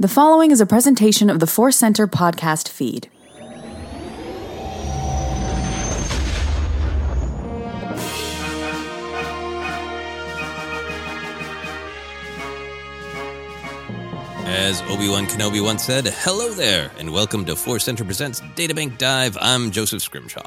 The 0.00 0.06
following 0.06 0.52
is 0.52 0.60
a 0.60 0.66
presentation 0.66 1.28
of 1.28 1.40
the 1.40 1.46
Force 1.48 1.76
Center 1.76 2.06
podcast 2.06 2.68
feed. 2.68 3.08
As 14.46 14.82
Obi 14.82 15.08
Wan 15.08 15.26
Kenobi 15.26 15.60
once 15.64 15.82
said, 15.82 16.06
hello 16.06 16.52
there, 16.52 16.92
and 17.00 17.12
welcome 17.12 17.44
to 17.46 17.56
Force 17.56 17.82
Center 17.82 18.04
Presents 18.04 18.40
Databank 18.54 18.98
Dive. 18.98 19.36
I'm 19.40 19.72
Joseph 19.72 20.02
Scrimshaw. 20.02 20.46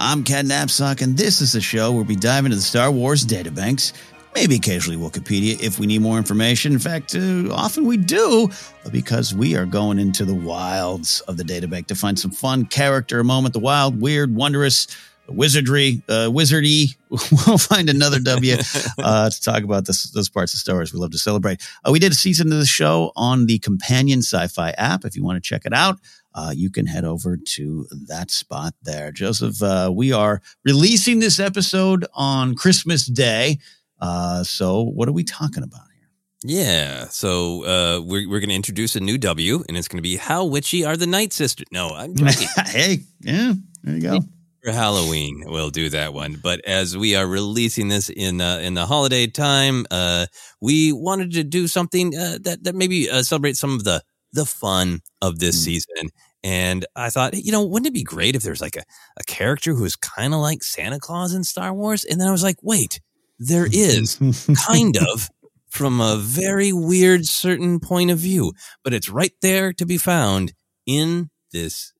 I'm 0.00 0.24
Ken 0.24 0.46
Napzok, 0.46 1.02
and 1.02 1.18
this 1.18 1.42
is 1.42 1.54
a 1.54 1.60
show 1.60 1.92
where 1.92 2.04
we 2.04 2.16
dive 2.16 2.46
into 2.46 2.56
the 2.56 2.62
Star 2.62 2.90
Wars 2.90 3.26
databanks, 3.26 3.92
maybe 4.36 4.56
occasionally 4.56 4.98
Wikipedia 4.98 5.58
if 5.62 5.78
we 5.78 5.86
need 5.86 6.02
more 6.02 6.18
information. 6.18 6.74
In 6.74 6.78
fact, 6.78 7.14
uh, 7.14 7.50
often 7.50 7.86
we 7.86 7.96
do, 7.96 8.50
because 8.92 9.34
we 9.34 9.56
are 9.56 9.64
going 9.64 9.98
into 9.98 10.26
the 10.26 10.34
wilds 10.34 11.22
of 11.22 11.38
the 11.38 11.42
databank 11.42 11.86
to 11.86 11.94
find 11.94 12.18
some 12.18 12.30
fun 12.30 12.66
character 12.66 13.24
moment, 13.24 13.54
the 13.54 13.60
wild, 13.60 13.98
weird, 13.98 14.34
wondrous, 14.34 14.88
wizardry, 15.26 16.02
uh, 16.10 16.28
wizardy. 16.28 16.96
we'll 17.10 17.56
find 17.56 17.88
another 17.88 18.20
W 18.20 18.56
uh, 18.98 19.30
to 19.30 19.40
talk 19.40 19.62
about 19.62 19.86
this, 19.86 20.10
those 20.10 20.28
parts 20.28 20.52
of 20.52 20.60
Star 20.60 20.74
Wars 20.74 20.92
we 20.92 21.00
love 21.00 21.12
to 21.12 21.18
celebrate. 21.18 21.66
Uh, 21.82 21.90
we 21.90 21.98
did 21.98 22.12
a 22.12 22.16
season 22.16 22.52
of 22.52 22.58
the 22.58 22.66
show 22.66 23.12
on 23.16 23.46
the 23.46 23.58
Companion 23.60 24.18
Sci-Fi 24.18 24.70
app. 24.72 25.06
If 25.06 25.16
you 25.16 25.24
want 25.24 25.42
to 25.42 25.48
check 25.48 25.64
it 25.64 25.72
out, 25.72 25.98
uh, 26.34 26.52
you 26.54 26.68
can 26.68 26.84
head 26.84 27.06
over 27.06 27.38
to 27.38 27.86
that 28.08 28.30
spot 28.30 28.74
there. 28.82 29.10
Joseph, 29.10 29.62
uh, 29.62 29.90
we 29.92 30.12
are 30.12 30.42
releasing 30.62 31.20
this 31.20 31.40
episode 31.40 32.04
on 32.12 32.54
Christmas 32.54 33.06
Day. 33.06 33.58
Uh, 34.00 34.42
so 34.44 34.82
what 34.82 35.08
are 35.08 35.12
we 35.12 35.24
talking 35.24 35.62
about? 35.62 35.82
Here? 35.92 36.08
Yeah, 36.44 37.06
so 37.08 37.64
uh, 37.64 38.00
we're 38.00 38.28
we're 38.28 38.40
going 38.40 38.50
to 38.50 38.54
introduce 38.54 38.96
a 38.96 39.00
new 39.00 39.18
W, 39.18 39.64
and 39.68 39.76
it's 39.76 39.88
going 39.88 39.98
to 39.98 40.02
be 40.02 40.16
how 40.16 40.44
witchy 40.44 40.84
are 40.84 40.96
the 40.96 41.06
Night 41.06 41.32
Sisters? 41.32 41.66
No, 41.72 41.88
I'm 41.88 42.14
joking. 42.16 42.48
hey, 42.66 42.98
yeah, 43.20 43.54
there 43.82 43.94
you 43.94 44.02
go. 44.02 44.20
For 44.62 44.72
Halloween, 44.72 45.44
we'll 45.46 45.70
do 45.70 45.88
that 45.90 46.12
one. 46.12 46.40
But 46.42 46.64
as 46.64 46.96
we 46.96 47.14
are 47.14 47.26
releasing 47.26 47.88
this 47.88 48.10
in 48.10 48.40
uh, 48.40 48.58
in 48.62 48.74
the 48.74 48.86
holiday 48.86 49.26
time, 49.26 49.86
uh, 49.90 50.26
we 50.60 50.92
wanted 50.92 51.32
to 51.32 51.44
do 51.44 51.68
something 51.68 52.16
uh, 52.16 52.38
that 52.42 52.64
that 52.64 52.74
maybe 52.74 53.08
uh, 53.08 53.22
celebrate 53.22 53.56
some 53.56 53.74
of 53.74 53.84
the 53.84 54.02
the 54.32 54.44
fun 54.44 55.00
of 55.22 55.38
this 55.38 55.58
mm. 55.60 55.64
season. 55.64 56.10
And 56.44 56.86
I 56.94 57.10
thought, 57.10 57.34
you 57.34 57.50
know, 57.50 57.64
wouldn't 57.64 57.88
it 57.88 57.94
be 57.94 58.04
great 58.04 58.36
if 58.36 58.42
there's 58.42 58.60
like 58.60 58.76
a, 58.76 58.84
a 59.16 59.24
character 59.24 59.74
who 59.74 59.84
is 59.84 59.96
kind 59.96 60.32
of 60.32 60.40
like 60.40 60.62
Santa 60.62 61.00
Claus 61.00 61.34
in 61.34 61.42
Star 61.42 61.74
Wars? 61.74 62.04
And 62.04 62.20
then 62.20 62.28
I 62.28 62.32
was 62.32 62.44
like, 62.44 62.58
wait, 62.62 63.00
there 63.38 63.66
is 63.70 64.18
kind 64.66 64.96
of 64.96 65.28
from 65.68 66.00
a 66.00 66.16
very 66.16 66.72
weird 66.72 67.26
certain 67.26 67.80
point 67.80 68.10
of 68.10 68.18
view, 68.18 68.52
but 68.82 68.94
it's 68.94 69.10
right 69.10 69.34
there 69.42 69.72
to 69.74 69.84
be 69.84 69.98
found 69.98 70.52
in 70.86 71.28
this 71.52 71.92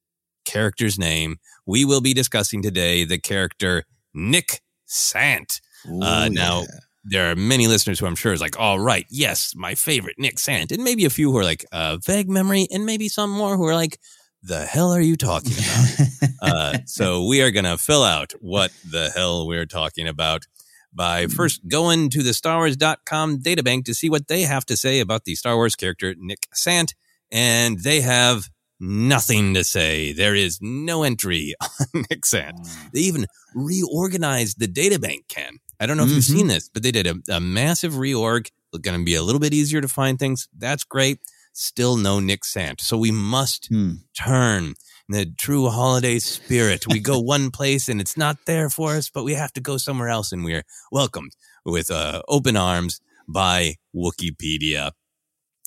character's 0.44 0.98
name. 0.98 1.36
We 1.66 1.84
will 1.84 2.00
be 2.00 2.14
discussing 2.14 2.62
today 2.62 3.04
the 3.04 3.18
character 3.18 3.84
Nick 4.14 4.62
Sant. 4.86 5.60
Ooh, 5.86 6.00
uh, 6.00 6.28
now, 6.30 6.60
yeah. 6.60 6.66
there 7.04 7.30
are 7.30 7.36
many 7.36 7.66
listeners 7.66 7.98
who 7.98 8.06
I'm 8.06 8.16
sure 8.16 8.32
is 8.32 8.40
like, 8.40 8.58
all 8.58 8.80
right, 8.80 9.04
yes, 9.10 9.52
my 9.54 9.74
favorite 9.74 10.16
Nick 10.18 10.38
Sant, 10.38 10.72
and 10.72 10.82
maybe 10.82 11.04
a 11.04 11.10
few 11.10 11.30
who 11.30 11.38
are 11.38 11.44
like 11.44 11.66
uh, 11.72 11.98
vague 12.04 12.30
memory, 12.30 12.66
and 12.72 12.86
maybe 12.86 13.08
some 13.08 13.30
more 13.30 13.56
who 13.56 13.66
are 13.66 13.74
like, 13.74 13.98
the 14.42 14.64
hell 14.64 14.92
are 14.92 15.00
you 15.00 15.16
talking 15.16 15.52
about? 15.52 16.30
uh, 16.42 16.78
so 16.86 17.26
we 17.26 17.42
are 17.42 17.50
going 17.50 17.64
to 17.64 17.76
fill 17.76 18.04
out 18.04 18.32
what 18.40 18.72
the 18.88 19.10
hell 19.10 19.46
we're 19.46 19.66
talking 19.66 20.06
about 20.06 20.46
by 20.96 21.26
first 21.26 21.68
going 21.68 22.08
to 22.10 22.22
the 22.22 22.34
Star 22.34 22.56
Wars.com 22.58 23.38
databank 23.40 23.84
to 23.84 23.94
see 23.94 24.08
what 24.10 24.28
they 24.28 24.42
have 24.42 24.64
to 24.66 24.76
say 24.76 24.98
about 25.00 25.24
the 25.24 25.34
Star 25.34 25.54
Wars 25.56 25.76
character 25.76 26.14
Nick 26.18 26.46
Sant. 26.54 26.94
And 27.30 27.80
they 27.80 28.00
have 28.00 28.48
nothing 28.80 29.54
to 29.54 29.64
say. 29.64 30.12
There 30.12 30.34
is 30.34 30.58
no 30.62 31.02
entry 31.02 31.54
on 31.94 32.04
Nick 32.10 32.24
Sant. 32.26 32.56
They 32.92 33.00
even 33.00 33.26
reorganized 33.54 34.58
the 34.58 34.68
databank, 34.68 35.28
Ken. 35.28 35.58
I 35.78 35.86
don't 35.86 35.96
know 35.96 36.04
if 36.04 36.10
you've 36.10 36.24
Mhm. 36.24 36.36
seen 36.36 36.46
this, 36.46 36.68
but 36.72 36.82
they 36.82 36.90
did 36.90 37.06
a, 37.06 37.16
a 37.30 37.40
massive 37.40 37.94
reorg. 37.94 38.48
It's 38.72 38.80
going 38.82 38.98
to 38.98 39.04
be 39.04 39.14
a 39.14 39.22
little 39.22 39.40
bit 39.40 39.52
easier 39.54 39.80
to 39.80 39.88
find 39.88 40.18
things. 40.18 40.48
That's 40.56 40.84
great. 40.84 41.18
Still 41.52 41.96
no 41.96 42.20
Nick 42.20 42.44
Sant. 42.44 42.80
So 42.80 42.96
we 42.96 43.10
must 43.10 43.66
Hmm. 43.68 43.94
turn 44.18 44.74
the 45.08 45.26
true 45.26 45.68
holiday 45.68 46.18
spirit. 46.18 46.86
We 46.86 47.00
go 47.00 47.18
one 47.36 47.50
place 47.50 47.88
and 47.88 48.00
it's 48.00 48.16
not 48.16 48.38
there 48.46 48.68
for 48.68 48.94
us, 48.96 49.10
but 49.10 49.24
we 49.24 49.34
have 49.34 49.52
to 49.54 49.60
go 49.60 49.76
somewhere 49.76 50.08
else. 50.08 50.32
And 50.32 50.44
we 50.44 50.54
are 50.54 50.64
welcomed 50.90 51.32
with 51.64 51.90
uh, 51.90 52.22
open 52.28 52.56
arms 52.56 53.00
by 53.28 53.76
Wikipedia. 53.94 54.92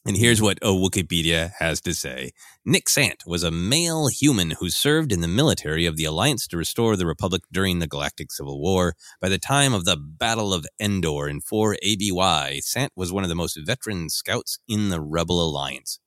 And 0.06 0.16
here's 0.16 0.42
what 0.42 0.58
uh, 0.64 0.68
Wikipedia 0.68 1.52
has 1.60 1.82
to 1.82 1.94
say. 1.94 2.32
Nick 2.66 2.88
Sant 2.88 3.24
was 3.26 3.44
a 3.44 3.52
male 3.52 4.08
human 4.08 4.52
who 4.52 4.70
served 4.70 5.12
in 5.12 5.20
the 5.20 5.28
military 5.28 5.86
of 5.86 5.98
the 5.98 6.06
Alliance 6.06 6.48
to 6.48 6.58
restore 6.58 6.96
the 6.96 7.06
Republic 7.06 7.44
during 7.52 7.80
the 7.80 7.88
Galactic 7.88 8.32
Civil 8.32 8.62
War. 8.62 8.96
By 9.22 9.28
the 9.28 9.38
time 9.38 9.74
of 9.74 9.84
the 9.84 9.98
Battle 9.98 10.54
of 10.54 10.66
Endor 10.80 11.28
in 11.28 11.42
4 11.42 11.78
ABY, 11.84 12.62
Sant 12.62 12.94
was 12.96 13.12
one 13.12 13.24
of 13.24 13.30
the 13.30 13.36
most 13.36 13.60
veteran 13.62 14.10
scouts 14.10 14.60
in 14.70 14.88
the 14.88 15.02
Rebel 15.02 15.44
Alliance. 15.44 16.00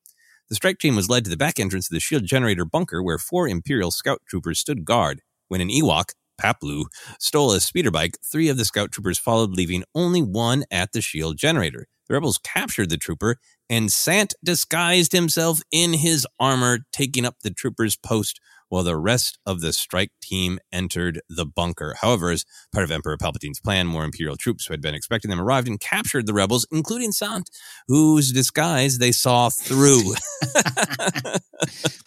The 0.53 0.57
strike 0.57 0.77
team 0.77 0.97
was 0.97 1.09
led 1.09 1.25
to 1.25 1.31
the 1.31 1.37
back 1.39 1.59
entrance 1.59 1.87
of 1.87 1.95
the 1.95 1.99
shield 1.99 2.27
generator 2.27 2.67
bunker 2.67 3.03
where 3.03 3.17
four 3.17 3.49
Imperial 3.49 3.91
scout 3.91 4.21
troopers 4.29 4.59
stood 4.59 4.85
guard. 4.85 5.23
When 5.49 5.63
an 5.63 5.71
Ewok, 5.71 6.11
Paploo, 6.39 6.85
stole 7.19 7.53
a 7.53 7.61
speeder 7.61 7.91
bike, 7.91 8.19
three 8.23 8.51
of 8.51 8.59
the 8.59 8.67
scout 8.67 8.93
troopers 8.93 9.19
followed, 9.19 9.53
leaving 9.53 9.83
only 9.95 10.21
one 10.21 10.65
at 10.71 10.93
the 10.93 11.01
shield 11.01 11.39
generator. 11.39 11.87
The 12.07 12.13
rebels 12.13 12.37
captured 12.37 12.91
the 12.91 12.99
trooper, 12.99 13.39
and 13.71 13.91
Sant 13.91 14.35
disguised 14.45 15.13
himself 15.13 15.63
in 15.73 15.95
his 15.95 16.27
armor, 16.39 16.81
taking 16.93 17.25
up 17.25 17.37
the 17.43 17.51
trooper's 17.51 17.97
post 17.97 18.39
while 18.73 18.83
the 18.83 18.97
rest 18.97 19.39
of 19.45 19.61
the 19.61 19.71
strike 19.71 20.11
team 20.23 20.59
entered 20.73 21.21
the 21.29 21.45
bunker. 21.45 21.95
However, 22.01 22.31
as 22.31 22.47
part 22.73 22.85
of 22.85 22.91
Emperor 22.91 23.19
Palpatine's 23.19 23.61
plan, 23.61 23.87
more 23.87 24.03
Imperial 24.03 24.35
troops 24.35 24.65
who 24.65 24.73
had 24.73 24.81
been 24.81 24.95
expecting 24.95 25.29
them 25.29 25.43
arrived 25.43 25.69
and 25.69 25.79
captured 25.79 26.27
the 26.27 26.33
rebels, 26.33 26.67
including 26.73 27.13
Sant, 27.13 27.51
whose 27.87 28.33
disguise 28.33 28.97
they 28.97 29.13
saw 29.13 29.51
through. 29.51 30.15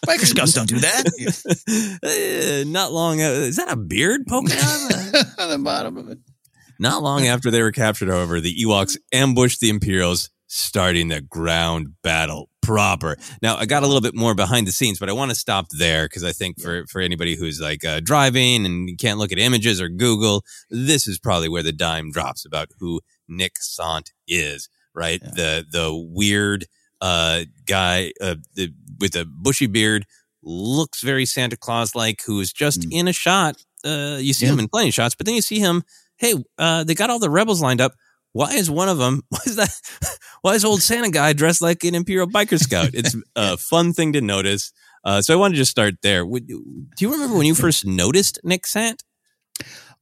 Biker 0.06 0.26
Scouts 0.26 0.54
don't 0.54 0.68
do 0.68 0.80
that. 0.80 1.04
Uh, 2.02 2.68
not 2.68 2.90
long. 2.92 3.22
Uh, 3.22 3.26
is 3.26 3.56
that 3.56 3.70
a 3.70 3.76
beard 3.76 4.22
poking 4.28 4.58
out? 4.58 5.38
On 5.38 5.48
the 5.50 5.60
bottom 5.62 5.96
of 5.96 6.08
it. 6.08 6.18
Not 6.80 7.00
long 7.00 7.28
after 7.28 7.52
they 7.52 7.62
were 7.62 7.70
captured, 7.70 8.08
however, 8.08 8.40
the 8.40 8.56
Ewoks 8.64 8.98
ambushed 9.12 9.60
the 9.60 9.70
Imperials, 9.70 10.30
starting 10.48 11.08
the 11.08 11.20
ground 11.20 11.94
battle 12.02 12.50
proper. 12.66 13.16
Now, 13.42 13.56
I 13.56 13.66
got 13.66 13.82
a 13.82 13.86
little 13.86 14.00
bit 14.00 14.14
more 14.14 14.34
behind 14.34 14.66
the 14.66 14.72
scenes, 14.72 14.98
but 14.98 15.08
I 15.08 15.12
want 15.12 15.30
to 15.30 15.34
stop 15.34 15.66
there 15.70 16.06
because 16.06 16.24
I 16.24 16.32
think 16.32 16.60
for, 16.60 16.86
for 16.86 17.00
anybody 17.00 17.36
who's 17.36 17.60
like 17.60 17.84
uh, 17.84 18.00
driving 18.00 18.66
and 18.66 18.88
you 18.88 18.96
can't 18.96 19.18
look 19.18 19.32
at 19.32 19.38
images 19.38 19.80
or 19.80 19.88
Google, 19.88 20.44
this 20.70 21.06
is 21.06 21.18
probably 21.18 21.48
where 21.48 21.62
the 21.62 21.72
dime 21.72 22.10
drops 22.10 22.44
about 22.44 22.68
who 22.78 23.00
Nick 23.28 23.52
Sant 23.58 24.12
is, 24.28 24.68
right? 24.94 25.20
The 25.22 25.64
the 25.70 25.90
weird 25.94 26.66
uh, 27.00 27.44
guy 27.66 28.12
uh, 28.20 28.36
the, 28.54 28.72
with 29.00 29.14
a 29.16 29.24
bushy 29.26 29.66
beard, 29.66 30.04
looks 30.42 31.02
very 31.02 31.26
Santa 31.26 31.56
Claus 31.56 31.94
like, 31.94 32.20
who 32.26 32.40
is 32.40 32.52
just 32.52 32.86
in 32.90 33.08
a 33.08 33.12
shot. 33.12 33.56
Uh, 33.84 34.18
you 34.20 34.32
see 34.32 34.46
Yeah. 34.46 34.52
him 34.52 34.60
in 34.60 34.68
plenty 34.68 34.88
of 34.88 34.94
shots, 34.94 35.14
but 35.14 35.26
then 35.26 35.34
you 35.34 35.42
see 35.42 35.58
him 35.58 35.82
hey, 36.18 36.34
uh, 36.56 36.82
they 36.82 36.94
got 36.94 37.10
all 37.10 37.18
the 37.18 37.28
rebels 37.28 37.60
lined 37.60 37.80
up. 37.80 37.92
Why 38.36 38.52
is 38.52 38.70
one 38.70 38.90
of 38.90 38.98
them? 38.98 39.22
Why 39.30 39.38
is 39.46 39.56
that? 39.56 39.80
Why 40.42 40.54
is 40.54 40.64
old 40.64 40.82
Santa 40.82 41.10
guy 41.10 41.32
dressed 41.32 41.62
like 41.62 41.82
an 41.84 41.94
Imperial 41.94 42.26
biker 42.26 42.58
scout? 42.58 42.90
It's 42.92 43.16
a 43.36 43.56
fun 43.56 43.94
thing 43.94 44.12
to 44.12 44.20
notice. 44.20 44.72
Uh, 45.02 45.22
so 45.22 45.32
I 45.32 45.36
wanted 45.38 45.54
to 45.54 45.60
just 45.62 45.70
start 45.70 45.94
there. 46.02 46.26
Would, 46.26 46.46
do 46.46 46.54
you 46.98 47.12
remember 47.12 47.34
when 47.34 47.46
you 47.46 47.54
first 47.54 47.86
noticed 47.86 48.38
Nick 48.44 48.66
Sant? 48.66 49.02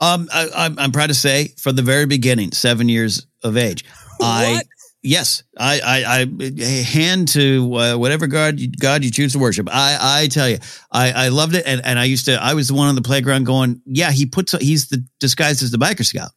Um, 0.00 0.28
I, 0.32 0.48
I'm, 0.52 0.78
I'm 0.81 0.90
proud 0.90 1.08
to 1.08 1.14
say 1.14 1.54
from 1.58 1.76
the 1.76 1.82
very 1.82 2.06
beginning, 2.06 2.50
seven 2.50 2.88
years 2.88 3.25
of 3.44 3.56
age, 3.56 3.84
I 4.20 4.62
yes, 5.00 5.44
I, 5.56 5.81
I, 5.84 6.26
I 6.40 6.64
hand 6.64 7.28
to 7.28 7.76
uh, 7.76 7.96
whatever 7.96 8.26
God 8.26 8.58
you, 8.58 8.69
God 8.69 9.04
you 9.04 9.12
choose 9.12 9.34
to 9.34 9.38
worship. 9.38 9.69
I, 9.70 9.96
I 10.00 10.26
tell 10.26 10.48
you, 10.48 10.58
I, 10.90 11.26
I 11.26 11.28
loved 11.28 11.54
it, 11.54 11.64
and, 11.66 11.81
and 11.84 12.00
I 12.00 12.04
used 12.04 12.25
to. 12.25 12.42
I 12.42 12.54
was 12.54 12.66
the 12.66 12.75
one 12.75 12.88
on 12.88 12.96
the 12.96 13.02
playground 13.02 13.44
going, 13.46 13.81
yeah, 13.86 14.10
he 14.10 14.26
puts 14.26 14.50
he's 14.60 14.88
the 14.88 15.06
disguised 15.20 15.62
as 15.62 15.70
the 15.70 15.78
biker 15.78 16.04
scout. 16.04 16.31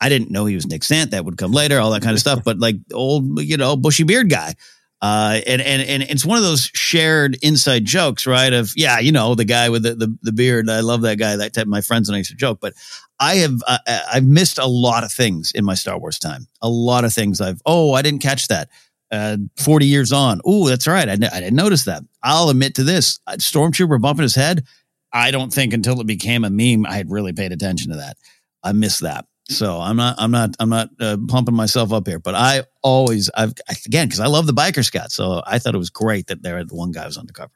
I 0.00 0.08
didn't 0.08 0.30
know 0.30 0.44
he 0.46 0.54
was 0.54 0.66
Nick 0.66 0.84
Sant. 0.84 1.12
That 1.12 1.24
would 1.24 1.38
come 1.38 1.52
later, 1.52 1.78
all 1.78 1.90
that 1.92 2.02
kind 2.02 2.14
of 2.14 2.20
stuff. 2.20 2.42
But 2.44 2.58
like 2.58 2.76
old, 2.92 3.40
you 3.40 3.56
know, 3.56 3.76
bushy 3.76 4.04
beard 4.04 4.28
guy. 4.30 4.54
Uh, 5.02 5.40
and, 5.46 5.60
and, 5.60 5.82
and 5.82 6.02
it's 6.04 6.24
one 6.24 6.38
of 6.38 6.44
those 6.44 6.70
shared 6.72 7.36
inside 7.42 7.84
jokes, 7.84 8.26
right? 8.26 8.52
Of, 8.52 8.72
yeah, 8.74 9.00
you 9.00 9.12
know, 9.12 9.34
the 9.34 9.44
guy 9.44 9.68
with 9.68 9.82
the, 9.82 9.94
the, 9.94 10.16
the 10.22 10.32
beard. 10.32 10.70
I 10.70 10.80
love 10.80 11.02
that 11.02 11.18
guy. 11.18 11.36
That 11.36 11.52
type, 11.52 11.66
my 11.66 11.82
friends 11.82 12.08
and 12.08 12.14
I 12.16 12.18
used 12.18 12.30
to 12.30 12.36
joke, 12.36 12.58
but 12.60 12.72
I 13.20 13.36
have, 13.36 13.60
uh, 13.66 13.78
I've 13.86 14.24
missed 14.24 14.58
a 14.58 14.66
lot 14.66 15.04
of 15.04 15.12
things 15.12 15.52
in 15.54 15.64
my 15.64 15.74
Star 15.74 15.98
Wars 15.98 16.18
time. 16.18 16.46
A 16.62 16.68
lot 16.70 17.04
of 17.04 17.12
things 17.12 17.40
I've, 17.40 17.60
oh, 17.66 17.92
I 17.92 18.00
didn't 18.00 18.22
catch 18.22 18.48
that. 18.48 18.70
Uh, 19.10 19.36
40 19.58 19.86
years 19.86 20.10
on. 20.10 20.40
Oh, 20.44 20.68
that's 20.68 20.86
right. 20.86 21.08
I, 21.08 21.12
I 21.12 21.16
didn't 21.16 21.54
notice 21.54 21.84
that. 21.84 22.02
I'll 22.22 22.48
admit 22.48 22.76
to 22.76 22.84
this 22.84 23.20
Uh, 23.26 23.32
Stormtrooper 23.32 24.00
bumping 24.00 24.22
his 24.22 24.34
head. 24.34 24.64
I 25.12 25.30
don't 25.30 25.52
think 25.52 25.74
until 25.74 26.00
it 26.00 26.06
became 26.06 26.44
a 26.44 26.50
meme, 26.50 26.86
I 26.86 26.94
had 26.96 27.10
really 27.10 27.32
paid 27.34 27.52
attention 27.52 27.90
to 27.90 27.98
that. 27.98 28.16
I 28.62 28.72
missed 28.72 29.02
that. 29.02 29.26
So 29.48 29.78
I'm 29.78 29.96
not, 29.96 30.16
I'm 30.18 30.30
not, 30.30 30.56
I'm 30.58 30.70
not 30.70 30.88
uh, 31.00 31.16
pumping 31.28 31.54
myself 31.54 31.92
up 31.92 32.06
here, 32.06 32.18
but 32.18 32.34
I 32.34 32.62
always, 32.82 33.30
I've 33.36 33.52
again 33.86 34.06
because 34.08 34.20
I 34.20 34.26
love 34.26 34.46
the 34.46 34.54
biker 34.54 34.84
scout, 34.84 35.12
so 35.12 35.42
I 35.46 35.58
thought 35.58 35.74
it 35.74 35.78
was 35.78 35.90
great 35.90 36.28
that 36.28 36.42
there 36.42 36.62
the 36.64 36.74
one 36.74 36.92
guy 36.92 37.04
was 37.06 37.18
on 37.18 37.26
the 37.26 37.32
cover. 37.34 37.52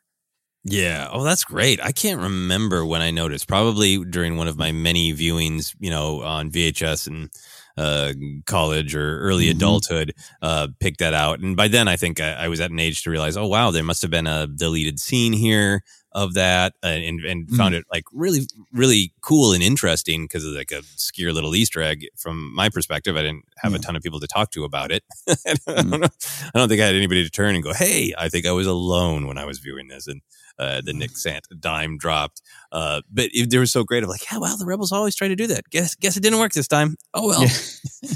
Yeah. 0.64 1.08
Oh, 1.11 1.25
that's 1.25 1.44
great. 1.44 1.82
I 1.82 1.93
can't 1.93 2.20
remember 2.20 2.85
when 2.85 3.00
I 3.00 3.11
noticed. 3.11 3.49
Probably 3.49 4.05
during 4.05 4.37
one 4.37 4.49
of 4.49 4.58
my 4.58 4.70
many 4.73 5.14
viewings, 5.14 5.75
you 5.79 5.88
know, 5.90 6.20
on 6.23 6.50
VHS 6.50 7.06
and 7.06 7.31
uh, 7.79 8.12
college 8.44 8.94
or 8.94 9.20
early 9.20 9.46
Mhm. 9.46 9.52
adulthood, 9.52 10.14
uh, 10.43 10.69
picked 10.81 10.99
that 10.99 11.14
out. 11.14 11.38
And 11.40 11.56
by 11.56 11.69
then, 11.69 11.87
I 11.88 11.96
think 11.96 12.20
I, 12.20 12.32
I 12.32 12.49
was 12.49 12.61
at 12.61 12.70
an 12.73 12.81
age 12.81 13.02
to 13.05 13.11
realize, 13.11 13.37
oh 13.37 13.46
wow, 13.46 13.70
there 13.70 13.85
must 13.85 14.02
have 14.02 14.11
been 14.11 14.26
a 14.26 14.46
deleted 14.49 14.99
scene 15.00 15.32
here 15.32 15.82
of 16.13 16.35
that, 16.35 16.75
uh, 16.83 16.89
and 16.89 17.21
and 17.25 17.51
found 17.51 17.75
it 17.75 17.85
like 17.93 18.05
really, 18.13 18.41
really 18.73 19.13
cool 19.21 19.53
and 19.53 19.63
interesting 19.63 20.25
because 20.25 20.45
of 20.45 20.53
like 20.53 20.73
a 20.73 20.79
obscure 20.79 21.33
little 21.33 21.55
Easter 21.55 21.83
egg. 21.83 22.07
From 22.17 22.55
my 22.55 22.69
perspective, 22.69 23.17
I 23.17 23.23
didn't 23.23 23.45
have 23.59 23.75
a 23.75 23.79
ton 23.79 23.97
of 23.97 24.03
people 24.03 24.21
to 24.21 24.27
talk 24.27 24.51
to 24.53 24.65
about 24.65 24.91
it. 24.91 25.05
I 25.29 25.55
don't 25.67 25.91
know. 25.91 26.09
I 26.55 26.59
don't 26.59 26.69
think 26.69 26.81
I 26.81 26.87
had 26.87 26.95
anybody 26.95 27.25
to 27.25 27.31
turn 27.31 27.55
and 27.55 27.63
go, 27.63 27.73
"Hey, 27.73 28.15
I 28.17 28.29
think 28.29 28.47
I 28.47 28.53
was 28.53 28.67
alone 28.67 29.27
when 29.27 29.39
I 29.39 29.45
was 29.45 29.59
viewing 29.59 29.89
this." 29.89 30.07
And 30.07 30.23
uh, 30.59 30.81
the 30.85 30.93
Nick 30.93 31.17
Sant 31.17 31.47
dime 31.61 31.99
dropped. 31.99 32.43
Uh, 32.73 33.03
but 33.11 33.31
it, 33.33 33.50
they 33.50 33.59
were 33.59 33.67
so 33.67 33.85
great 33.85 34.03
of 34.03 34.09
like, 34.09 34.31
yeah, 34.31 34.38
well, 34.38 34.57
the 34.57 34.67
rebels 34.67 34.93
always 34.93 35.15
try 35.15 35.29
to 35.29 35.37
do 35.37 35.47
that. 35.47 35.69
Guess 35.71 35.95
guess 35.97 36.17
it 36.17 36.23
didn't 36.23 36.38
work 36.38 36.53
this 36.53 36.69
time. 36.69 36.97
Oh 37.15 37.29
well, 37.29 37.45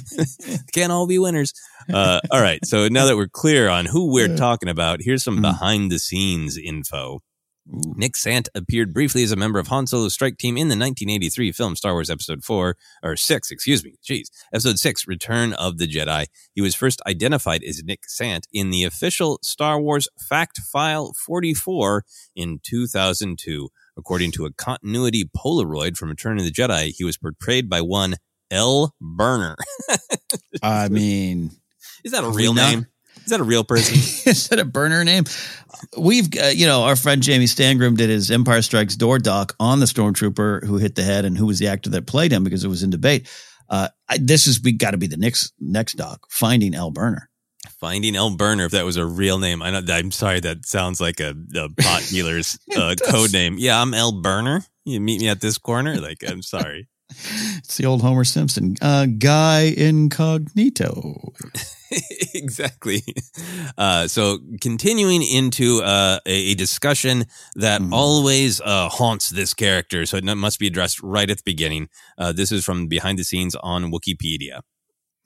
can't 0.73 0.93
all 0.93 1.07
be 1.07 1.19
winners. 1.19 1.53
Uh, 1.93 2.21
all 2.31 2.41
right. 2.41 2.65
So 2.65 2.89
now 2.89 3.07
that 3.07 3.17
we're 3.17 3.29
clear 3.29 3.69
on 3.69 3.87
who 3.87 4.13
we're 4.13 4.37
talking 4.37 4.69
about, 4.69 5.01
here's 5.03 5.23
some 5.23 5.41
behind 5.41 5.91
the 5.91 5.99
scenes 5.99 6.57
info. 6.57 7.23
Nick 7.67 8.17
Sant 8.17 8.49
appeared 8.55 8.93
briefly 8.93 9.23
as 9.23 9.31
a 9.33 9.37
member 9.37 9.59
of 9.59 9.69
Han 9.69 9.87
Solo's 9.87 10.15
strike 10.15 10.37
team 10.37 10.57
in 10.57 10.69
the 10.69 10.73
1983 10.75 11.53
film 11.53 11.77
Star 11.77 11.93
Wars 11.93 12.11
Episode 12.11 12.43
4, 12.45 12.77
or 13.05 13.17
6, 13.17 13.51
excuse 13.51 13.85
me, 13.85 13.95
jeez, 14.05 14.27
Episode 14.53 14.79
6, 14.79 15.07
Return 15.07 15.53
of 15.53 15.79
the 15.79 15.87
Jedi. 15.87 16.27
He 16.55 16.61
was 16.61 16.75
first 16.75 17.01
identified 17.07 17.63
as 17.63 17.83
Nick 17.85 18.09
Sant 18.09 18.49
in 18.53 18.71
the 18.71 18.83
official 18.85 19.39
Star 19.43 19.81
Wars 19.81 20.09
Fact 20.29 20.59
File 20.59 21.13
44 21.25 22.05
in 22.35 22.59
2002. 22.65 23.69
According 23.97 24.33
to 24.33 24.47
a 24.47 24.53
continuity 24.53 25.25
Polaroid 25.25 25.97
from 25.97 26.09
Return 26.09 26.39
of 26.39 26.45
the 26.45 26.51
Jedi, 26.53 26.93
he 26.97 27.05
was 27.05 27.17
portrayed 27.19 27.69
by 27.69 27.81
one 27.81 28.17
L. 28.51 28.95
Burner. 29.01 29.57
I 30.63 30.89
mean, 30.89 31.51
Is 32.05 32.13
that 32.13 32.25
a 32.25 32.29
real 32.29 32.55
not- 32.55 32.71
name? 32.71 32.87
Is 33.25 33.31
that 33.31 33.41
a 33.41 33.45
real 33.45 33.65
person? 33.65 33.95
is 34.31 34.49
that 34.49 34.59
a 34.59 34.65
burner 34.65 35.05
name? 35.05 35.25
We've, 35.99 36.29
uh, 36.41 36.47
you 36.49 36.67
know, 36.67 36.83
our 36.83 36.97
friend 36.97 37.23
Jamie 37.23 37.47
Stangroom 37.47 37.97
did 37.97 38.11
his 38.11 38.31
Empire 38.31 38.63
Strikes 38.63 38.97
Door 38.97 39.21
doc 39.21 39.55
on 39.59 39.81
the 39.81 39.87
stormtrooper 39.87 40.65
who 40.65 40.77
hit 40.77 40.95
the 40.95 41.03
head 41.03 41.25
and 41.25 41.37
who 41.37 41.47
was 41.47 41.59
the 41.59 41.69
actor 41.69 41.91
that 41.91 42.07
played 42.07 42.33
him 42.33 42.45
because 42.45 42.65
it 42.65 42.69
was 42.69 42.83
in 42.83 42.91
debate. 42.91 43.29
Uh, 43.69 43.89
I, 44.09 44.19
this 44.21 44.47
is 44.47 44.63
we 44.63 44.73
got 44.73 44.91
to 44.91 44.99
be 44.99 45.07
the 45.07 45.17
next 45.17 45.53
next 45.59 45.95
doc, 45.95 46.27
finding 46.29 46.75
L. 46.75 46.91
Burner. 46.91 47.31
Finding 47.81 48.17
El 48.17 48.37
Burner, 48.37 48.65
if 48.65 48.73
that 48.73 48.85
was 48.85 48.97
a 48.97 49.07
real 49.07 49.39
name. 49.39 49.63
I 49.63 49.71
know, 49.71 49.83
I'm 49.89 50.11
sorry, 50.11 50.41
that 50.41 50.67
sounds 50.67 51.01
like 51.01 51.21
a, 51.21 51.35
a 51.57 51.69
pot 51.81 52.07
dealer's 52.11 52.59
uh, 52.77 52.95
code 53.09 53.33
name. 53.33 53.57
Yeah, 53.59 53.81
I'm 53.81 53.95
El 53.95 54.21
Burner. 54.21 54.65
You 54.85 55.01
meet 55.01 55.21
me 55.21 55.29
at 55.29 55.41
this 55.41 55.59
corner. 55.59 55.97
Like, 56.01 56.19
I'm 56.27 56.43
sorry. 56.43 56.89
It's 57.59 57.77
the 57.77 57.87
old 57.87 58.03
Homer 58.03 58.25
Simpson 58.25 58.77
uh, 58.83 59.07
guy 59.07 59.73
incognito. 59.77 61.33
exactly. 62.35 63.03
Uh, 63.79 64.09
so, 64.09 64.39
continuing 64.61 65.23
into 65.23 65.81
uh, 65.83 66.19
a, 66.27 66.53
a 66.53 66.55
discussion 66.55 67.25
that 67.55 67.81
always 67.93 68.61
uh, 68.61 68.89
haunts 68.89 69.31
this 69.31 69.55
character, 69.55 70.07
so 70.07 70.17
it 70.17 70.25
must 70.25 70.59
be 70.59 70.67
addressed 70.67 71.03
right 71.03 71.31
at 71.31 71.39
the 71.39 71.43
beginning. 71.45 71.89
Uh, 72.19 72.33
this 72.33 72.53
is 72.53 72.65
from 72.65 72.89
behind 72.89 73.19
the 73.19 73.25
scenes 73.25 73.55
on 73.57 73.93
Wikipedia. 73.93 74.63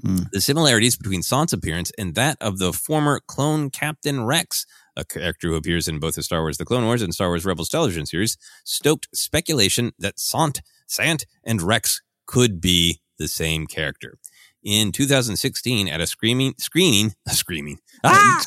Mm. 0.04 0.30
The 0.30 0.40
similarities 0.40 0.96
between 0.96 1.22
Sant's 1.22 1.52
appearance 1.52 1.90
and 1.96 2.14
that 2.14 2.36
of 2.40 2.58
the 2.58 2.72
former 2.72 3.20
clone 3.26 3.70
Captain 3.70 4.24
Rex, 4.24 4.66
a 4.94 5.04
character 5.04 5.48
who 5.48 5.54
appears 5.54 5.88
in 5.88 5.98
both 5.98 6.16
the 6.16 6.22
Star 6.22 6.42
Wars 6.42 6.58
The 6.58 6.64
Clone 6.64 6.84
Wars 6.84 7.02
and 7.02 7.14
Star 7.14 7.28
Wars 7.28 7.46
Rebels 7.46 7.68
television 7.68 8.04
series, 8.04 8.36
stoked 8.64 9.08
speculation 9.14 9.92
that 9.98 10.18
Sant, 10.18 10.60
Sant 10.86 11.26
and 11.44 11.62
Rex 11.62 12.02
could 12.26 12.60
be 12.60 13.00
the 13.18 13.28
same 13.28 13.66
character. 13.66 14.18
In 14.62 14.90
2016, 14.90 15.86
at 15.86 16.00
a 16.00 16.08
screaming 16.08 16.54
screening, 16.58 17.14
a 17.28 17.30
screaming, 17.30 17.78
ah! 18.02 18.44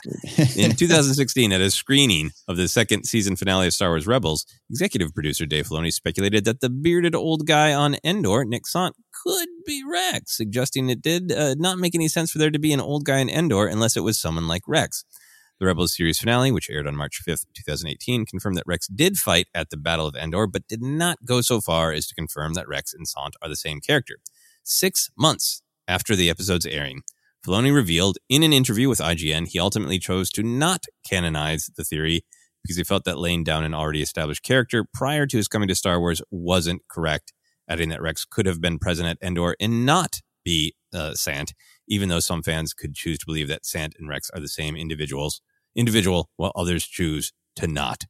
in 0.58 0.75
2016, 0.75 1.53
at 1.53 1.62
a 1.62 1.72
screening 1.72 2.31
of 2.46 2.58
the 2.58 2.67
second 2.67 3.05
season 3.05 3.38
finale 3.38 3.67
of 3.67 3.74
Star 3.74 3.91
Wars 3.91 4.05
Rebels, 4.05 4.46
executive 4.69 5.13
producer 5.13 5.46
Dave 5.46 5.67
Filoni 5.67 5.93
speculated 5.93 6.43
that 6.43 6.60
the 6.60 6.69
bearded 6.69 7.15
old 7.15 7.48
guy 7.48 7.74
on 7.74 7.96
Endor, 8.03 8.43
Nick 8.43 8.67
Sant, 8.67 8.98
could 9.24 9.48
be 9.65 9.81
Rex, 9.89 10.36
suggesting 10.36 10.89
it 10.89 11.01
did 11.01 11.31
uh, 11.31 11.55
not 11.58 11.77
make 11.77 11.96
any 11.96 12.10
sense 12.10 12.31
for 12.31 12.38
there 12.38 12.51
to 12.51 12.60
be 12.60 12.74
an 12.74 12.81
old 12.81 13.05
guy 13.05 13.19
in 13.19 13.29
Endor 13.29 13.67
unless 13.67 13.96
it 13.96 14.03
was 14.03 14.19
someone 14.19 14.48
like 14.48 14.63
Rex. 14.67 15.05
The 15.60 15.66
Rebels 15.66 15.94
series 15.94 16.20
finale, 16.20 16.54
which 16.54 16.70
aired 16.70 16.88
on 16.88 16.96
March 16.96 17.22
5th, 17.28 17.46
2018, 17.54 18.25
confirmed 18.25 18.56
that 18.56 18.63
Rex 18.66 18.88
did 18.88 19.18
fight 19.18 19.48
at 19.54 19.70
the 19.70 19.75
Battle 19.75 20.08
of 20.08 20.16
Endor, 20.16 20.48
but 20.48 20.66
did 20.70 20.82
not 20.82 21.25
go 21.25 21.42
so 21.42 21.60
far 21.60 21.92
as 21.92 22.08
to 22.08 22.16
confirm 22.16 22.54
that 22.54 22.70
Rex 22.70 22.94
and 22.94 23.06
Sant 23.06 23.36
are 23.42 23.50
the 23.50 23.58
same 23.58 23.82
character. 23.82 24.20
Six 24.63 25.10
months 25.18 25.62
after 25.86 26.16
the 26.16 26.30
episode's 26.30 26.66
airing, 26.66 27.01
Filoni 27.46 27.75
revealed 27.75 28.20
in 28.30 28.42
an 28.42 28.54
interview 28.54 28.88
with 28.88 29.00
IGN 29.00 29.50
he 29.50 29.60
ultimately 29.60 30.00
chose 30.00 30.30
to 30.32 30.44
not 30.44 30.86
canonize 31.06 31.70
the 31.75 31.84
theory 31.84 32.22
because 32.63 32.78
he 32.78 32.84
felt 32.86 33.04
that 33.04 33.20
laying 33.20 33.44
down 33.44 33.66
an 33.66 33.74
already 33.74 34.01
established 34.01 34.44
character 34.44 34.86
prior 34.94 35.28
to 35.28 35.36
his 35.36 35.50
coming 35.50 35.68
to 35.68 35.75
Star 35.75 36.00
Wars 36.00 36.22
wasn't 36.32 36.84
correct, 36.89 37.34
adding 37.68 37.89
that 37.89 38.01
Rex 38.01 38.24
could 38.24 38.46
have 38.46 38.62
been 38.62 38.80
present 38.80 39.10
at 39.10 39.18
Endor 39.22 39.58
and 39.60 39.86
not 39.86 40.22
be 40.46 40.74
uh, 40.94 41.16
Sant, 41.16 41.54
even 41.89 42.08
though 42.08 42.22
some 42.22 42.44
fans 42.44 42.74
could 42.74 42.96
choose 42.96 43.18
to 43.18 43.25
believe 43.25 43.50
that 43.50 43.66
Sant 43.66 43.96
and 44.00 44.08
Rex 44.08 44.30
are 44.34 44.39
the 44.39 44.48
same 44.48 44.78
individuals, 44.78 45.42
individual, 45.76 46.30
while 46.38 46.52
others 46.56 46.86
choose 46.86 47.32
to 47.56 47.68
not 47.68 48.06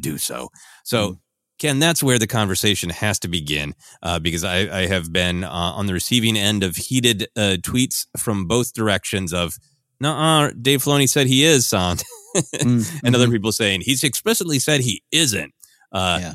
do 0.00 0.18
so. 0.18 0.48
So 0.84 1.18
Ken, 1.58 1.78
that's 1.78 2.02
where 2.02 2.18
the 2.18 2.26
conversation 2.26 2.90
has 2.90 3.18
to 3.20 3.28
begin 3.28 3.74
uh, 4.02 4.18
because 4.18 4.44
I, 4.44 4.80
I, 4.80 4.86
have 4.86 5.12
been 5.12 5.44
uh, 5.44 5.48
on 5.48 5.86
the 5.86 5.92
receiving 5.92 6.36
end 6.36 6.64
of 6.64 6.76
heated 6.76 7.28
uh, 7.36 7.56
tweets 7.60 8.06
from 8.16 8.46
both 8.46 8.74
directions 8.74 9.32
of, 9.32 9.54
no, 10.00 10.50
Dave 10.60 10.82
Filoni 10.82 11.08
said 11.08 11.28
he 11.28 11.44
is 11.44 11.66
Sant, 11.66 12.02
mm-hmm. 12.36 12.96
and 13.06 13.14
other 13.14 13.30
people 13.30 13.52
saying 13.52 13.82
he's 13.82 14.02
explicitly 14.02 14.58
said 14.58 14.80
he 14.80 15.02
isn't. 15.12 15.54
Uh, 15.92 16.18
yeah. 16.20 16.34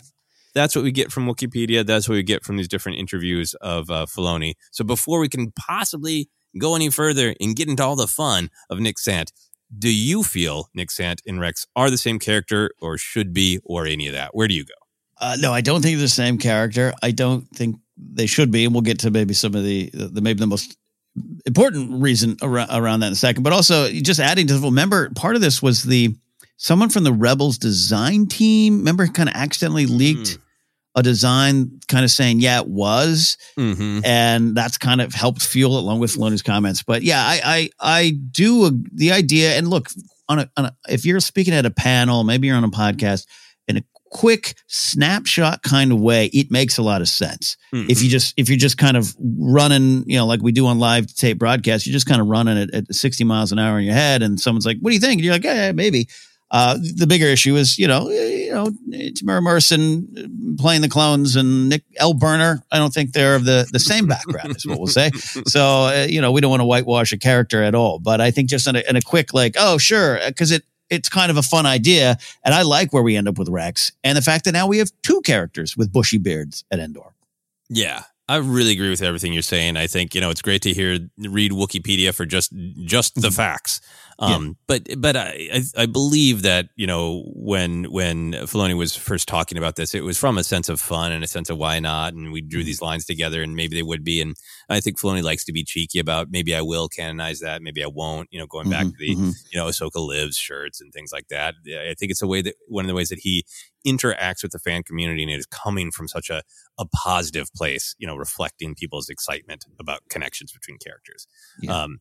That's 0.55 0.75
what 0.75 0.83
we 0.83 0.91
get 0.91 1.11
from 1.11 1.27
Wikipedia. 1.27 1.85
That's 1.85 2.07
what 2.07 2.15
we 2.15 2.23
get 2.23 2.43
from 2.43 2.57
these 2.57 2.67
different 2.67 2.97
interviews 2.97 3.53
of 3.55 3.89
uh, 3.91 4.05
Filoni. 4.05 4.53
So 4.71 4.83
before 4.83 5.19
we 5.19 5.29
can 5.29 5.51
possibly 5.51 6.29
go 6.57 6.75
any 6.75 6.89
further 6.89 7.35
and 7.39 7.55
get 7.55 7.67
into 7.67 7.83
all 7.83 7.95
the 7.95 8.07
fun 8.07 8.49
of 8.69 8.79
Nick 8.79 8.97
Sant, 8.97 9.31
do 9.77 9.93
you 9.93 10.23
feel 10.23 10.69
Nick 10.73 10.91
Sant 10.91 11.21
and 11.25 11.39
Rex 11.39 11.65
are 11.75 11.89
the 11.89 11.97
same 11.97 12.19
character 12.19 12.71
or 12.81 12.97
should 12.97 13.33
be 13.33 13.59
or 13.63 13.85
any 13.85 14.07
of 14.07 14.13
that? 14.13 14.35
Where 14.35 14.47
do 14.47 14.53
you 14.53 14.65
go? 14.65 14.73
Uh, 15.19 15.37
no, 15.39 15.53
I 15.53 15.61
don't 15.61 15.81
think 15.81 15.97
they're 15.97 16.05
the 16.05 16.09
same 16.09 16.37
character. 16.37 16.93
I 17.03 17.11
don't 17.11 17.47
think 17.49 17.75
they 17.97 18.25
should 18.25 18.51
be, 18.51 18.65
and 18.65 18.73
we'll 18.73 18.81
get 18.81 18.99
to 18.99 19.11
maybe 19.11 19.33
some 19.33 19.53
of 19.53 19.63
the 19.63 19.89
the 19.93 20.21
maybe 20.21 20.39
the 20.39 20.47
most 20.47 20.77
important 21.45 22.01
reason 22.01 22.37
around, 22.41 22.69
around 22.71 23.01
that 23.01 23.07
in 23.07 23.13
a 23.13 23.17
second. 23.17 23.43
But 23.43 23.53
also, 23.53 23.89
just 23.89 24.19
adding 24.19 24.47
to 24.47 24.57
the 24.57 24.67
remember, 24.67 25.09
part 25.11 25.35
of 25.35 25.41
this 25.41 25.61
was 25.61 25.83
the 25.83 26.15
someone 26.57 26.89
from 26.89 27.03
the 27.03 27.13
Rebels 27.13 27.57
design 27.57 28.27
team. 28.27 28.79
Remember, 28.79 29.07
kind 29.07 29.29
of 29.29 29.35
accidentally 29.35 29.85
leaked. 29.85 30.37
Mm. 30.37 30.41
A 30.99 31.03
design 31.03 31.79
kind 31.87 32.03
of 32.03 32.11
saying, 32.11 32.39
yeah, 32.39 32.59
it 32.59 32.67
was. 32.67 33.37
Mm-hmm. 33.57 34.01
And 34.05 34.55
that's 34.55 34.77
kind 34.77 35.01
of 35.01 35.13
helped 35.13 35.41
fuel 35.41 35.77
it 35.77 35.81
along 35.81 35.99
with 35.99 36.11
Filoni's 36.15 36.41
comments. 36.41 36.83
But 36.83 37.03
yeah, 37.03 37.21
I, 37.21 37.41
I, 37.43 37.69
I 37.79 38.11
do 38.31 38.65
uh, 38.65 38.71
the 38.93 39.11
idea. 39.11 39.57
And 39.57 39.67
look, 39.67 39.89
on 40.27 40.39
a, 40.39 40.49
on 40.57 40.65
a, 40.65 40.75
if 40.87 41.05
you're 41.05 41.19
speaking 41.19 41.53
at 41.53 41.65
a 41.65 41.71
panel, 41.71 42.23
maybe 42.23 42.47
you're 42.47 42.57
on 42.57 42.63
a 42.63 42.69
podcast, 42.69 43.25
in 43.67 43.77
a 43.77 43.83
quick 44.11 44.55
snapshot 44.67 45.61
kind 45.63 45.91
of 45.91 45.99
way, 45.99 46.25
it 46.27 46.51
makes 46.51 46.77
a 46.77 46.81
lot 46.81 47.01
of 47.01 47.07
sense. 47.07 47.55
Mm-hmm. 47.73 47.89
If 47.89 48.01
you 48.01 48.09
just 48.09 48.33
if 48.37 48.49
you're 48.49 48.57
just 48.57 48.77
kind 48.77 48.97
of 48.97 49.15
running, 49.19 50.03
you 50.07 50.17
know, 50.17 50.25
like 50.25 50.41
we 50.41 50.51
do 50.51 50.67
on 50.67 50.79
live 50.79 51.13
tape 51.13 51.37
broadcasts, 51.37 51.87
you're 51.87 51.93
just 51.93 52.07
kind 52.07 52.21
of 52.21 52.27
running 52.27 52.57
it 52.57 52.73
at 52.73 52.93
60 52.93 53.23
miles 53.23 53.51
an 53.51 53.59
hour 53.59 53.79
in 53.79 53.85
your 53.85 53.93
head, 53.93 54.23
and 54.23 54.39
someone's 54.39 54.65
like, 54.65 54.77
"What 54.81 54.89
do 54.89 54.95
you 54.95 54.99
think?" 54.99 55.19
And 55.19 55.21
you're 55.21 55.33
like, 55.33 55.43
"Yeah, 55.43 55.71
maybe." 55.71 56.09
Uh, 56.51 56.77
the 56.95 57.05
bigger 57.07 57.25
issue 57.25 57.55
is, 57.55 57.77
you 57.77 57.87
know, 57.87 58.09
you 58.09 58.51
know, 58.51 58.65
Temuera 58.89 59.43
Morrison 59.43 60.55
playing 60.59 60.81
the 60.81 60.89
clones 60.89 61.35
and 61.35 61.69
Nick 61.69 61.83
L. 61.97 62.13
Burner. 62.13 62.63
I 62.71 62.77
don't 62.77 62.93
think 62.93 63.13
they're 63.13 63.35
of 63.35 63.45
the 63.45 63.69
the 63.71 63.79
same 63.79 64.07
background, 64.07 64.55
is 64.55 64.65
what 64.65 64.77
we'll 64.77 64.87
say. 64.87 65.11
So, 65.47 65.61
uh, 65.61 66.07
you 66.09 66.21
know, 66.21 66.31
we 66.31 66.41
don't 66.41 66.49
want 66.49 66.61
to 66.61 66.65
whitewash 66.65 67.11
a 67.11 67.17
character 67.17 67.63
at 67.63 67.75
all. 67.75 67.99
But 67.99 68.19
I 68.19 68.31
think 68.31 68.49
just 68.49 68.67
in 68.67 68.75
a, 68.75 68.83
in 68.89 68.95
a 68.95 69.01
quick, 69.01 69.33
like, 69.33 69.55
oh, 69.57 69.77
sure, 69.77 70.19
because 70.25 70.51
it 70.51 70.63
it's 70.89 71.09
kind 71.09 71.29
of 71.31 71.37
a 71.37 71.43
fun 71.43 71.65
idea. 71.65 72.17
And 72.43 72.53
I 72.53 72.63
like 72.63 72.93
where 72.93 73.03
we 73.03 73.15
end 73.15 73.27
up 73.27 73.37
with 73.37 73.49
Rex 73.49 73.91
and 74.03 74.17
the 74.17 74.21
fact 74.21 74.45
that 74.45 74.53
now 74.53 74.67
we 74.67 74.79
have 74.79 74.91
two 75.03 75.21
characters 75.21 75.77
with 75.77 75.91
bushy 75.91 76.17
beards 76.17 76.63
at 76.71 76.79
Endor. 76.79 77.13
Yeah. 77.69 78.03
I 78.27 78.37
really 78.37 78.73
agree 78.73 78.91
with 78.91 79.01
everything 79.01 79.33
you're 79.33 79.41
saying. 79.41 79.75
I 79.75 79.87
think, 79.87 80.13
you 80.13 80.21
know, 80.21 80.29
it's 80.29 80.43
great 80.43 80.61
to 80.61 80.73
hear 80.73 80.99
read 81.17 81.51
Wikipedia 81.51 82.13
for 82.13 82.27
just 82.27 82.53
just 82.85 83.15
the 83.15 83.21
mm-hmm. 83.21 83.35
facts. 83.35 83.81
Um, 84.21 84.45
yeah. 84.45 84.51
but 84.67 85.01
but 85.01 85.15
I, 85.15 85.61
I, 85.77 85.85
believe 85.85 86.41
that 86.41 86.67
you 86.75 86.85
know 86.85 87.23
when 87.33 87.85
when 87.85 88.33
Filoni 88.33 88.77
was 88.77 88.93
first 88.93 89.29
talking 89.29 89.57
about 89.57 89.77
this, 89.77 89.95
it 89.95 90.01
was 90.01 90.17
from 90.17 90.37
a 90.37 90.43
sense 90.43 90.67
of 90.67 90.81
fun 90.81 91.13
and 91.13 91.23
a 91.23 91.27
sense 91.27 91.49
of 91.49 91.57
why 91.57 91.79
not, 91.79 92.13
and 92.13 92.33
we 92.33 92.41
drew 92.41 92.59
mm-hmm. 92.59 92.65
these 92.65 92.81
lines 92.81 93.05
together, 93.05 93.41
and 93.41 93.55
maybe 93.55 93.77
they 93.77 93.83
would 93.83 94.03
be. 94.03 94.19
And 94.19 94.35
I 94.67 94.81
think 94.81 94.99
Filoni 94.99 95.23
likes 95.23 95.45
to 95.45 95.53
be 95.53 95.63
cheeky 95.63 95.99
about 95.99 96.27
maybe 96.31 96.53
I 96.53 96.61
will 96.61 96.89
canonize 96.89 97.39
that, 97.39 97.61
maybe 97.61 97.81
I 97.81 97.87
won't. 97.87 98.27
You 98.29 98.39
know, 98.39 98.47
going 98.47 98.65
mm-hmm, 98.65 98.71
back 98.71 98.87
to 98.87 98.93
the 98.99 99.15
mm-hmm. 99.15 99.29
you 99.53 99.59
know 99.59 99.67
Ahsoka 99.67 100.05
lives 100.05 100.35
shirts 100.35 100.81
and 100.81 100.91
things 100.91 101.11
like 101.13 101.29
that. 101.29 101.55
I 101.67 101.93
think 101.97 102.11
it's 102.11 102.21
a 102.21 102.27
way 102.27 102.41
that 102.41 102.55
one 102.67 102.83
of 102.83 102.89
the 102.89 102.95
ways 102.95 103.09
that 103.09 103.19
he 103.19 103.45
interacts 103.85 104.43
with 104.43 104.51
the 104.51 104.59
fan 104.59 104.83
community 104.83 105.23
and 105.23 105.31
it 105.31 105.39
is 105.39 105.45
coming 105.45 105.91
from 105.91 106.07
such 106.07 106.29
a, 106.29 106.41
a 106.77 106.85
positive 106.85 107.47
place, 107.55 107.95
you 107.97 108.07
know, 108.07 108.15
reflecting 108.15 108.75
people's 108.75 109.09
excitement 109.09 109.65
about 109.79 110.01
connections 110.09 110.51
between 110.51 110.77
characters. 110.77 111.27
Yeah. 111.61 111.83
Um, 111.83 111.99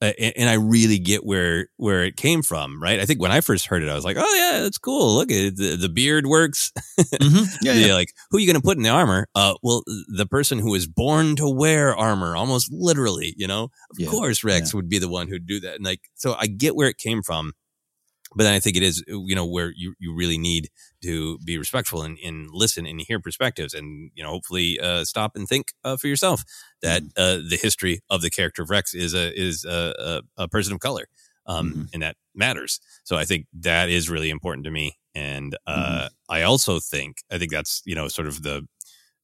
uh, 0.00 0.12
and, 0.18 0.32
and, 0.36 0.50
I 0.50 0.54
really 0.54 0.98
get 0.98 1.24
where 1.24 1.68
where 1.76 2.04
it 2.04 2.16
came 2.16 2.42
from, 2.42 2.80
right? 2.80 3.00
I 3.00 3.04
think 3.04 3.20
when 3.20 3.32
I 3.32 3.40
first 3.40 3.66
heard 3.66 3.82
it, 3.82 3.88
I 3.88 3.94
was 3.94 4.04
like, 4.04 4.16
"Oh 4.18 4.34
yeah, 4.34 4.60
that's 4.60 4.78
cool. 4.78 5.14
Look, 5.14 5.30
it, 5.30 5.56
the 5.56 5.76
the 5.76 5.88
beard 5.88 6.26
works." 6.26 6.70
mm-hmm. 7.00 7.44
Yeah, 7.62 7.72
yeah, 7.72 7.94
like 7.94 8.12
who 8.30 8.36
are 8.36 8.40
you 8.40 8.46
going 8.46 8.60
to 8.60 8.62
put 8.62 8.76
in 8.76 8.84
the 8.84 8.90
armor? 8.90 9.26
Uh, 9.34 9.54
well, 9.62 9.82
the 10.06 10.26
person 10.26 10.60
who 10.60 10.70
was 10.70 10.86
born 10.86 11.34
to 11.36 11.48
wear 11.48 11.96
armor, 11.96 12.36
almost 12.36 12.72
literally. 12.72 13.34
You 13.36 13.48
know, 13.48 13.64
of 13.64 13.98
yeah, 13.98 14.08
course, 14.08 14.44
Rex 14.44 14.72
yeah. 14.72 14.76
would 14.76 14.88
be 14.88 15.00
the 15.00 15.08
one 15.08 15.26
who'd 15.26 15.46
do 15.46 15.58
that. 15.60 15.74
And 15.74 15.84
like, 15.84 16.02
so 16.14 16.36
I 16.38 16.46
get 16.46 16.76
where 16.76 16.88
it 16.88 16.98
came 16.98 17.22
from, 17.22 17.54
but 18.38 18.44
then 18.44 18.54
I 18.54 18.60
think 18.60 18.76
it 18.76 18.84
is, 18.84 19.02
you 19.08 19.34
know, 19.34 19.44
where 19.44 19.72
you 19.76 19.94
you 19.98 20.14
really 20.14 20.38
need 20.38 20.68
to 21.02 21.38
be 21.44 21.58
respectful 21.58 22.02
and, 22.02 22.16
and 22.24 22.48
listen 22.52 22.86
and 22.86 23.00
hear 23.00 23.18
perspectives 23.18 23.74
and 23.74 24.12
you 24.14 24.22
know 24.22 24.30
hopefully 24.30 24.78
uh, 24.78 25.04
stop 25.04 25.34
and 25.34 25.48
think 25.48 25.72
uh, 25.82 25.96
for 25.96 26.06
yourself 26.06 26.44
that 26.80 27.02
mm-hmm. 27.02 27.20
uh, 27.20 27.48
the 27.50 27.58
history 27.60 28.00
of 28.08 28.22
the 28.22 28.30
character 28.30 28.62
of 28.62 28.70
Rex 28.70 28.94
is 28.94 29.12
a 29.12 29.36
is 29.36 29.64
a, 29.64 30.22
a, 30.38 30.44
a 30.44 30.48
person 30.48 30.72
of 30.72 30.78
color 30.78 31.08
um, 31.46 31.70
mm-hmm. 31.70 31.82
and 31.92 32.02
that 32.04 32.14
matters 32.32 32.78
so 33.02 33.16
I 33.16 33.24
think 33.24 33.46
that 33.52 33.88
is 33.88 34.08
really 34.08 34.30
important 34.30 34.64
to 34.66 34.70
me 34.70 34.96
and 35.16 35.56
uh, 35.66 35.74
mm-hmm. 35.74 36.06
I 36.28 36.42
also 36.42 36.78
think 36.78 37.16
I 37.32 37.38
think 37.38 37.50
that's 37.50 37.82
you 37.84 37.96
know 37.96 38.06
sort 38.06 38.28
of 38.28 38.44
the 38.44 38.66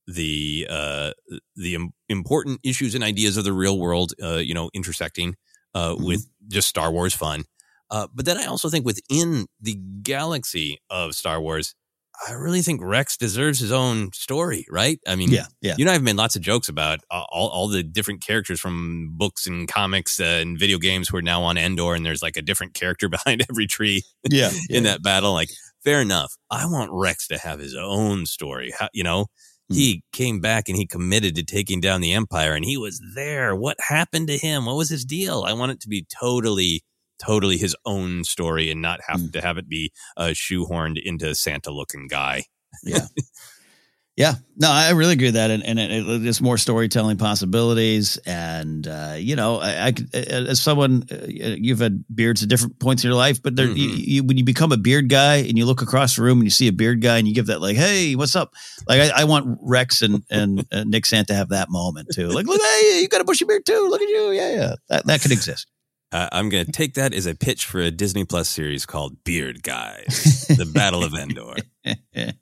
the 0.08 0.66
uh, 0.68 1.12
the 1.54 1.78
important 2.08 2.60
issues 2.64 2.96
and 2.96 3.04
ideas 3.04 3.36
of 3.36 3.44
the 3.44 3.52
real 3.52 3.78
world 3.78 4.12
uh, 4.20 4.38
you 4.38 4.54
know 4.54 4.70
intersecting 4.74 5.36
mm-hmm. 5.74 6.04
with 6.04 6.26
just 6.48 6.68
Star 6.68 6.90
Wars 6.90 7.14
fun 7.14 7.44
uh, 7.94 8.08
but 8.12 8.24
then 8.24 8.36
I 8.36 8.46
also 8.46 8.68
think 8.68 8.84
within 8.84 9.46
the 9.60 9.78
galaxy 10.02 10.80
of 10.90 11.14
Star 11.14 11.40
Wars, 11.40 11.76
I 12.28 12.32
really 12.32 12.60
think 12.60 12.80
Rex 12.82 13.16
deserves 13.16 13.60
his 13.60 13.70
own 13.70 14.10
story, 14.12 14.66
right? 14.68 14.98
I 15.06 15.14
mean, 15.14 15.30
yeah, 15.30 15.46
yeah. 15.60 15.76
You 15.78 15.84
know, 15.84 15.92
I've 15.92 16.02
made 16.02 16.16
lots 16.16 16.34
of 16.34 16.42
jokes 16.42 16.68
about 16.68 16.98
all, 17.08 17.48
all 17.48 17.68
the 17.68 17.84
different 17.84 18.20
characters 18.20 18.58
from 18.58 19.16
books 19.16 19.46
and 19.46 19.68
comics 19.68 20.18
uh, 20.18 20.24
and 20.24 20.58
video 20.58 20.78
games 20.78 21.08
who 21.08 21.18
are 21.18 21.22
now 21.22 21.44
on 21.44 21.56
Endor, 21.56 21.94
and 21.94 22.04
there's 22.04 22.20
like 22.20 22.36
a 22.36 22.42
different 22.42 22.74
character 22.74 23.08
behind 23.26 23.46
every 23.48 23.68
tree. 23.68 24.02
Yeah, 24.28 24.50
in 24.68 24.82
that 24.84 25.04
battle. 25.04 25.32
Like, 25.32 25.50
fair 25.84 26.00
enough. 26.00 26.34
I 26.50 26.66
want 26.66 26.90
Rex 26.92 27.28
to 27.28 27.38
have 27.38 27.60
his 27.60 27.76
own 27.76 28.26
story. 28.26 28.72
How, 28.76 28.88
you 28.92 29.04
know, 29.04 29.26
mm. 29.70 29.76
he 29.76 30.02
came 30.12 30.40
back 30.40 30.68
and 30.68 30.76
he 30.76 30.84
committed 30.84 31.36
to 31.36 31.44
taking 31.44 31.80
down 31.80 32.00
the 32.00 32.12
Empire, 32.12 32.54
and 32.54 32.64
he 32.64 32.76
was 32.76 33.00
there. 33.14 33.54
What 33.54 33.76
happened 33.78 34.26
to 34.28 34.36
him? 34.36 34.66
What 34.66 34.76
was 34.76 34.90
his 34.90 35.04
deal? 35.04 35.44
I 35.46 35.52
want 35.52 35.70
it 35.70 35.80
to 35.82 35.88
be 35.88 36.04
totally 36.20 36.82
totally 37.18 37.58
his 37.58 37.76
own 37.84 38.24
story 38.24 38.70
and 38.70 38.82
not 38.82 39.00
have 39.06 39.20
mm. 39.20 39.32
to 39.32 39.40
have 39.40 39.58
it 39.58 39.68
be 39.68 39.92
uh, 40.16 40.28
shoehorned 40.28 41.00
into 41.02 41.34
Santa 41.34 41.70
looking 41.70 42.06
guy. 42.08 42.44
yeah. 42.82 43.06
Yeah, 44.16 44.34
no, 44.56 44.70
I 44.70 44.90
really 44.90 45.14
agree 45.14 45.26
with 45.26 45.34
that, 45.34 45.50
and, 45.50 45.64
and 45.66 45.76
it, 45.80 45.90
it, 45.90 46.22
there's 46.22 46.40
more 46.40 46.56
storytelling 46.56 47.16
possibilities, 47.16 48.16
and 48.18 48.86
uh, 48.86 49.16
you 49.18 49.34
know, 49.34 49.58
I, 49.60 49.88
I 49.88 49.94
as 50.16 50.60
someone, 50.60 51.02
uh, 51.10 51.26
you've 51.26 51.80
had 51.80 52.04
beards 52.14 52.40
at 52.44 52.48
different 52.48 52.78
points 52.78 53.02
in 53.02 53.08
your 53.08 53.16
life, 53.16 53.42
but 53.42 53.56
there, 53.56 53.66
you, 53.66 53.88
you, 53.88 54.22
when 54.22 54.38
you 54.38 54.44
become 54.44 54.70
a 54.70 54.76
beard 54.76 55.08
guy 55.08 55.38
and 55.38 55.58
you 55.58 55.66
look 55.66 55.82
across 55.82 56.14
the 56.14 56.22
room 56.22 56.38
and 56.38 56.44
you 56.44 56.50
see 56.50 56.68
a 56.68 56.72
beard 56.72 57.00
guy 57.02 57.18
and 57.18 57.26
you 57.26 57.34
give 57.34 57.46
that 57.46 57.60
like, 57.60 57.74
"Hey, 57.74 58.14
what's 58.14 58.36
up?" 58.36 58.54
Like, 58.86 59.00
I, 59.00 59.22
I 59.22 59.24
want 59.24 59.58
Rex 59.60 60.00
and 60.00 60.22
and 60.30 60.64
uh, 60.70 60.84
Nick 60.84 61.06
Sant 61.06 61.26
to 61.26 61.34
have 61.34 61.48
that 61.48 61.68
moment 61.68 62.10
too. 62.14 62.28
Like, 62.28 62.46
look, 62.46 62.62
hey, 62.62 63.00
you 63.02 63.08
got 63.08 63.20
a 63.20 63.24
bushy 63.24 63.46
beard 63.46 63.66
too. 63.66 63.88
Look 63.90 64.00
at 64.00 64.08
you, 64.08 64.30
yeah, 64.30 64.54
yeah, 64.54 64.74
that 64.90 65.06
that 65.06 65.22
could 65.22 65.32
exist. 65.32 65.66
Uh, 66.14 66.28
I'm 66.30 66.48
going 66.48 66.64
to 66.64 66.70
take 66.70 66.94
that 66.94 67.12
as 67.12 67.26
a 67.26 67.34
pitch 67.34 67.66
for 67.66 67.80
a 67.80 67.90
Disney 67.90 68.24
Plus 68.24 68.48
series 68.48 68.86
called 68.86 69.24
Beard 69.24 69.64
Guys: 69.64 70.46
The 70.48 70.70
Battle 70.72 71.02
of 71.02 71.12
Endor. 71.12 71.56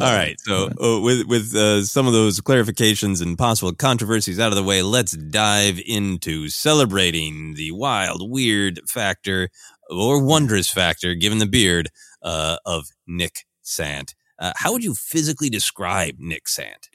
All 0.00 0.12
right, 0.12 0.34
so 0.40 0.70
uh, 0.82 1.00
with 1.00 1.26
with 1.28 1.54
uh, 1.54 1.84
some 1.84 2.08
of 2.08 2.12
those 2.12 2.40
clarifications 2.40 3.22
and 3.22 3.38
possible 3.38 3.72
controversies 3.72 4.40
out 4.40 4.50
of 4.50 4.56
the 4.56 4.64
way, 4.64 4.82
let's 4.82 5.12
dive 5.12 5.80
into 5.86 6.48
celebrating 6.48 7.54
the 7.54 7.70
wild, 7.70 8.28
weird 8.28 8.80
factor 8.88 9.48
or 9.88 10.20
wondrous 10.20 10.68
factor, 10.68 11.14
given 11.14 11.38
the 11.38 11.46
beard, 11.46 11.88
uh, 12.22 12.56
of 12.66 12.88
Nick 13.06 13.44
Sant. 13.62 14.16
Uh, 14.40 14.52
how 14.56 14.72
would 14.72 14.82
you 14.82 14.94
physically 14.94 15.48
describe 15.48 16.16
Nick 16.18 16.48
Sant? 16.48 16.88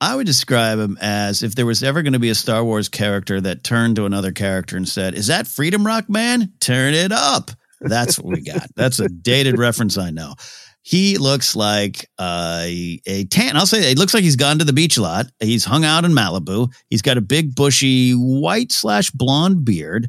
I 0.00 0.14
would 0.14 0.26
describe 0.26 0.78
him 0.78 0.96
as 1.00 1.42
if 1.42 1.54
there 1.54 1.66
was 1.66 1.82
ever 1.82 2.02
going 2.02 2.12
to 2.12 2.18
be 2.18 2.30
a 2.30 2.34
Star 2.34 2.62
Wars 2.64 2.88
character 2.88 3.40
that 3.40 3.64
turned 3.64 3.96
to 3.96 4.06
another 4.06 4.30
character 4.30 4.76
and 4.76 4.88
said, 4.88 5.14
Is 5.14 5.26
that 5.26 5.46
Freedom 5.46 5.84
Rock 5.84 6.08
Man? 6.08 6.52
Turn 6.60 6.94
it 6.94 7.10
up. 7.10 7.50
That's 7.80 8.18
what 8.18 8.36
we 8.36 8.42
got. 8.42 8.68
That's 8.76 9.00
a 9.00 9.08
dated 9.08 9.58
reference 9.58 9.98
I 9.98 10.10
know. 10.10 10.34
He 10.82 11.18
looks 11.18 11.54
like 11.54 12.08
uh, 12.18 12.62
a 12.64 13.26
tan. 13.30 13.56
I'll 13.56 13.66
say 13.66 13.92
it 13.92 13.98
looks 13.98 14.14
like 14.14 14.22
he's 14.22 14.36
gone 14.36 14.58
to 14.58 14.64
the 14.64 14.72
beach 14.72 14.96
a 14.96 15.02
lot. 15.02 15.26
He's 15.38 15.64
hung 15.64 15.84
out 15.84 16.04
in 16.04 16.12
Malibu. 16.12 16.72
He's 16.88 17.02
got 17.02 17.18
a 17.18 17.20
big, 17.20 17.54
bushy, 17.54 18.12
white 18.12 18.72
slash 18.72 19.10
blonde 19.10 19.64
beard. 19.64 20.08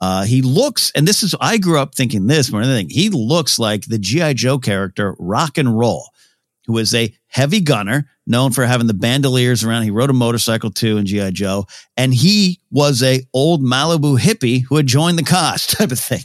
Uh, 0.00 0.24
he 0.24 0.42
looks, 0.42 0.92
and 0.94 1.08
this 1.08 1.22
is, 1.22 1.34
I 1.40 1.58
grew 1.58 1.78
up 1.78 1.94
thinking 1.94 2.26
this 2.26 2.52
more 2.52 2.60
than 2.60 2.70
anything. 2.70 2.90
He 2.90 3.08
looks 3.08 3.58
like 3.58 3.86
the 3.86 3.98
G.I. 3.98 4.34
Joe 4.34 4.58
character 4.58 5.16
Rock 5.18 5.58
and 5.58 5.76
Roll 5.76 6.10
who 6.68 6.74
was 6.74 6.94
a 6.94 7.12
heavy 7.28 7.60
gunner, 7.60 8.06
known 8.26 8.52
for 8.52 8.64
having 8.66 8.86
the 8.86 8.94
bandoliers 8.94 9.64
around. 9.64 9.84
He 9.84 9.90
rode 9.90 10.10
a 10.10 10.12
motorcycle 10.12 10.70
too 10.70 10.98
in 10.98 11.06
GI 11.06 11.32
Joe, 11.32 11.64
and 11.96 12.12
he 12.12 12.60
was 12.70 13.02
a 13.02 13.22
old 13.32 13.62
Malibu 13.62 14.20
hippie 14.20 14.62
who 14.68 14.76
had 14.76 14.86
joined 14.86 15.18
the 15.18 15.22
cause, 15.22 15.66
type 15.66 15.90
of 15.90 15.98
thing. 15.98 16.20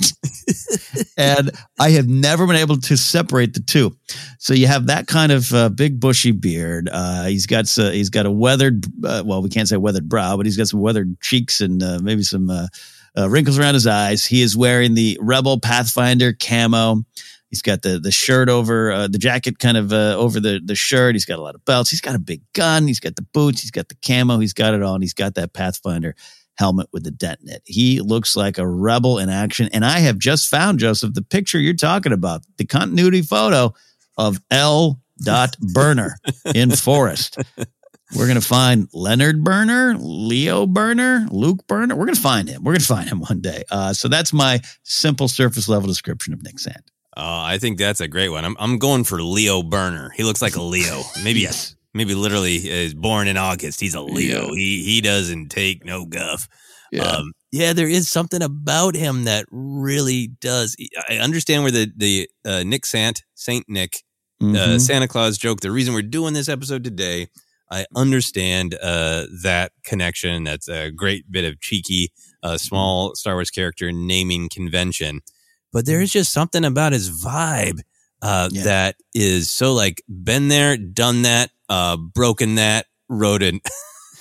and 1.18 1.50
I 1.80 1.92
have 1.92 2.10
never 2.10 2.46
been 2.46 2.58
able 2.58 2.78
to 2.78 2.98
separate 2.98 3.54
the 3.54 3.62
two. 3.62 3.96
So 4.38 4.54
you 4.54 4.68
have 4.68 4.88
that 4.88 5.08
kind 5.08 5.32
of 5.32 5.54
uh, 5.54 5.70
big 5.70 6.02
bushy 6.02 6.32
beard. 6.32 6.90
Uh, 6.92 7.28
he's 7.28 7.46
got 7.46 7.66
uh, 7.80 7.92
he's 7.92 8.10
got 8.10 8.26
a 8.26 8.32
weathered, 8.32 8.86
uh, 9.06 9.24
well, 9.26 9.42
we 9.42 9.48
can't 9.50 9.70
say 9.70 9.78
weathered 9.78 10.10
brow, 10.10 10.36
but 10.36 10.46
he's 10.46 10.58
got 10.58 10.68
some 10.68 10.82
weathered 10.82 11.20
cheeks 11.22 11.62
and 11.62 11.82
uh, 11.82 12.00
maybe 12.04 12.22
some. 12.22 12.50
Uh, 12.50 12.68
wrinkles 13.30 13.60
around 13.60 13.76
his 13.76 13.86
eyes. 13.86 14.26
He 14.26 14.42
is 14.42 14.58
wearing 14.58 14.96
the 14.96 15.20
Rebel 15.22 15.60
Pathfinder 15.60 16.34
camo. 16.34 17.06
He's 17.54 17.62
got 17.62 17.84
the 17.84 18.00
the 18.00 18.12
shirt 18.12 18.50
over 18.50 18.92
uh, 18.92 19.08
the 19.08 19.20
jacket, 19.20 19.60
kind 19.60 19.78
of 19.78 19.94
uh, 19.94 20.16
over 20.18 20.40
the 20.40 20.60
the 20.66 20.74
shirt. 20.74 21.14
He's 21.14 21.24
got 21.24 21.38
a 21.38 21.42
lot 21.44 21.54
of 21.54 21.64
belts. 21.66 21.92
He's 21.92 22.02
got 22.02 22.16
a 22.16 22.20
big 22.20 22.42
gun. 22.54 22.88
He's 22.88 23.00
got 23.00 23.16
the 23.16 23.28
boots. 23.32 23.62
He's 23.62 23.70
got 23.70 23.90
the 23.90 23.96
camo. 24.04 24.40
He's 24.40 24.54
got 24.54 24.74
it 24.74 24.82
all, 24.82 24.96
and 24.96 25.04
he's 25.04 25.14
got 25.14 25.36
that 25.36 25.54
Pathfinder 25.54 26.16
helmet 26.56 26.88
with 26.92 27.04
the 27.04 27.12
detonate. 27.12 27.62
He 27.66 28.02
looks 28.02 28.36
like 28.36 28.58
a 28.58 28.68
rebel 28.68 29.20
in 29.20 29.30
action. 29.30 29.70
And 29.72 29.86
I 29.86 30.00
have 30.00 30.18
just 30.18 30.50
found 30.50 30.80
Joseph 30.80 31.14
the 31.14 31.22
picture 31.22 31.60
you're 31.60 31.76
talking 31.76 32.12
about, 32.12 32.42
the 32.58 32.66
continuity 32.66 33.22
photo 33.22 33.76
of 34.18 34.40
L. 34.50 35.00
Dot 35.20 35.56
Burner 35.60 36.16
in 36.56 36.72
Forest. 36.72 37.38
We're 38.16 38.34
to 38.34 38.42
find 38.42 38.88
Leonard 38.94 39.44
Burner, 39.44 39.96
Leo 40.00 40.66
Burner, 40.66 41.28
Luke 41.30 41.68
Burner. 41.68 41.96
We're 41.96 42.08
to 42.08 42.16
find 42.16 42.50
him. 42.50 42.64
We're 42.64 42.80
to 42.80 42.84
find 42.84 43.08
him 43.08 43.20
one 43.20 43.42
day. 43.42 43.64
Uh, 43.70 43.94
so 43.94 44.08
that's 44.08 44.34
my 44.34 44.60
simple 44.82 45.28
surface 45.28 45.70
level 45.70 45.88
description 45.88 46.34
of 46.34 46.42
Nick 46.42 46.58
Sant. 46.58 46.90
Uh, 47.16 47.44
I 47.46 47.58
think 47.60 47.78
that's 47.78 48.02
a 48.02 48.08
great 48.08 48.30
one. 48.30 48.44
I'm 48.46 48.56
I'm 48.60 48.78
going 48.80 49.04
for 49.04 49.22
Leo 49.22 49.62
Burner. 49.64 50.12
He 50.16 50.24
looks 50.24 50.42
like 50.42 50.56
a 50.56 50.62
Leo. 50.64 51.02
Maybe 51.24 51.42
Yes. 51.42 51.76
maybe 51.94 52.16
literally 52.16 52.56
is 52.56 52.96
born 52.96 53.28
in 53.28 53.38
August. 53.38 53.80
He's 53.80 53.94
a 53.94 54.02
Leo. 54.02 54.54
He 54.54 54.84
he 54.84 55.00
doesn't 55.02 55.50
take 55.50 55.86
no 55.86 56.06
guff. 56.06 56.48
Yeah. 56.92 57.04
Um, 57.04 57.34
yeah, 57.52 57.74
there 57.74 57.88
is 57.88 58.10
something 58.10 58.42
about 58.42 58.96
him 58.96 59.26
that 59.26 59.46
really 59.52 60.28
does. 60.42 60.76
I 61.08 61.18
understand 61.18 61.62
where 61.64 61.72
the 61.72 61.92
the 61.96 62.30
uh, 62.46 62.64
Nick 62.64 62.86
Sant 62.88 63.24
Saint 63.36 63.66
Nick 63.70 63.98
uh, 64.42 64.46
Mhm. 64.46 64.82
Santa 64.82 65.08
Claus 65.08 65.38
joke. 65.38 65.62
The 65.62 65.70
reason 65.72 65.94
we're 65.94 66.02
doing 66.02 66.34
this 66.34 66.50
episode 66.50 66.84
today, 66.84 67.28
I 67.72 67.86
understand 67.96 68.74
uh, 68.82 69.26
that 69.44 69.72
connection. 69.86 70.44
That's 70.46 70.68
a 70.68 70.90
great 70.92 71.32
bit 71.32 71.46
of 71.46 71.60
cheeky, 71.62 72.12
uh, 72.42 72.58
small 72.58 73.14
Star 73.16 73.36
Wars 73.36 73.52
character 73.52 73.92
naming 73.92 74.50
convention. 74.50 75.22
But 75.74 75.86
there 75.86 76.00
is 76.02 76.12
just 76.12 76.32
something 76.32 76.64
about 76.64 76.94
his 76.94 77.10
vibe 77.10 77.82
uh, 78.22 78.48
Yeah. 78.52 78.64
that 78.64 78.96
is 79.14 79.50
so 79.50 79.74
like 79.74 80.02
been 80.08 80.48
there, 80.48 80.78
done 80.78 81.24
that, 81.24 81.50
uh, 81.68 81.98
broken 81.98 82.56
that, 82.56 82.86
wrote 83.10 83.44
an, 83.44 83.60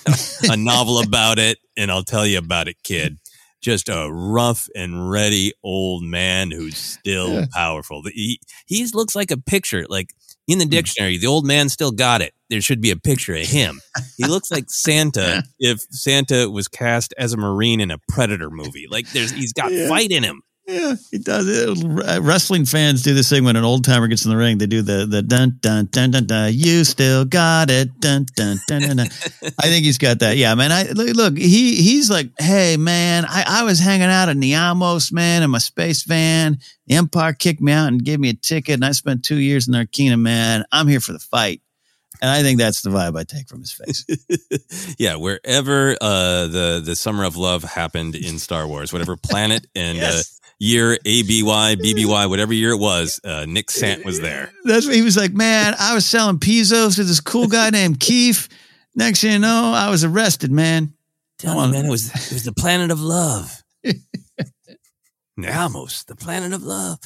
a 0.49 0.57
novel 0.57 0.99
about 0.99 1.39
it, 1.39 1.57
and 1.77 1.89
I'll 1.91 2.03
tell 2.03 2.25
you 2.27 2.37
about 2.37 2.67
it, 2.67 2.77
kid. 2.83 3.17
Just 3.61 3.87
a 3.87 4.09
rough 4.11 4.67
and 4.75 5.09
ready 5.09 5.53
old 5.63 6.03
man 6.03 6.51
who's 6.51 6.77
still 6.77 7.33
Yeah. 7.33 7.45
powerful. 7.53 8.03
He 8.13 8.39
he 8.65 8.85
looks 8.87 9.15
like 9.15 9.31
a 9.31 9.37
picture. 9.37 9.85
Like 9.87 10.09
in 10.49 10.55
Hmm. 10.57 10.59
the 10.59 10.65
dictionary, 10.65 11.17
the 11.17 11.27
old 11.27 11.45
man 11.45 11.69
still 11.69 11.91
got 11.91 12.21
it. 12.21 12.33
There 12.49 12.59
should 12.59 12.81
be 12.81 12.91
a 12.91 12.97
picture 12.97 13.33
of 13.35 13.47
him. 13.47 13.79
He 14.17 14.25
looks 14.25 14.51
like 14.51 14.65
Santa 14.69 15.43
if 15.59 15.79
Santa 15.91 16.49
was 16.49 16.67
cast 16.67 17.13
as 17.17 17.31
a 17.31 17.37
Marine 17.37 17.79
in 17.79 17.89
a 17.89 17.99
Predator 18.09 18.49
movie. 18.49 18.85
Like 18.89 19.09
there's 19.13 19.31
he's 19.31 19.53
got 19.53 19.71
Yeah. 19.71 19.87
fight 19.87 20.11
in 20.11 20.23
him. 20.23 20.41
Yeah, 20.73 20.95
he 21.11 21.17
does. 21.19 21.47
it. 21.47 22.07
Uh, 22.09 22.21
Wrestling 22.21 22.65
fans 22.65 23.01
do 23.03 23.13
this 23.13 23.29
thing 23.29 23.43
when 23.43 23.55
an 23.55 23.63
old 23.63 23.83
timer 23.83 24.07
gets 24.07 24.25
in 24.25 24.31
the 24.31 24.37
ring. 24.37 24.57
They 24.57 24.65
do 24.67 24.81
the 24.81 25.05
the 25.05 25.21
dun 25.21 25.57
dun 25.61 25.87
dun 25.91 26.11
dun 26.11 26.25
dun. 26.25 26.51
You 26.53 26.83
still 26.83 27.25
got 27.25 27.69
it. 27.69 27.99
Dun 27.99 28.25
dun 28.35 28.57
dun 28.67 28.81
dun. 28.81 28.97
dun. 28.97 29.07
I 29.59 29.67
think 29.67 29.85
he's 29.85 29.97
got 29.97 30.19
that. 30.19 30.37
Yeah, 30.37 30.55
man. 30.55 30.71
I 30.71 30.83
look. 30.91 31.15
look, 31.15 31.37
He 31.37 31.75
he's 31.75 32.09
like, 32.09 32.29
hey, 32.39 32.77
man. 32.77 33.25
I 33.27 33.43
I 33.47 33.63
was 33.63 33.79
hanging 33.79 34.07
out 34.07 34.29
at 34.29 34.37
Niamos, 34.37 35.11
man, 35.11 35.43
in 35.43 35.49
my 35.51 35.57
space 35.59 36.03
van. 36.03 36.57
The 36.87 36.95
Empire 36.95 37.33
kicked 37.33 37.61
me 37.61 37.71
out 37.71 37.87
and 37.87 38.03
gave 38.03 38.19
me 38.19 38.29
a 38.29 38.33
ticket, 38.33 38.73
and 38.75 38.85
I 38.85 38.91
spent 38.91 39.23
two 39.23 39.37
years 39.37 39.67
in 39.67 39.73
Narkina, 39.73 40.19
man. 40.19 40.65
I'm 40.71 40.87
here 40.87 40.99
for 40.99 41.13
the 41.13 41.19
fight. 41.19 41.61
And 42.21 42.29
I 42.31 42.41
think 42.41 42.57
that's 42.57 42.81
the 42.83 42.89
vibe 42.89 43.17
I 43.19 43.23
take 43.25 43.49
from 43.49 43.59
his 43.59 43.73
face. 43.73 44.05
yeah, 44.97 45.15
wherever 45.15 45.97
uh, 45.99 46.47
the 46.47 46.81
the 46.85 46.95
summer 46.95 47.25
of 47.25 47.35
love 47.35 47.63
happened 47.63 48.15
in 48.15 48.39
Star 48.39 48.65
Wars, 48.65 48.93
whatever 48.93 49.17
planet 49.17 49.67
and 49.75 49.97
Yes. 49.97 50.39
Year 50.63 50.97
ABY, 51.05 51.75
BBY, 51.75 52.29
whatever 52.29 52.53
year 52.53 52.71
it 52.71 52.77
was, 52.79 53.19
uh, 53.23 53.45
Nick 53.47 53.69
Sant 53.69 54.05
was 54.05 54.19
there. 54.21 54.51
That's 54.63 54.85
what 54.85 54.95
he 54.95 55.01
was 55.01 55.17
like, 55.17 55.33
man. 55.33 55.75
I 55.77 55.93
was 55.93 56.05
selling 56.05 56.39
pizzos 56.39 56.95
to 56.95 57.03
this 57.03 57.19
cool 57.19 57.47
guy 57.47 57.69
named 57.69 57.99
Keith. 57.99 58.47
Next 58.95 59.21
thing 59.21 59.33
you 59.33 59.39
know, 59.39 59.73
I 59.75 59.89
was 59.89 60.03
arrested, 60.03 60.51
man. 60.51 60.93
Tell 61.39 61.65
me, 61.67 61.73
man, 61.73 61.85
it 61.85 61.89
was 61.89 62.07
it 62.07 62.33
was 62.33 62.43
the 62.45 62.53
planet 62.53 62.91
of 62.91 63.01
love. 63.01 63.61
Almost 65.53 66.07
the 66.07 66.15
planet 66.15 66.53
of 66.53 66.61
love. 66.63 66.99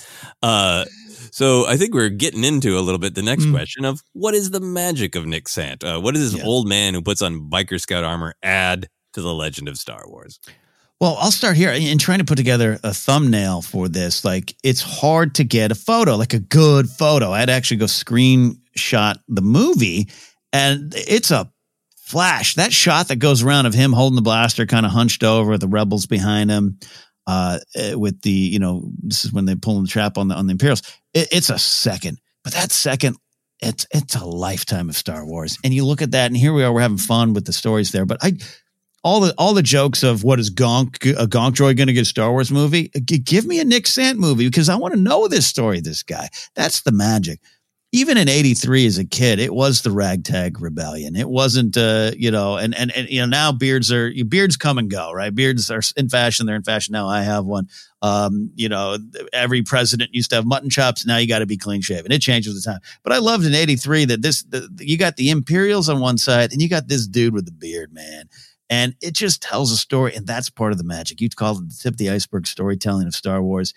Uh, 0.43 0.83
so 1.31 1.65
I 1.65 1.77
think 1.77 1.93
we're 1.93 2.09
getting 2.09 2.43
into 2.43 2.77
a 2.77 2.81
little 2.81 2.99
bit 2.99 3.15
the 3.15 3.21
next 3.21 3.45
Mm. 3.45 3.51
question 3.51 3.85
of 3.85 4.01
what 4.13 4.35
is 4.35 4.51
the 4.51 4.59
magic 4.59 5.15
of 5.15 5.25
Nick 5.25 5.47
Sant? 5.47 5.81
Uh, 5.83 5.99
what 5.99 6.13
does 6.13 6.31
this 6.33 6.39
Yeah. 6.41 6.45
old 6.45 6.67
man 6.67 6.93
who 6.93 7.01
puts 7.01 7.21
on 7.21 7.49
biker 7.49 7.79
scout 7.79 8.03
armor 8.03 8.35
add 8.43 8.89
to 9.13 9.21
the 9.21 9.33
legend 9.33 9.69
of 9.69 9.77
Star 9.77 10.03
Wars? 10.07 10.39
Well, 10.99 11.15
I'll 11.19 11.31
start 11.31 11.57
here 11.57 11.71
in 11.71 11.99
trying 11.99 12.19
to 12.19 12.25
put 12.25 12.37
together 12.37 12.79
a 12.83 12.91
thumbnail 12.91 13.61
for 13.61 13.87
this. 13.87 14.25
Like, 14.25 14.55
it's 14.63 14.81
hard 14.81 15.35
to 15.35 15.43
get 15.43 15.71
a 15.71 15.75
photo, 15.75 16.15
like 16.15 16.33
a 16.33 16.39
good 16.39 16.89
photo. 16.89 17.31
I 17.31 17.39
had 17.39 17.45
to 17.47 17.51
actually 17.51 17.77
go 17.77 17.85
screenshot 17.85 19.17
the 19.27 19.43
movie, 19.43 20.09
and 20.51 20.91
it's 20.95 21.29
a 21.29 21.51
flash. 21.97 22.55
That 22.55 22.73
shot 22.73 23.09
that 23.09 23.17
goes 23.17 23.43
around 23.43 23.67
of 23.67 23.75
him 23.75 23.93
holding 23.93 24.15
the 24.15 24.23
blaster, 24.23 24.65
kind 24.65 24.87
of 24.87 24.91
hunched 24.91 25.23
over, 25.23 25.59
the 25.59 25.67
rebels 25.67 26.07
behind 26.07 26.49
him, 26.49 26.79
uh, 27.27 27.59
eh, 27.75 27.93
with 27.93 28.19
the 28.23 28.31
you 28.31 28.57
know, 28.57 28.89
this 29.03 29.23
is 29.23 29.31
when 29.31 29.45
they 29.45 29.53
pull 29.53 29.79
the 29.81 29.87
trap 29.87 30.17
on 30.17 30.29
the 30.29 30.35
on 30.35 30.47
the 30.47 30.53
Imperials. 30.53 30.81
It, 31.13 31.27
it's 31.31 31.51
a 31.51 31.59
second, 31.59 32.19
but 32.43 32.53
that 32.53 32.71
second. 32.71 33.17
It's 33.59 33.87
it's 33.91 34.15
a 34.15 34.23
lifetime 34.23 34.87
of 34.87 34.95
Star 34.95 35.25
Wars, 35.25 35.57
and 35.63 35.73
you 35.73 35.83
look 35.83 36.03
at 36.03 36.11
that, 36.11 36.27
and 36.27 36.37
here 36.37 36.53
we 36.53 36.63
are. 36.63 36.71
We're 36.71 36.81
having 36.81 36.99
fun 36.99 37.33
with 37.33 37.45
the 37.45 37.53
stories 37.53 37.91
there, 37.91 38.05
but 38.05 38.19
I 38.21 38.33
all 39.07 39.21
the 39.21 39.33
all 39.37 39.53
the 39.53 39.63
jokes 39.63 40.03
of 40.03 40.25
what 40.25 40.37
is 40.37 40.53
Gonk 40.53 40.97
a 41.17 41.27
Gonk 41.27 41.53
droid 41.53 41.77
going 41.77 41.87
to 41.87 41.93
get 41.93 42.01
a 42.01 42.05
Star 42.05 42.29
Wars 42.31 42.51
movie? 42.51 42.91
G- 43.05 43.19
give 43.19 43.45
me 43.45 43.61
a 43.61 43.65
Nick 43.65 43.87
Sant 43.87 44.19
movie 44.19 44.47
because 44.47 44.67
I 44.67 44.75
want 44.75 44.93
to 44.95 44.99
know 44.99 45.29
this 45.29 45.47
story. 45.47 45.79
This 45.79 46.03
guy, 46.03 46.27
that's 46.55 46.81
the 46.81 46.91
magic. 46.91 47.39
even 47.93 48.17
in 48.17 48.27
83 48.27 48.85
as 48.85 48.97
a 48.97 49.05
kid, 49.05 49.39
it 49.39 49.53
was 49.53 49.81
the 49.81 49.91
ragtag 49.91 50.59
rebellion. 50.59 51.15
It 51.15 51.29
wasn't, 51.29 51.77
uh, 51.77 52.11
you 52.17 52.29
know, 52.31 52.57
and, 52.57 52.75
and, 52.75 52.91
and, 52.91 53.09
you 53.09 53.21
know, 53.21 53.25
now 53.25 53.53
beards 53.53 53.91
are, 53.93 54.11
beards 54.27 54.57
come 54.57 54.77
and 54.77 54.91
go, 54.91 55.11
right? 55.13 55.33
Beards 55.33 55.71
are 55.71 55.81
in 55.95 56.09
fashion. 56.09 56.45
They're 56.45 56.57
in 56.57 56.63
fashion 56.63 56.91
now. 56.91 57.07
I 57.07 57.21
have 57.21 57.45
one. 57.45 57.69
Um, 58.01 58.51
you 58.55 58.67
know, 58.67 58.97
every 59.31 59.63
president 59.63 60.13
used 60.13 60.29
to 60.31 60.35
have 60.35 60.45
mutton 60.45 60.69
chops. 60.69 61.05
Now 61.05 61.17
you 61.17 61.27
got 61.29 61.39
to 61.39 61.45
be 61.45 61.57
clean 61.57 61.81
shaven. 61.81 62.11
It 62.11 62.19
changes 62.21 62.53
with 62.53 62.63
the 62.63 62.71
time. 62.71 62.81
But 63.03 63.13
I 63.13 63.19
loved 63.19 63.45
in 63.45 63.55
83 63.55 64.05
that 64.05 64.21
this, 64.21 64.43
the, 64.43 64.69
you 64.79 64.97
got 64.97 65.15
the 65.15 65.29
Imperials 65.29 65.87
on 65.87 66.01
one 66.01 66.17
side 66.17 66.51
and 66.51 66.61
you 66.61 66.67
got 66.67 66.89
this 66.89 67.07
dude 67.07 67.33
with 67.33 67.45
the 67.45 67.51
beard, 67.53 67.93
man. 67.93 68.25
And 68.69 68.95
it 69.01 69.13
just 69.13 69.41
tells 69.41 69.71
a 69.71 69.77
story. 69.77 70.13
And 70.15 70.27
that's 70.27 70.49
part 70.49 70.71
of 70.71 70.77
the 70.77 70.83
magic. 70.83 71.21
You'd 71.21 71.35
call 71.35 71.57
it 71.57 71.69
the 71.69 71.75
tip 71.81 71.93
of 71.93 71.97
the 71.97 72.09
iceberg 72.09 72.47
storytelling 72.47 73.07
of 73.07 73.15
Star 73.15 73.41
Wars 73.41 73.73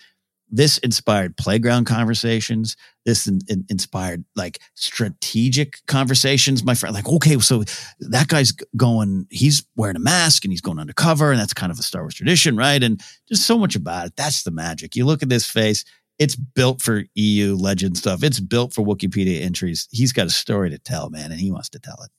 this 0.51 0.79
inspired 0.79 1.37
playground 1.37 1.85
conversations. 1.85 2.77
This 3.07 3.27
in, 3.27 3.41
in, 3.49 3.65
inspired 3.69 4.25
like 4.35 4.61
strategic 4.75 5.79
conversations. 5.87 6.65
My 6.65 6.75
friend, 6.75 6.95
like, 6.95 7.09
okay, 7.09 7.39
so 7.39 7.65
that 8.01 8.29
guy's 8.29 8.53
going, 8.77 9.27
he's 9.31 9.65
wearing 9.77 9.97
a 9.97 10.01
mask 10.01 10.45
and 10.45 10.53
he's 10.53 10.61
going 10.61 10.79
undercover, 10.79 11.31
and 11.31 11.41
that's 11.41 11.55
kind 11.55 11.73
of 11.73 11.79
a 11.79 11.83
Star 11.83 12.03
Wars 12.03 12.15
tradition, 12.15 12.57
right? 12.57 12.83
And 12.83 13.01
just 13.29 13.47
so 13.47 13.57
much 13.59 13.77
about 13.77 14.07
it. 14.07 14.17
That's 14.17 14.43
the 14.43 14.51
magic. 14.51 14.97
You 14.97 15.07
look 15.07 15.23
at 15.23 15.29
this 15.29 15.47
face, 15.47 15.85
it's 16.19 16.37
built 16.37 16.83
for 16.83 17.05
EU 17.15 17.57
legend 17.57 17.97
stuff. 17.97 18.23
It's 18.23 18.41
built 18.41 18.75
for 18.75 18.85
Wikipedia 18.85 19.41
entries. 19.41 19.89
He's 19.91 20.13
got 20.13 20.27
a 20.27 20.31
story 20.31 20.71
to 20.71 20.79
tell, 20.79 21.09
man, 21.09 21.31
and 21.31 21.41
he 21.41 21.51
wants 21.51 21.71
to 21.71 21.79
tell 21.79 21.97
it. 22.03 22.11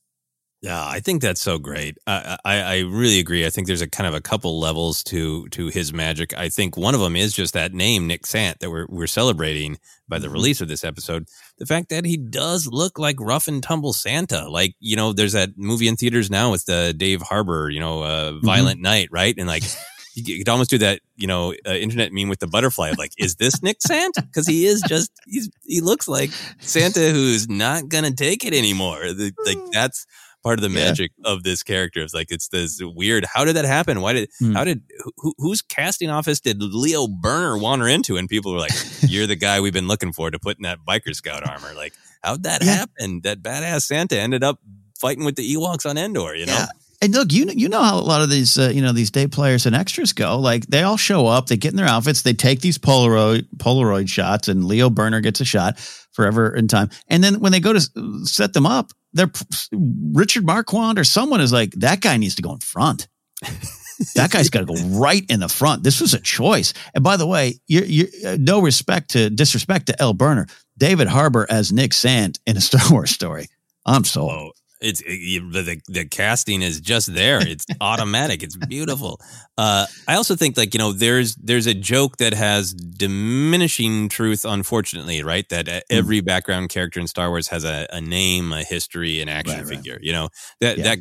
Yeah, 0.62 0.86
I 0.86 1.00
think 1.00 1.24
that's 1.24 1.42
so 1.42 1.58
great. 1.58 1.98
I, 2.06 2.38
I, 2.46 2.62
I 2.62 2.80
really 2.82 3.18
agree. 3.18 3.48
I 3.48 3.50
think 3.50 3.66
there's 3.66 3.82
a 3.82 3.90
kind 3.90 4.08
of 4.08 4.14
a 4.14 4.22
couple 4.22 4.60
levels 4.60 5.04
to 5.06 5.48
to 5.50 5.68
his 5.68 5.92
magic. 5.92 6.38
I 6.38 6.50
think 6.50 6.78
one 6.78 6.94
of 6.94 7.02
them 7.02 7.16
is 7.16 7.34
just 7.34 7.56
that 7.56 7.74
name, 7.74 8.06
Nick 8.06 8.28
Sant, 8.28 8.60
that 8.60 8.70
we're 8.70 8.86
we're 8.88 9.08
celebrating 9.08 9.80
by 10.08 10.20
the 10.20 10.28
mm-hmm. 10.28 10.34
release 10.34 10.62
of 10.62 10.68
this 10.68 10.84
episode. 10.84 11.26
The 11.58 11.66
fact 11.66 11.90
that 11.90 12.06
he 12.06 12.16
does 12.16 12.68
look 12.68 13.00
like 13.00 13.16
rough 13.20 13.48
and 13.48 13.64
tumble 13.64 13.92
Santa. 13.92 14.48
Like 14.50 14.76
you 14.80 14.96
know, 14.96 15.14
there's 15.14 15.34
that 15.34 15.58
movie 15.58 15.88
in 15.88 15.96
theaters 15.96 16.30
now 16.30 16.52
with 16.52 16.66
the 16.66 16.94
Dave 16.96 17.24
Harbour, 17.24 17.72
you 17.72 17.80
know, 17.80 18.04
uh, 18.04 18.32
mm-hmm. 18.34 18.46
Violent 18.46 18.78
mm-hmm. 18.78 18.84
Night, 18.84 19.10
right? 19.12 19.34
And 19.36 19.48
like 19.48 19.64
you 20.14 20.38
could 20.38 20.50
almost 20.50 20.70
do 20.70 20.78
that, 20.78 21.02
you 21.16 21.26
know, 21.26 21.56
uh, 21.66 21.74
internet 21.74 22.12
meme 22.12 22.30
with 22.30 22.40
the 22.40 22.48
butterfly 22.48 22.90
of 22.90 23.00
like, 23.00 23.14
is 23.18 23.36
this 23.36 23.64
Nick 23.64 23.82
Sant? 23.82 24.16
Because 24.16 24.46
he 24.46 24.66
is 24.68 24.84
just 24.88 25.12
he's 25.26 25.50
he 25.64 25.82
looks 25.82 26.08
like 26.08 26.30
Santa 26.60 27.10
who's 27.10 27.50
not 27.50 27.90
gonna 27.90 28.14
take 28.14 28.46
it 28.46 28.54
anymore. 28.54 29.00
The, 29.14 29.32
like 29.44 29.58
that's 29.72 30.06
part 30.44 30.60
of 30.60 30.64
the 30.64 30.70
magic 30.70 31.12
yeah. 31.18 31.32
of 31.32 31.44
this 31.44 31.64
character. 31.64 32.02
It's 32.02 32.14
like 32.14 32.32
it's 32.32 32.48
this 32.48 32.82
weird. 32.82 33.26
How 33.26 33.46
did 33.46 33.56
that 33.56 33.66
happen? 33.66 34.02
Why 34.02 34.14
did? 34.14 34.30
Mm. 34.42 34.54
How 34.54 34.64
did? 34.64 34.82
Who, 35.18 35.34
whose 35.38 35.62
casting 35.62 36.10
office 36.10 36.40
did 36.40 36.62
Leo 36.62 37.08
Burner 37.08 37.58
wander 37.58 37.88
into? 37.88 38.18
And 38.18 38.28
people 38.28 38.52
were 38.52 38.60
like, 38.60 38.72
"You're 39.02 39.28
the 39.28 39.36
guy 39.36 39.60
we've 39.62 39.74
been 39.74 39.88
looking 39.88 40.14
for 40.14 40.32
to 40.32 40.40
put 40.40 40.58
in 40.58 40.64
that 40.64 40.80
biker 40.88 41.16
scout 41.16 41.48
armor." 41.48 41.74
Like, 41.76 41.94
how'd 42.24 42.44
that 42.44 42.64
yeah. 42.64 42.76
happen? 42.76 43.22
That 43.24 43.42
badass 43.42 43.84
Santa 43.84 44.20
ended 44.20 44.44
up 44.44 44.60
fighting 45.00 45.26
with 45.26 45.36
the 45.36 45.56
Ewoks 45.56 45.90
on 45.90 45.98
Endor. 45.98 46.36
You 46.36 46.46
know. 46.46 46.54
Yeah. 46.54 46.68
And 47.04 47.16
look, 47.16 47.34
you 47.34 47.46
you 47.56 47.68
know 47.68 47.82
how 47.82 48.00
a 48.00 48.02
lot 48.02 48.22
of 48.22 48.30
these 48.30 48.60
uh, 48.60 48.72
you 48.74 48.82
know 48.82 48.92
these 48.92 49.10
day 49.10 49.26
players 49.26 49.66
and 49.66 49.76
extras 49.76 50.14
go. 50.14 50.38
Like 50.38 50.68
they 50.68 50.84
all 50.84 50.98
show 50.98 51.26
up, 51.26 51.48
they 51.48 51.58
get 51.58 51.72
in 51.72 51.78
their 51.78 51.88
outfits, 51.88 52.22
they 52.22 52.34
take 52.34 52.62
these 52.62 52.78
Polaroid 52.78 53.48
Polaroid 53.58 54.08
shots, 54.08 54.48
and 54.48 54.66
Leo 54.66 54.92
Burner 54.92 55.20
gets 55.20 55.42
a 55.42 55.46
shot 55.46 55.80
forever 56.12 56.56
in 56.56 56.68
time. 56.68 56.92
And 57.08 57.24
then 57.24 57.40
when 57.40 57.52
they 57.52 57.60
go 57.60 57.74
to 57.74 57.82
set 58.26 58.54
them 58.54 58.68
up, 58.68 58.92
they're 59.14 59.32
Richard 59.72 60.46
Marquand 60.46 61.00
or 61.00 61.04
someone 61.04 61.42
is 61.42 61.54
like 61.54 61.72
that 61.72 62.02
guy 62.02 62.18
needs 62.18 62.36
to 62.36 62.42
go 62.42 62.54
in 62.54 62.60
front. 62.60 63.08
that 64.16 64.32
guy's 64.32 64.50
got 64.50 64.60
to 64.60 64.66
go 64.66 64.76
right 65.00 65.24
in 65.30 65.40
the 65.40 65.50
front. 65.50 65.84
This 65.84 66.02
was 66.02 66.14
a 66.14 66.20
choice. 66.20 66.74
And 66.94 67.04
by 67.04 67.18
the 67.18 67.28
way, 67.28 67.60
you 67.68 67.82
you 67.82 68.08
uh, 68.26 68.38
no 68.40 68.62
respect 68.62 69.12
to 69.12 69.30
disrespect 69.30 69.88
to 69.88 70.02
L. 70.02 70.14
Burner, 70.14 70.48
David 70.78 71.08
Harbour 71.08 71.46
as 71.50 71.72
Nick 71.72 71.94
Sant 71.94 72.40
in 72.46 72.58
a 72.58 72.62
Star 72.70 72.90
Wars 72.90 73.12
story. 73.12 73.48
I'm 73.86 74.04
sold. 74.04 74.54
It's 74.82 75.02
it, 75.06 75.52
the 75.52 75.82
the 75.88 76.06
casting 76.06 76.62
is 76.62 76.82
just 76.82 77.14
there. 77.14 77.40
It's 77.46 77.66
automatic. 77.82 78.44
It's 78.44 78.58
beautiful. 78.58 79.20
Uh, 79.58 79.86
I 80.08 80.16
also 80.16 80.36
think 80.36 80.58
like 80.58 80.74
you 80.74 80.80
know 80.80 80.92
there's 80.92 81.36
there's 81.36 81.68
a 81.68 81.74
joke 81.74 82.18
that 82.18 82.34
has 82.34 82.74
diminishing 82.74 84.10
truth. 84.10 84.44
Unfortunately, 84.44 85.24
right? 85.24 85.48
That 85.50 85.70
uh, 85.70 85.82
hmm. 85.90 85.98
every 85.98 86.22
background 86.22 86.70
character 86.70 87.00
in 87.00 87.08
Star 87.08 87.30
Wars 87.30 87.48
has 87.50 87.64
a, 87.64 87.88
a 87.92 88.02
name, 88.02 88.52
a 88.52 88.64
history, 88.64 89.22
an 89.22 89.30
action 89.30 89.60
right, 89.60 89.68
figure. 89.68 89.94
Right. 89.94 90.04
You 90.04 90.14
know 90.14 90.30
that 90.60 90.78
yeah. 90.78 90.84
that 90.84 90.98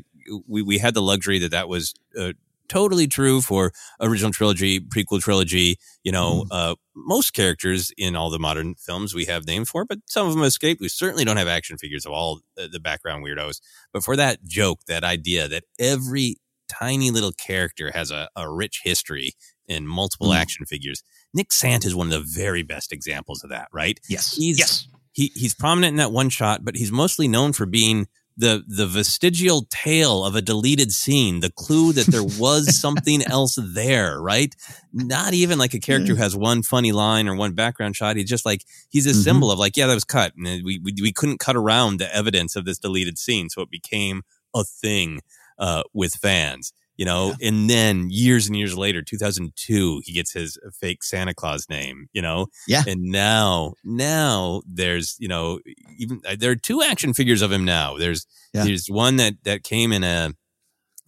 we 0.47 0.63
we 0.63 0.79
had 0.79 0.95
the 0.95 1.03
luxury 1.03 1.39
that 1.41 1.53
that 1.53 1.69
was. 1.69 1.95
Uh, 2.19 2.33
totally 2.71 3.07
true 3.07 3.43
for 3.43 3.73
original 4.01 4.31
trilogy, 4.31 4.81
prequel 4.81 5.21
trilogy. 5.21 5.77
You 6.05 6.13
know, 6.13 6.45
mm. 6.45 6.49
uh, 6.51 6.75
most 6.97 7.33
characters 7.33 7.93
in 7.99 8.17
all 8.17 8.31
the 8.31 8.39
modern 8.39 8.77
films 8.77 9.15
we 9.15 9.27
have 9.27 9.47
names 9.47 9.69
for, 9.69 9.85
but 9.85 9.99
some 10.07 10.27
of 10.27 10.35
them 10.35 10.43
escaped. 10.45 10.81
We 10.81 10.89
certainly 10.89 11.25
don't 11.25 11.37
have 11.37 11.49
action 11.49 11.77
figures 11.77 12.07
of 12.07 12.13
all 12.13 12.41
the 12.57 12.81
background 12.81 13.25
weirdos. 13.25 13.61
But 13.93 14.05
for 14.05 14.17
that 14.17 14.43
joke, 14.45 14.81
that 14.87 15.05
idea 15.05 15.49
that 15.49 15.65
every 15.79 16.37
tiny 16.71 17.11
little 17.11 17.33
character 17.33 17.91
has 17.93 18.11
a, 18.11 18.29
a 18.37 18.51
rich 18.51 18.81
history 18.85 19.33
in 19.67 19.87
multiple 19.87 20.29
mm. 20.29 20.37
action 20.37 20.65
figures, 20.65 21.03
Nick 21.35 21.53
Sant 21.53 21.85
is 21.85 21.95
one 21.95 22.07
of 22.07 22.13
the 22.13 22.41
very 22.41 22.63
best 22.63 22.93
examples 22.93 23.45
of 23.45 23.51
that, 23.51 23.69
right? 23.73 23.99
Yes. 24.09 24.35
He's, 24.37 24.59
yes. 24.59 24.89
He, 25.13 25.33
he's 25.35 25.55
prominent 25.55 25.93
in 25.93 25.97
that 25.97 26.13
one 26.13 26.29
shot, 26.29 26.65
but 26.65 26.77
he's 26.77 26.93
mostly 26.93 27.29
known 27.29 27.53
for 27.53 27.67
being 27.67 28.07
the 28.37 28.65
the 28.67 28.87
vestigial 28.87 29.67
tail 29.71 30.25
of 30.25 30.35
a 30.35 30.43
deleted 30.43 30.93
scene, 30.93 31.41
the 31.41 31.51
clue 31.51 31.93
that 31.93 32.07
there 32.07 32.25
was 32.25 32.81
something 32.81 33.23
else 33.23 33.59
there, 33.61 34.21
right? 34.21 34.55
Not 34.93 35.35
even 35.35 35.59
like 35.59 35.75
a 35.75 35.81
character 35.81 36.15
who 36.15 36.23
has 36.23 36.37
one 36.37 36.63
funny 36.63 36.93
line 36.93 37.29
or 37.29 37.35
one 37.35 37.53
background 37.53 37.97
shot. 37.97 38.17
He's 38.17 38.29
just 38.29 38.47
like 38.47 38.65
he's 38.89 39.07
a 39.07 39.11
mm-hmm. 39.11 39.21
symbol 39.21 39.51
of 39.51 39.59
like, 39.59 39.77
yeah, 39.77 39.87
that 39.87 39.95
was 39.95 40.05
cut, 40.05 40.33
and 40.37 40.65
we, 40.65 40.79
we 40.79 40.95
we 41.01 41.13
couldn't 41.13 41.39
cut 41.39 41.57
around 41.57 41.99
the 41.99 42.15
evidence 42.15 42.57
of 42.57 42.65
this 42.65 42.79
deleted 42.79 43.19
scene, 43.19 43.51
so 43.51 43.63
it 43.63 43.71
became 43.71 44.23
a 44.55 44.65
thing 44.65 45.21
uh, 45.59 45.83
with 45.93 46.15
fans 46.15 46.73
you 47.01 47.07
know 47.07 47.35
yeah. 47.41 47.49
and 47.49 47.71
then 47.71 48.09
years 48.11 48.47
and 48.47 48.57
years 48.57 48.77
later 48.77 49.01
2002 49.01 50.03
he 50.05 50.13
gets 50.13 50.33
his 50.33 50.59
fake 50.79 51.03
santa 51.03 51.35
claus 51.35 51.67
name 51.71 52.07
you 52.13 52.21
know 52.21 52.47
yeah 52.69 52.83
and 52.87 53.01
now 53.01 53.73
now 53.85 54.61
there's 54.71 55.17
you 55.19 55.27
know 55.27 55.59
even 55.99 56.21
uh, 56.29 56.37
there 56.39 56.51
are 56.51 56.57
two 56.57 56.83
action 56.83 57.15
figures 57.15 57.41
of 57.41 57.51
him 57.51 57.65
now 57.65 57.97
there's 57.97 58.27
yeah. 58.53 58.65
there's 58.65 58.87
one 58.89 59.17
that 59.17 59.33
that 59.45 59.65
came 59.65 59.93
in 59.93 60.05
a 60.05 60.31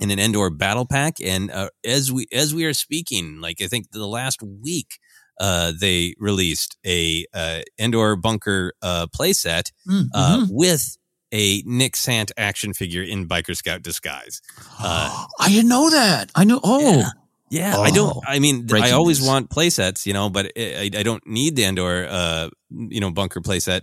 in 0.00 0.10
an 0.10 0.18
Endor 0.18 0.48
battle 0.48 0.86
pack 0.86 1.16
and 1.22 1.50
uh, 1.50 1.68
as 1.84 2.10
we 2.10 2.26
as 2.32 2.54
we 2.54 2.64
are 2.64 2.74
speaking 2.74 3.40
like 3.42 3.60
i 3.60 3.66
think 3.66 3.90
the 3.90 4.06
last 4.06 4.42
week 4.42 4.98
uh, 5.40 5.72
they 5.78 6.14
released 6.18 6.76
a 6.86 7.26
uh, 7.34 7.60
Endor 7.78 8.16
bunker 8.16 8.72
uh, 8.80 9.06
playset 9.08 9.72
uh, 9.88 10.02
mm-hmm. 10.14 10.44
with 10.48 10.96
a 11.32 11.62
Nick 11.66 11.96
Sant 11.96 12.30
action 12.36 12.74
figure 12.74 13.02
in 13.02 13.26
biker 13.26 13.56
scout 13.56 13.82
disguise. 13.82 14.40
Uh, 14.80 15.26
I 15.40 15.48
didn't 15.48 15.68
know 15.68 15.90
that. 15.90 16.30
I 16.34 16.44
know. 16.44 16.60
Oh. 16.62 16.98
Yeah. 16.98 17.08
Yeah, 17.52 17.74
oh, 17.76 17.82
I 17.82 17.90
don't. 17.90 18.16
I 18.26 18.38
mean, 18.38 18.66
I 18.72 18.92
always 18.92 19.20
news. 19.20 19.28
want 19.28 19.50
playsets, 19.50 20.06
you 20.06 20.14
know, 20.14 20.30
but 20.30 20.52
I, 20.56 20.88
I 20.96 21.02
don't 21.02 21.22
need 21.26 21.54
the 21.54 21.64
Endor, 21.64 22.06
uh, 22.08 22.48
you 22.70 22.98
know, 22.98 23.10
bunker 23.10 23.42
playset. 23.42 23.82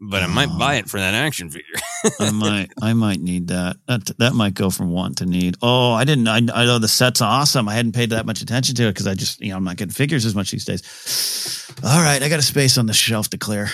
But 0.00 0.22
I 0.22 0.26
might 0.26 0.48
oh. 0.50 0.58
buy 0.58 0.76
it 0.76 0.88
for 0.88 0.98
that 0.98 1.12
action 1.12 1.50
figure. 1.50 1.74
I 2.18 2.30
might, 2.32 2.70
I 2.80 2.94
might 2.94 3.20
need 3.20 3.48
that. 3.48 3.76
That 3.86 4.16
that 4.16 4.32
might 4.32 4.54
go 4.54 4.70
from 4.70 4.90
want 4.90 5.18
to 5.18 5.26
need. 5.26 5.56
Oh, 5.60 5.92
I 5.92 6.04
didn't. 6.04 6.28
I, 6.28 6.36
I 6.36 6.64
know 6.64 6.78
the 6.78 6.88
set's 6.88 7.20
awesome. 7.20 7.68
I 7.68 7.74
hadn't 7.74 7.92
paid 7.92 8.08
that 8.08 8.24
much 8.24 8.40
attention 8.40 8.74
to 8.76 8.84
it 8.84 8.92
because 8.92 9.06
I 9.06 9.12
just, 9.12 9.38
you 9.42 9.50
know, 9.50 9.56
I'm 9.56 9.64
not 9.64 9.76
getting 9.76 9.92
figures 9.92 10.24
as 10.24 10.34
much 10.34 10.50
these 10.50 10.64
days. 10.64 11.70
All 11.84 12.00
right, 12.00 12.22
I 12.22 12.30
got 12.30 12.38
a 12.38 12.42
space 12.42 12.78
on 12.78 12.86
the 12.86 12.94
shelf 12.94 13.28
to 13.30 13.36
clear. 13.36 13.68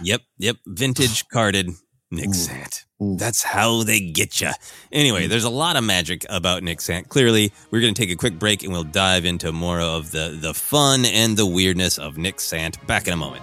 Yep, 0.00 0.20
yep, 0.38 0.56
vintage 0.64 1.26
carded. 1.26 1.70
Nick 2.12 2.28
Ooh. 2.28 2.34
Sant. 2.34 2.84
Ooh. 3.02 3.16
That's 3.16 3.42
how 3.42 3.82
they 3.82 3.98
get 3.98 4.40
you. 4.40 4.50
Anyway, 4.92 5.26
mm. 5.26 5.28
there's 5.28 5.44
a 5.44 5.50
lot 5.50 5.76
of 5.76 5.82
magic 5.82 6.24
about 6.28 6.62
Nick 6.62 6.80
Sant. 6.80 7.08
Clearly, 7.08 7.52
we're 7.70 7.80
going 7.80 7.94
to 7.94 8.00
take 8.00 8.10
a 8.10 8.16
quick 8.16 8.38
break 8.38 8.62
and 8.62 8.72
we'll 8.72 8.84
dive 8.84 9.24
into 9.24 9.50
more 9.50 9.80
of 9.80 10.12
the, 10.12 10.36
the 10.40 10.54
fun 10.54 11.04
and 11.04 11.36
the 11.36 11.46
weirdness 11.46 11.98
of 11.98 12.18
Nick 12.18 12.38
Sant 12.38 12.86
back 12.86 13.08
in 13.08 13.14
a 13.14 13.16
moment. 13.16 13.42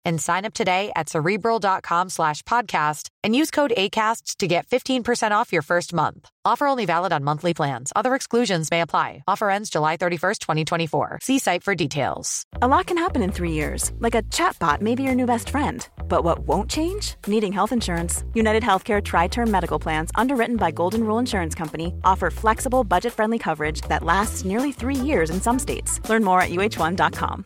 and 0.05 0.21
sign 0.21 0.45
up 0.45 0.53
today 0.53 0.91
at 0.95 1.09
cerebral.com 1.09 2.09
slash 2.09 2.41
podcast 2.43 3.09
and 3.23 3.35
use 3.35 3.51
code 3.51 3.73
ACasts 3.77 4.35
to 4.37 4.47
get 4.47 4.67
15% 4.67 5.31
off 5.31 5.53
your 5.53 5.61
first 5.61 5.93
month. 5.93 6.29
Offer 6.43 6.67
only 6.67 6.85
valid 6.85 7.13
on 7.13 7.23
monthly 7.23 7.53
plans. 7.53 7.93
Other 7.95 8.15
exclusions 8.15 8.71
may 8.71 8.81
apply. 8.81 9.23
Offer 9.27 9.49
ends 9.49 9.69
July 9.69 9.97
31st, 9.97 10.39
2024. 10.39 11.19
See 11.21 11.37
site 11.39 11.63
for 11.63 11.75
details. 11.75 12.45
A 12.61 12.67
lot 12.67 12.87
can 12.87 12.97
happen 12.97 13.21
in 13.21 13.31
three 13.31 13.51
years, 13.51 13.91
like 13.99 14.15
a 14.15 14.23
chatbot 14.23 14.81
may 14.81 14.95
be 14.95 15.03
your 15.03 15.15
new 15.15 15.27
best 15.27 15.49
friend. 15.49 15.87
But 16.07 16.23
what 16.23 16.39
won't 16.39 16.69
change? 16.69 17.15
Needing 17.27 17.53
health 17.53 17.71
insurance. 17.71 18.23
United 18.33 18.63
Healthcare 18.63 19.03
Tri 19.03 19.27
Term 19.27 19.51
Medical 19.51 19.79
Plans, 19.79 20.11
underwritten 20.15 20.57
by 20.57 20.71
Golden 20.71 21.03
Rule 21.03 21.19
Insurance 21.19 21.53
Company, 21.53 21.93
offer 22.03 22.31
flexible, 22.31 22.83
budget 22.83 23.13
friendly 23.13 23.37
coverage 23.37 23.81
that 23.81 24.03
lasts 24.03 24.45
nearly 24.45 24.71
three 24.71 24.95
years 24.95 25.29
in 25.29 25.41
some 25.41 25.59
states. 25.59 25.99
Learn 26.09 26.23
more 26.23 26.41
at 26.41 26.49
uh1.com. 26.49 27.45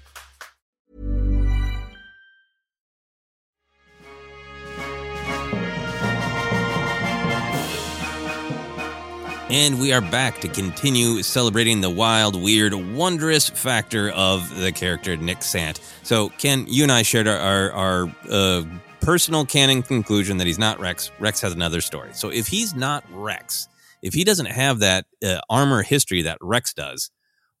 And 9.51 9.81
we 9.81 9.91
are 9.91 9.99
back 9.99 10.39
to 10.41 10.47
continue 10.47 11.21
celebrating 11.23 11.81
the 11.81 11.89
wild, 11.89 12.41
weird, 12.41 12.73
wondrous 12.73 13.49
factor 13.49 14.09
of 14.11 14.57
the 14.57 14.71
character 14.71 15.17
Nick 15.17 15.43
Sant. 15.43 15.81
So, 16.03 16.29
Ken, 16.29 16.65
you 16.69 16.83
and 16.83 16.91
I 16.91 17.01
shared 17.01 17.27
our 17.27 17.37
our, 17.37 17.71
our 17.73 18.15
uh, 18.29 18.63
personal 19.01 19.45
canon 19.45 19.83
conclusion 19.83 20.37
that 20.37 20.47
he's 20.47 20.57
not 20.57 20.79
Rex. 20.79 21.11
Rex 21.19 21.41
has 21.41 21.51
another 21.51 21.81
story. 21.81 22.11
So, 22.13 22.29
if 22.29 22.47
he's 22.47 22.73
not 22.73 23.03
Rex, 23.11 23.67
if 24.01 24.13
he 24.13 24.23
doesn't 24.23 24.45
have 24.45 24.79
that 24.79 25.05
uh, 25.21 25.41
armor 25.49 25.83
history 25.83 26.21
that 26.21 26.37
Rex 26.39 26.73
does, 26.73 27.11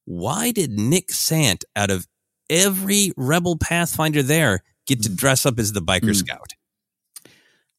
why 0.05 0.51
did 0.51 0.71
Nick 0.79 1.11
Sant, 1.11 1.65
out 1.75 1.91
of 1.91 2.07
every 2.49 3.11
Rebel 3.17 3.57
Pathfinder 3.57 4.23
there, 4.23 4.63
get 4.87 5.03
to 5.03 5.09
dress 5.09 5.45
up 5.45 5.59
as 5.59 5.73
the 5.73 5.81
biker 5.81 6.11
Mm. 6.11 6.15
scout? 6.15 6.51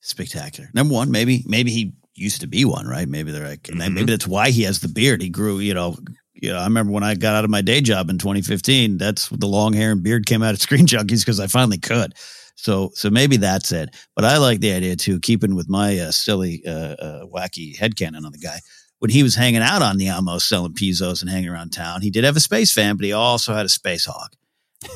Spectacular. 0.01 0.69
Number 0.75 0.93
one, 0.93 1.11
maybe 1.11 1.45
maybe 1.47 1.71
he 1.71 1.95
used 2.15 2.41
to 2.41 2.47
be 2.47 2.65
one, 2.65 2.87
right? 2.87 3.09
Maybe 3.09 3.33
they're 3.33 3.49
like, 3.49 3.69
and 3.69 3.81
then 3.81 3.95
maybe 3.95 4.13
that's 4.13 4.27
why 4.27 4.51
he 4.51 4.63
has 4.63 4.81
the 4.81 4.89
beard. 4.89 5.23
He 5.23 5.29
grew, 5.29 5.59
you 5.59 5.75
know. 5.75 5.97
You 6.35 6.53
know, 6.53 6.59
I 6.59 6.65
remember 6.65 6.93
when 6.93 7.05
I 7.05 7.15
got 7.15 7.37
out 7.37 7.45
of 7.45 7.51
my 7.51 7.63
day 7.63 7.81
job 7.81 8.11
in 8.11 8.19
2015. 8.19 8.99
That's 8.99 9.29
the 9.29 9.47
long 9.47 9.75
hair 9.75 9.93
and 9.93 10.03
beard 10.03 10.27
came 10.27 10.43
out 10.43 10.55
of 10.55 10.61
Screen 10.61 10.87
Junkies 10.87 11.21
because 11.21 11.39
I 11.39 11.47
finally 11.47 11.79
could. 11.79 12.15
So, 12.57 12.91
so 12.95 13.11
maybe 13.11 13.37
that's 13.37 13.71
it. 13.71 13.95
But 14.17 14.25
I 14.25 14.39
like 14.39 14.61
the 14.61 14.73
idea 14.73 14.97
too, 14.97 15.21
keeping 15.21 15.55
with 15.55 15.69
my 15.69 15.99
uh, 15.99 16.11
silly, 16.11 16.63
uh, 16.67 16.71
uh, 16.71 17.27
wacky 17.27 17.77
headcanon 17.77 18.25
on 18.25 18.33
the 18.33 18.39
guy. 18.39 18.59
When 18.99 19.11
he 19.11 19.23
was 19.23 19.35
hanging 19.35 19.63
out 19.63 19.83
on 19.83 19.99
the 19.99 20.09
Amos 20.09 20.45
selling 20.45 20.75
pizzos 20.75 21.23
and 21.23 21.31
hanging 21.31 21.49
around 21.49 21.71
town, 21.71 22.03
he 22.03 22.11
did 22.11 22.25
have 22.25 22.37
a 22.37 22.41
space 22.41 22.73
fan, 22.73 22.97
but 22.97 23.05
he 23.05 23.13
also 23.13 23.55
had 23.55 23.67
a 23.67 23.69
space 23.69 24.05
hawk. 24.05 24.33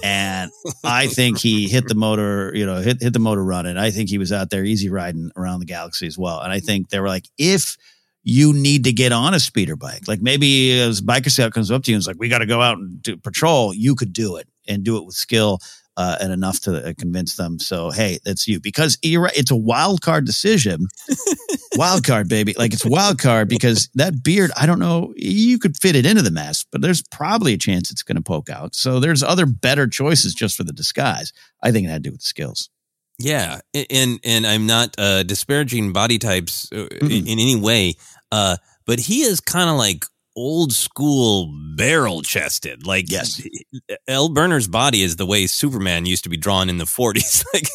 And 0.02 0.50
I 0.84 1.06
think 1.06 1.38
he 1.38 1.68
hit 1.68 1.88
the 1.88 1.94
motor, 1.94 2.52
you 2.54 2.66
know, 2.66 2.76
hit 2.76 3.02
hit 3.02 3.12
the 3.12 3.18
motor 3.18 3.44
running. 3.44 3.76
I 3.76 3.90
think 3.90 4.08
he 4.08 4.18
was 4.18 4.32
out 4.32 4.50
there 4.50 4.64
easy 4.64 4.88
riding 4.88 5.30
around 5.36 5.60
the 5.60 5.66
galaxy 5.66 6.06
as 6.06 6.18
well. 6.18 6.40
And 6.40 6.52
I 6.52 6.60
think 6.60 6.90
they 6.90 7.00
were 7.00 7.08
like, 7.08 7.26
if 7.38 7.76
you 8.22 8.52
need 8.52 8.84
to 8.84 8.92
get 8.92 9.12
on 9.12 9.34
a 9.34 9.40
speeder 9.40 9.76
bike, 9.76 10.08
like 10.08 10.20
maybe 10.20 10.78
as 10.80 11.00
biker 11.00 11.30
scout 11.30 11.52
comes 11.52 11.70
up 11.70 11.84
to 11.84 11.90
you 11.90 11.96
and 11.96 12.00
is 12.00 12.06
like, 12.06 12.18
we 12.18 12.28
got 12.28 12.38
to 12.38 12.46
go 12.46 12.60
out 12.60 12.78
and 12.78 13.00
do 13.00 13.16
patrol, 13.16 13.72
you 13.72 13.94
could 13.94 14.12
do 14.12 14.36
it 14.36 14.48
and 14.66 14.82
do 14.82 14.96
it 14.96 15.06
with 15.06 15.14
skill 15.14 15.60
uh, 15.96 16.16
and 16.20 16.32
enough 16.32 16.60
to 16.60 16.88
uh, 16.88 16.92
convince 16.98 17.36
them. 17.36 17.58
So 17.58 17.90
hey, 17.90 18.18
that's 18.24 18.46
you 18.46 18.60
because 18.60 18.98
you're 19.02 19.22
right. 19.22 19.36
It's 19.36 19.50
a 19.50 19.56
wild 19.56 20.02
card 20.02 20.26
decision. 20.26 20.88
wild 21.76 22.04
card, 22.04 22.28
baby. 22.28 22.54
Like 22.56 22.72
it's 22.72 22.84
wild 22.84 23.18
card 23.18 23.48
because 23.48 23.88
that 23.94 24.22
beard, 24.22 24.50
I 24.56 24.66
don't 24.66 24.78
know, 24.78 25.12
you 25.16 25.58
could 25.58 25.76
fit 25.76 25.96
it 25.96 26.06
into 26.06 26.22
the 26.22 26.30
mask, 26.30 26.66
but 26.70 26.80
there's 26.80 27.02
probably 27.02 27.54
a 27.54 27.58
chance 27.58 27.90
it's 27.90 28.02
going 28.02 28.16
to 28.16 28.22
poke 28.22 28.50
out. 28.50 28.74
So 28.74 29.00
there's 29.00 29.22
other 29.22 29.46
better 29.46 29.86
choices 29.86 30.34
just 30.34 30.56
for 30.56 30.64
the 30.64 30.72
disguise. 30.72 31.32
I 31.62 31.72
think 31.72 31.86
it 31.86 31.90
had 31.90 32.02
to 32.04 32.10
do 32.10 32.12
with 32.12 32.20
the 32.20 32.26
skills. 32.26 32.70
Yeah, 33.18 33.60
and 33.72 34.20
and 34.24 34.46
I'm 34.46 34.66
not 34.66 34.94
uh, 34.98 35.22
disparaging 35.22 35.94
body 35.94 36.18
types 36.18 36.70
uh, 36.70 36.86
in, 37.00 37.26
in 37.26 37.38
any 37.38 37.56
way, 37.56 37.94
uh, 38.30 38.58
but 38.84 39.00
he 39.00 39.22
is 39.22 39.40
kind 39.40 39.70
of 39.70 39.76
like 39.76 40.04
old 40.36 40.72
school 40.72 41.52
barrel 41.76 42.22
chested. 42.22 42.86
Like 42.86 43.10
yes, 43.10 43.40
L. 44.08 44.28
Burner's 44.28 44.68
body 44.68 45.02
is 45.02 45.16
the 45.16 45.26
way 45.26 45.46
Superman 45.46 46.06
used 46.06 46.24
to 46.24 46.30
be 46.30 46.36
drawn 46.36 46.68
in 46.68 46.78
the 46.78 46.84
40s. 46.84 47.44
like 47.54 47.68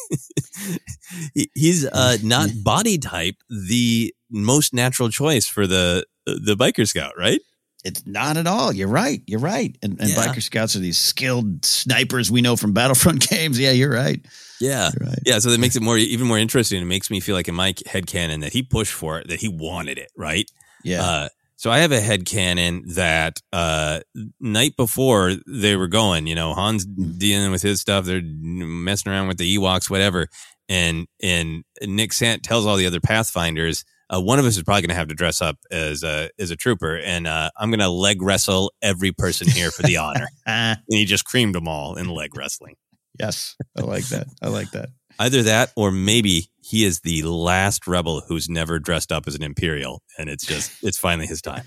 he's 1.54 1.86
uh, 1.86 2.16
not 2.22 2.50
body 2.62 2.98
type 2.98 3.36
the 3.50 4.14
most 4.30 4.72
natural 4.72 5.08
choice 5.08 5.46
for 5.46 5.66
the 5.66 6.06
the 6.26 6.56
biker 6.56 6.86
scout, 6.86 7.12
right? 7.18 7.40
It's 7.84 8.06
not 8.06 8.36
at 8.36 8.46
all. 8.46 8.72
You're 8.72 8.86
right. 8.86 9.20
You're 9.26 9.40
right. 9.40 9.76
And, 9.82 9.98
and 10.00 10.08
Yeah. 10.10 10.14
biker 10.14 10.40
scouts 10.40 10.76
are 10.76 10.78
these 10.78 10.98
skilled 10.98 11.64
snipers 11.64 12.30
we 12.30 12.40
know 12.40 12.54
from 12.54 12.72
Battlefront 12.72 13.28
games. 13.28 13.58
Yeah, 13.58 13.72
you're 13.72 13.90
right. 13.92 14.24
Yeah. 14.60 14.90
right. 15.00 15.18
Yeah. 15.26 15.40
So 15.40 15.50
that 15.50 15.58
makes 15.58 15.74
it 15.74 15.82
more, 15.82 15.98
even 15.98 16.28
more 16.28 16.38
interesting. 16.38 16.80
It 16.80 16.84
makes 16.84 17.10
me 17.10 17.18
feel 17.18 17.34
like 17.34 17.48
in 17.48 17.56
my 17.56 17.74
head 17.86 18.06
canon 18.06 18.38
that 18.40 18.52
he 18.52 18.62
pushed 18.62 18.92
for 18.92 19.18
it, 19.18 19.26
that 19.28 19.40
he 19.40 19.48
wanted 19.48 19.98
it. 19.98 20.12
Right. 20.16 20.48
Yeah. 20.84 21.02
Uh, 21.02 21.28
so 21.62 21.70
I 21.70 21.78
have 21.78 21.92
a 21.92 22.00
head 22.00 22.26
canon 22.26 22.82
that 22.96 23.40
uh, 23.52 24.00
night 24.40 24.76
before 24.76 25.34
they 25.46 25.76
were 25.76 25.86
going, 25.86 26.26
you 26.26 26.34
know, 26.34 26.54
Han's 26.54 26.84
dealing 26.84 27.52
with 27.52 27.62
his 27.62 27.80
stuff. 27.80 28.04
They're 28.04 28.20
messing 28.20 29.12
around 29.12 29.28
with 29.28 29.38
the 29.38 29.56
Ewoks, 29.56 29.88
whatever. 29.88 30.26
And 30.68 31.06
and 31.22 31.62
Nick 31.80 32.14
Sant 32.14 32.42
tells 32.42 32.66
all 32.66 32.74
the 32.74 32.86
other 32.86 32.98
Pathfinders, 32.98 33.84
uh, 34.12 34.20
one 34.20 34.40
of 34.40 34.44
us 34.44 34.56
is 34.56 34.64
probably 34.64 34.82
going 34.82 34.88
to 34.88 34.96
have 34.96 35.06
to 35.06 35.14
dress 35.14 35.40
up 35.40 35.56
as 35.70 36.02
a 36.02 36.30
as 36.36 36.50
a 36.50 36.56
trooper, 36.56 36.96
and 36.96 37.28
uh, 37.28 37.50
I'm 37.56 37.70
going 37.70 37.78
to 37.78 37.88
leg 37.88 38.22
wrestle 38.22 38.72
every 38.82 39.12
person 39.12 39.48
here 39.48 39.70
for 39.70 39.82
the 39.82 39.98
honor. 39.98 40.26
and 40.46 40.80
he 40.88 41.04
just 41.04 41.24
creamed 41.24 41.54
them 41.54 41.68
all 41.68 41.94
in 41.94 42.08
leg 42.08 42.36
wrestling. 42.36 42.74
Yes, 43.20 43.54
I 43.78 43.82
like 43.82 44.06
that. 44.06 44.26
I 44.42 44.48
like 44.48 44.72
that. 44.72 44.88
Either 45.18 45.42
that, 45.42 45.72
or 45.76 45.90
maybe 45.90 46.50
he 46.62 46.84
is 46.84 47.00
the 47.00 47.22
last 47.22 47.86
rebel 47.86 48.22
who's 48.26 48.48
never 48.48 48.78
dressed 48.78 49.12
up 49.12 49.26
as 49.26 49.34
an 49.34 49.42
Imperial, 49.42 50.02
and 50.18 50.28
it's 50.28 50.46
just 50.46 50.72
it's 50.82 50.98
finally 50.98 51.26
his 51.26 51.42
time. 51.42 51.64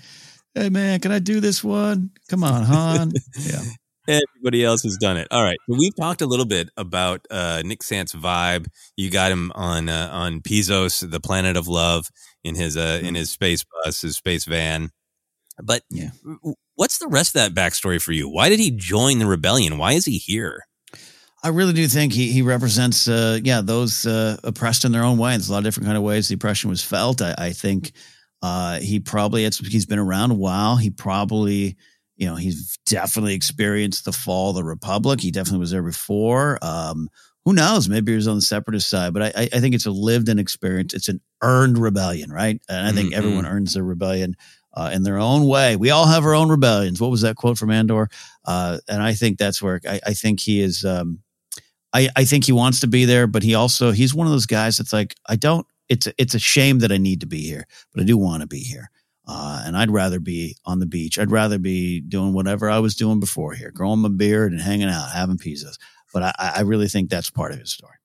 Hey 0.54 0.68
man, 0.68 1.00
can 1.00 1.12
I 1.12 1.18
do 1.18 1.40
this 1.40 1.62
one? 1.62 2.10
Come 2.28 2.44
on, 2.44 2.62
Han. 2.64 3.12
yeah. 3.40 3.62
Everybody 4.08 4.64
else 4.64 4.84
has 4.84 4.96
done 4.98 5.16
it. 5.16 5.26
All 5.32 5.42
right. 5.42 5.58
We've 5.66 5.94
talked 5.96 6.22
a 6.22 6.26
little 6.26 6.44
bit 6.44 6.70
about 6.76 7.26
uh, 7.28 7.62
Nick 7.64 7.82
Sant's 7.82 8.14
vibe. 8.14 8.68
You 8.96 9.10
got 9.10 9.32
him 9.32 9.50
on 9.56 9.88
uh, 9.88 10.08
on 10.12 10.40
Pizos, 10.40 11.08
the 11.10 11.20
planet 11.20 11.56
of 11.56 11.66
love, 11.66 12.06
in 12.44 12.54
his 12.54 12.76
uh, 12.76 13.00
in 13.02 13.14
his 13.14 13.30
space 13.30 13.64
bus, 13.64 14.02
his 14.02 14.16
space 14.16 14.44
van. 14.44 14.90
But 15.62 15.82
yeah. 15.90 16.10
what's 16.74 16.98
the 16.98 17.08
rest 17.08 17.34
of 17.34 17.40
that 17.40 17.60
backstory 17.60 18.00
for 18.00 18.12
you? 18.12 18.28
Why 18.28 18.48
did 18.48 18.60
he 18.60 18.70
join 18.70 19.18
the 19.18 19.26
rebellion? 19.26 19.78
Why 19.78 19.92
is 19.92 20.04
he 20.04 20.18
here? 20.18 20.62
I 21.46 21.50
really 21.50 21.72
do 21.72 21.86
think 21.86 22.12
he 22.12 22.32
he 22.32 22.42
represents, 22.42 23.06
uh, 23.06 23.38
yeah, 23.42 23.60
those 23.60 24.04
uh, 24.04 24.36
oppressed 24.42 24.84
in 24.84 24.90
their 24.92 25.04
own 25.04 25.16
way. 25.16 25.30
There's 25.30 25.48
a 25.48 25.52
lot 25.52 25.58
of 25.58 25.64
different 25.64 25.86
kind 25.86 25.96
of 25.96 26.02
ways 26.02 26.26
the 26.26 26.34
oppression 26.34 26.70
was 26.70 26.82
felt. 26.82 27.22
I, 27.22 27.34
I 27.38 27.52
think 27.52 27.92
uh, 28.42 28.80
he 28.80 28.98
probably 28.98 29.42
he's 29.44 29.86
been 29.86 30.00
around 30.00 30.32
a 30.32 30.34
while. 30.34 30.76
He 30.76 30.90
probably 30.90 31.76
you 32.16 32.26
know, 32.26 32.34
he's 32.34 32.78
definitely 32.86 33.34
experienced 33.34 34.04
the 34.04 34.12
fall 34.12 34.50
of 34.50 34.56
the 34.56 34.64
Republic. 34.64 35.20
He 35.20 35.30
definitely 35.30 35.60
was 35.60 35.70
there 35.70 35.82
before. 35.82 36.58
Um, 36.62 37.08
who 37.44 37.52
knows? 37.52 37.88
Maybe 37.88 38.12
he 38.12 38.16
was 38.16 38.26
on 38.26 38.36
the 38.36 38.42
separatist 38.42 38.90
side, 38.90 39.12
but 39.12 39.22
I, 39.22 39.48
I 39.52 39.60
think 39.60 39.74
it's 39.74 39.86
a 39.86 39.90
lived 39.90 40.28
in 40.28 40.38
experience. 40.38 40.94
It's 40.94 41.08
an 41.08 41.20
earned 41.42 41.78
rebellion, 41.78 42.32
right? 42.32 42.60
And 42.68 42.86
I 42.88 42.90
think 42.90 43.10
mm-hmm. 43.10 43.18
everyone 43.18 43.46
earns 43.46 43.74
their 43.74 43.84
rebellion 43.84 44.34
uh, 44.74 44.90
in 44.92 45.04
their 45.04 45.18
own 45.18 45.46
way. 45.46 45.76
We 45.76 45.90
all 45.90 46.06
have 46.06 46.24
our 46.24 46.34
own 46.34 46.48
rebellions. 46.48 47.00
What 47.00 47.10
was 47.10 47.20
that 47.20 47.36
quote 47.36 47.58
from 47.58 47.70
Andor? 47.70 48.08
Uh, 48.44 48.78
and 48.88 49.00
I 49.00 49.12
think 49.12 49.38
that's 49.38 49.62
where 49.62 49.80
I, 49.88 50.00
I 50.06 50.12
think 50.14 50.40
he 50.40 50.60
is. 50.60 50.84
Um, 50.84 51.20
I, 51.92 52.08
I 52.16 52.24
think 52.24 52.44
he 52.44 52.52
wants 52.52 52.80
to 52.80 52.86
be 52.86 53.04
there, 53.04 53.26
but 53.26 53.42
he 53.42 53.54
also 53.54 53.90
he's 53.90 54.14
one 54.14 54.26
of 54.26 54.32
those 54.32 54.46
guys 54.46 54.76
that's 54.76 54.92
like 54.92 55.14
I 55.26 55.36
don't. 55.36 55.66
It's 55.88 56.06
a, 56.06 56.12
it's 56.18 56.34
a 56.34 56.40
shame 56.40 56.80
that 56.80 56.90
I 56.90 56.96
need 56.96 57.20
to 57.20 57.26
be 57.26 57.42
here, 57.42 57.66
but 57.94 58.02
I 58.02 58.04
do 58.04 58.16
want 58.16 58.42
to 58.42 58.48
be 58.48 58.58
here. 58.58 58.90
Uh, 59.28 59.62
and 59.64 59.76
I'd 59.76 59.90
rather 59.90 60.20
be 60.20 60.56
on 60.64 60.78
the 60.78 60.86
beach. 60.86 61.18
I'd 61.18 61.30
rather 61.32 61.58
be 61.58 62.00
doing 62.00 62.32
whatever 62.32 62.70
I 62.70 62.78
was 62.78 62.94
doing 62.94 63.18
before 63.18 63.54
here, 63.54 63.72
growing 63.72 64.00
my 64.00 64.08
beard 64.08 64.52
and 64.52 64.60
hanging 64.60 64.88
out, 64.88 65.10
having 65.12 65.36
pizzas. 65.36 65.78
But 66.12 66.22
I, 66.22 66.52
I 66.56 66.60
really 66.60 66.88
think 66.88 67.10
that's 67.10 67.30
part 67.30 67.52
of 67.52 67.58
his 67.58 67.72
story. 67.72 67.96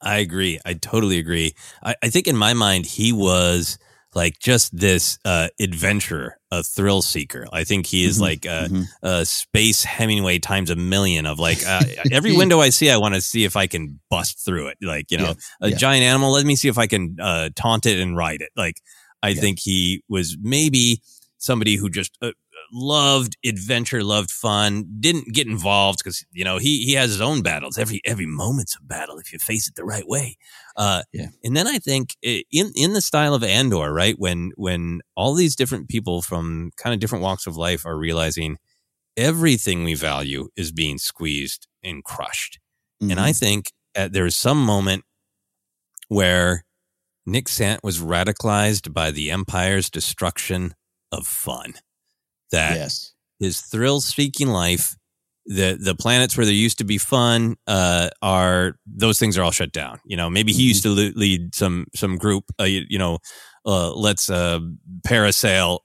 I 0.00 0.18
agree. 0.18 0.60
I 0.64 0.74
totally 0.74 1.18
agree. 1.18 1.54
I, 1.82 1.94
I 2.02 2.08
think 2.08 2.26
in 2.26 2.36
my 2.36 2.54
mind, 2.54 2.86
he 2.86 3.12
was 3.12 3.78
like 4.14 4.38
just 4.38 4.76
this 4.76 5.18
uh, 5.24 5.48
adventurer, 5.60 6.38
a 6.50 6.62
thrill 6.62 7.02
seeker. 7.02 7.46
I 7.52 7.64
think 7.64 7.86
he 7.86 8.04
is 8.04 8.16
mm-hmm. 8.16 8.22
like 8.22 8.44
a, 8.44 8.68
mm-hmm. 8.68 8.82
a, 9.02 9.24
space 9.24 9.84
Hemingway 9.84 10.38
times 10.38 10.70
a 10.70 10.76
million 10.76 11.26
of 11.26 11.38
like 11.38 11.66
uh, 11.66 11.82
every 12.12 12.36
window 12.36 12.60
I 12.60 12.70
see, 12.70 12.90
I 12.90 12.98
want 12.98 13.14
to 13.14 13.20
see 13.20 13.44
if 13.44 13.56
I 13.56 13.66
can 13.66 14.00
bust 14.10 14.44
through 14.44 14.68
it. 14.68 14.78
Like 14.82 15.10
you 15.10 15.18
know, 15.18 15.24
yeah. 15.24 15.34
a 15.60 15.70
yeah. 15.70 15.76
giant 15.76 16.04
animal. 16.04 16.32
Let 16.32 16.46
me 16.46 16.56
see 16.56 16.68
if 16.68 16.78
I 16.78 16.86
can 16.86 17.16
uh, 17.20 17.50
taunt 17.56 17.86
it 17.86 17.98
and 17.98 18.16
ride 18.16 18.42
it. 18.42 18.50
Like 18.56 18.80
I 19.22 19.30
yeah. 19.30 19.40
think 19.40 19.60
he 19.60 20.02
was 20.08 20.36
maybe 20.40 21.00
somebody 21.38 21.76
who 21.76 21.88
just 21.88 22.16
uh, 22.20 22.32
loved 22.72 23.36
adventure, 23.44 24.02
loved 24.02 24.30
fun, 24.30 24.86
didn't 24.98 25.32
get 25.34 25.46
involved 25.46 26.00
because 26.02 26.24
you 26.32 26.44
know 26.44 26.58
he 26.58 26.84
he 26.84 26.94
has 26.94 27.10
his 27.10 27.20
own 27.20 27.42
battles. 27.42 27.78
Every 27.78 28.00
every 28.04 28.26
moment's 28.26 28.76
a 28.76 28.82
battle 28.82 29.18
if 29.18 29.32
you 29.32 29.38
face 29.38 29.68
it 29.68 29.74
the 29.74 29.84
right 29.84 30.06
way. 30.06 30.36
Uh, 30.76 31.02
yeah. 31.12 31.28
And 31.44 31.56
then 31.56 31.66
I 31.66 31.78
think 31.78 32.16
in 32.22 32.72
in 32.74 32.94
the 32.94 33.00
style 33.00 33.34
of 33.34 33.44
Andor, 33.44 33.92
right 33.92 34.14
when 34.18 34.52
when 34.56 35.00
all 35.16 35.34
these 35.34 35.54
different 35.54 35.88
people 35.88 36.22
from 36.22 36.70
kind 36.76 36.94
of 36.94 37.00
different 37.00 37.22
walks 37.22 37.46
of 37.46 37.56
life 37.56 37.84
are 37.84 37.96
realizing 37.96 38.56
everything 39.16 39.84
we 39.84 39.94
value 39.94 40.48
is 40.56 40.72
being 40.72 40.98
squeezed 40.98 41.68
and 41.84 42.02
crushed, 42.02 42.58
mm-hmm. 43.02 43.10
and 43.10 43.20
I 43.20 43.30
mm-hmm. 43.30 43.44
think 43.44 43.72
at, 43.94 44.12
there's 44.12 44.34
some 44.34 44.64
moment 44.64 45.04
where 46.08 46.64
Nick 47.26 47.48
Sant 47.48 47.84
was 47.84 48.00
radicalized 48.00 48.92
by 48.92 49.10
the 49.10 49.30
Empire's 49.30 49.90
destruction 49.90 50.74
of 51.12 51.26
fun. 51.26 51.74
That 52.52 52.76
yes. 52.76 53.12
his 53.40 53.60
thrill 53.60 54.00
seeking 54.00 54.48
life, 54.48 54.96
the 55.46 55.76
the 55.80 55.94
planets 55.94 56.36
where 56.36 56.46
there 56.46 56.54
used 56.54 56.78
to 56.78 56.84
be 56.84 56.98
fun, 56.98 57.56
uh, 57.66 58.10
are 58.20 58.76
those 58.86 59.18
things 59.18 59.36
are 59.36 59.42
all 59.42 59.50
shut 59.50 59.72
down. 59.72 60.00
You 60.04 60.16
know, 60.16 60.30
maybe 60.30 60.52
he 60.52 60.62
mm-hmm. 60.62 60.68
used 60.68 60.82
to 60.84 60.90
lead 60.90 61.54
some 61.54 61.86
some 61.94 62.16
group. 62.16 62.44
Uh, 62.60 62.64
you, 62.64 62.84
you, 62.88 62.98
know, 62.98 63.18
uh, 63.66 63.92
let's 63.92 64.30
uh, 64.30 64.60
parasail 65.06 65.80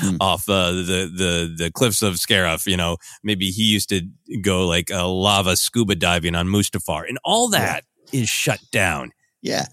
mm. 0.00 0.16
off 0.20 0.48
uh, 0.48 0.70
the 0.70 1.10
the 1.12 1.54
the 1.56 1.70
cliffs 1.72 2.02
of 2.02 2.14
Scarif. 2.14 2.66
You 2.66 2.76
know, 2.76 2.98
maybe 3.24 3.50
he 3.50 3.64
used 3.64 3.88
to 3.88 4.02
go 4.40 4.66
like 4.66 4.90
uh, 4.90 5.08
lava 5.08 5.56
scuba 5.56 5.96
diving 5.96 6.34
on 6.34 6.46
Mustafar, 6.46 7.08
and 7.08 7.18
all 7.24 7.48
that 7.48 7.84
yeah. 8.12 8.20
is 8.20 8.28
shut 8.28 8.60
down. 8.70 9.10
Yeah. 9.42 9.66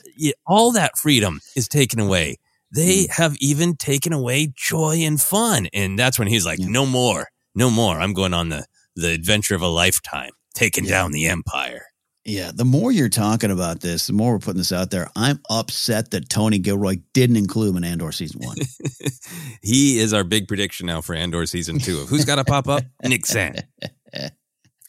All 0.45 0.71
that 0.71 0.97
freedom 0.97 1.41
is 1.55 1.67
taken 1.67 1.99
away. 1.99 2.37
They 2.73 3.05
mm. 3.05 3.09
have 3.11 3.35
even 3.39 3.75
taken 3.75 4.13
away 4.13 4.53
joy 4.55 4.97
and 5.01 5.19
fun. 5.19 5.67
And 5.73 5.97
that's 5.97 6.19
when 6.19 6.27
he's 6.27 6.45
like, 6.45 6.59
yeah. 6.59 6.67
no 6.69 6.85
more, 6.85 7.27
no 7.55 7.69
more. 7.69 7.99
I'm 7.99 8.13
going 8.13 8.33
on 8.33 8.49
the, 8.49 8.65
the 8.95 9.11
adventure 9.11 9.55
of 9.55 9.61
a 9.61 9.67
lifetime, 9.67 10.31
taking 10.53 10.85
yeah. 10.85 10.91
down 10.91 11.11
the 11.11 11.27
empire. 11.27 11.85
Yeah, 12.27 12.51
the 12.53 12.65
more 12.65 12.91
you're 12.91 13.07
talking 13.07 13.51
about 13.51 13.79
this, 13.79 14.07
the 14.07 14.13
more 14.13 14.33
we're 14.33 14.39
putting 14.39 14.57
this 14.57 14.73
out 14.73 14.91
there. 14.91 15.09
I'm 15.15 15.39
upset 15.49 16.11
that 16.11 16.27
Tony 16.27 16.59
Gilroy 16.59 16.97
didn't 17.13 17.37
include 17.37 17.69
him 17.69 17.77
in 17.77 17.83
Andor 17.85 18.11
season 18.11 18.41
one. 18.43 18.57
he 19.61 19.97
is 19.99 20.13
our 20.13 20.25
big 20.25 20.49
prediction 20.49 20.87
now 20.87 20.99
for 20.99 21.15
Andor 21.15 21.45
season 21.45 21.79
two. 21.79 22.01
Of 22.01 22.09
who's 22.09 22.25
got 22.25 22.35
to 22.35 22.43
pop 22.43 22.67
up? 22.67 22.83
Nick 23.03 23.25
Sant. 23.25 23.61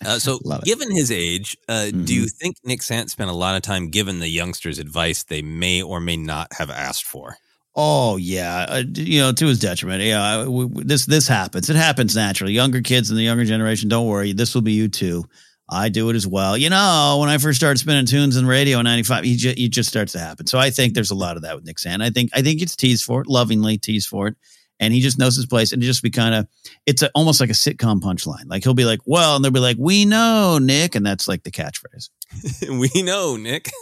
Uh, 0.05 0.19
so, 0.19 0.41
given 0.65 0.91
his 0.91 1.13
age, 1.13 1.57
uh, 1.69 1.73
mm-hmm. 1.73 2.05
do 2.05 2.15
you 2.15 2.23
mm-hmm. 2.23 2.39
think 2.41 2.57
Nick 2.65 2.83
Sant 2.83 3.09
spent 3.09 3.31
a 3.31 3.35
lot 3.35 3.55
of 3.55 3.63
time 3.63 3.91
giving 3.91 4.19
the 4.19 4.29
youngsters 4.29 4.81
advice 4.81 5.23
they 5.23 5.43
may 5.43 5.81
or 5.81 6.01
may 6.01 6.17
not 6.17 6.53
have 6.55 6.71
asked 6.71 7.05
for? 7.05 7.37
Oh 7.81 8.17
yeah, 8.17 8.67
uh, 8.69 8.83
you 8.93 9.21
know, 9.21 9.31
to 9.31 9.47
his 9.47 9.61
detriment. 9.61 10.03
Yeah, 10.03 10.45
this 10.85 11.07
this 11.07 11.29
happens. 11.29 11.71
It 11.71 11.77
happens 11.77 12.17
naturally. 12.17 12.53
Younger 12.53 12.83
kids 12.83 13.09
and 13.11 13.17
the 13.17 13.23
younger 13.23 13.45
generation, 13.45 13.89
don't 13.89 14.09
worry. 14.09 14.33
This 14.33 14.53
will 14.53 14.63
be 14.63 14.73
you 14.73 14.89
too. 14.89 15.25
I 15.71 15.89
do 15.89 16.11
it 16.11 16.17
as 16.17 16.27
well. 16.27 16.57
You 16.57 16.71
know, 16.71 17.19
when 17.21 17.29
I 17.29 17.39
first 17.39 17.57
started 17.61 17.79
spinning 17.79 18.07
tunes 18.07 18.37
in 18.37 18.47
radio 18.47 18.81
in 18.81 18.85
'95, 18.85 19.25
you 19.25 19.37
just, 19.37 19.71
just 19.71 19.89
starts 19.89 20.11
to 20.15 20.19
happen. 20.19 20.49
So 20.49 20.59
I 20.59 20.71
think 20.71 20.95
there's 20.95 21.13
a 21.13 21.15
lot 21.15 21.37
of 21.37 21.43
that 21.43 21.55
with 21.55 21.67
Nick 21.67 21.79
Sant. 21.79 22.03
I 22.03 22.11
think 22.11 22.31
I 22.35 22.43
think 22.43 22.63
it's 22.63 22.75
teased 22.75 23.05
for 23.05 23.21
it, 23.21 23.29
lovingly 23.29 23.79
teased 23.79 24.09
for 24.09 24.27
it 24.27 24.37
and 24.81 24.95
he 24.95 25.01
just 25.01 25.19
knows 25.19 25.37
his 25.37 25.47
place 25.47 25.73
and 25.73 25.83
it 25.83 25.87
just 25.87 26.03
be 26.03 26.11
kind 26.11 26.35
of 26.35 26.47
it's 26.87 27.03
a, 27.03 27.11
almost 27.15 27.41
like 27.41 27.51
a 27.51 27.55
sitcom 27.55 28.01
punchline. 28.01 28.45
Like 28.47 28.65
he'll 28.65 28.75
be 28.75 28.85
like 28.85 29.01
well 29.07 29.37
and 29.37 29.45
they'll 29.45 29.53
be 29.53 29.61
like 29.61 29.77
we 29.79 30.05
know 30.05 30.59
nick 30.61 30.95
and 30.95 31.05
that's 31.05 31.29
like 31.29 31.43
the 31.43 31.51
catchphrase. 31.51 32.11
We 32.69 33.03
know 33.03 33.37
nick. 33.37 33.69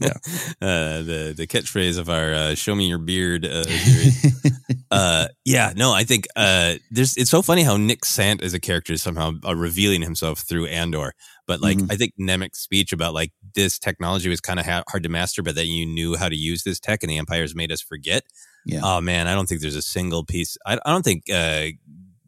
Yeah. 0.00 0.08
uh, 0.62 1.02
the 1.02 1.34
the 1.36 1.46
catchphrase 1.46 1.98
of 1.98 2.08
our 2.08 2.34
uh, 2.34 2.54
show 2.54 2.74
me 2.74 2.88
your 2.88 2.98
beard 2.98 3.44
uh, 3.44 3.64
uh, 4.90 5.28
yeah 5.44 5.72
no 5.76 5.92
i 5.92 6.04
think 6.04 6.26
uh, 6.36 6.74
there's 6.90 7.16
it's 7.16 7.30
so 7.30 7.42
funny 7.42 7.62
how 7.62 7.76
nick 7.76 8.04
sant 8.04 8.42
as 8.42 8.54
a 8.54 8.60
character 8.60 8.92
is 8.92 9.02
somehow 9.02 9.32
uh, 9.46 9.54
revealing 9.54 10.02
himself 10.02 10.40
through 10.40 10.66
andor 10.66 11.14
but 11.46 11.60
like 11.60 11.78
mm-hmm. 11.78 11.92
i 11.92 11.96
think 11.96 12.12
Nemik's 12.18 12.60
speech 12.60 12.92
about 12.92 13.14
like 13.14 13.32
this 13.54 13.78
technology 13.78 14.28
was 14.28 14.40
kind 14.40 14.60
of 14.60 14.66
ha- 14.66 14.84
hard 14.88 15.02
to 15.02 15.08
master 15.08 15.42
but 15.42 15.54
that 15.54 15.66
you 15.66 15.86
knew 15.86 16.16
how 16.16 16.28
to 16.28 16.36
use 16.36 16.64
this 16.64 16.80
tech 16.80 17.02
and 17.02 17.10
the 17.10 17.18
empire's 17.18 17.54
made 17.54 17.72
us 17.72 17.80
forget 17.80 18.24
yeah. 18.64 18.80
Oh 18.82 19.00
man, 19.00 19.26
I 19.26 19.34
don't 19.34 19.46
think 19.46 19.60
there's 19.60 19.76
a 19.76 19.82
single 19.82 20.24
piece. 20.24 20.56
I, 20.64 20.78
I 20.84 20.90
don't 20.90 21.02
think 21.02 21.24
uh, 21.32 21.66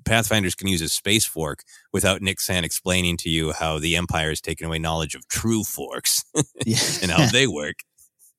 Pathfinders 0.05 0.55
can 0.55 0.69
use 0.69 0.83
a 0.83 0.89
space 0.89 1.25
fork 1.25 1.63
without 1.93 2.23
Nick 2.23 2.41
Sant 2.41 2.67
explaining 2.67 3.17
to 3.19 3.31
you 3.31 3.53
how 3.53 3.79
the 3.79 3.97
Empire 3.97 4.29
has 4.29 4.41
taken 4.41 4.67
away 4.67 4.79
knowledge 4.79 5.15
of 5.15 5.27
true 5.29 5.65
forks 5.65 6.25
and 6.35 7.11
how 7.11 7.27
they 7.33 7.47
work. 7.47 7.77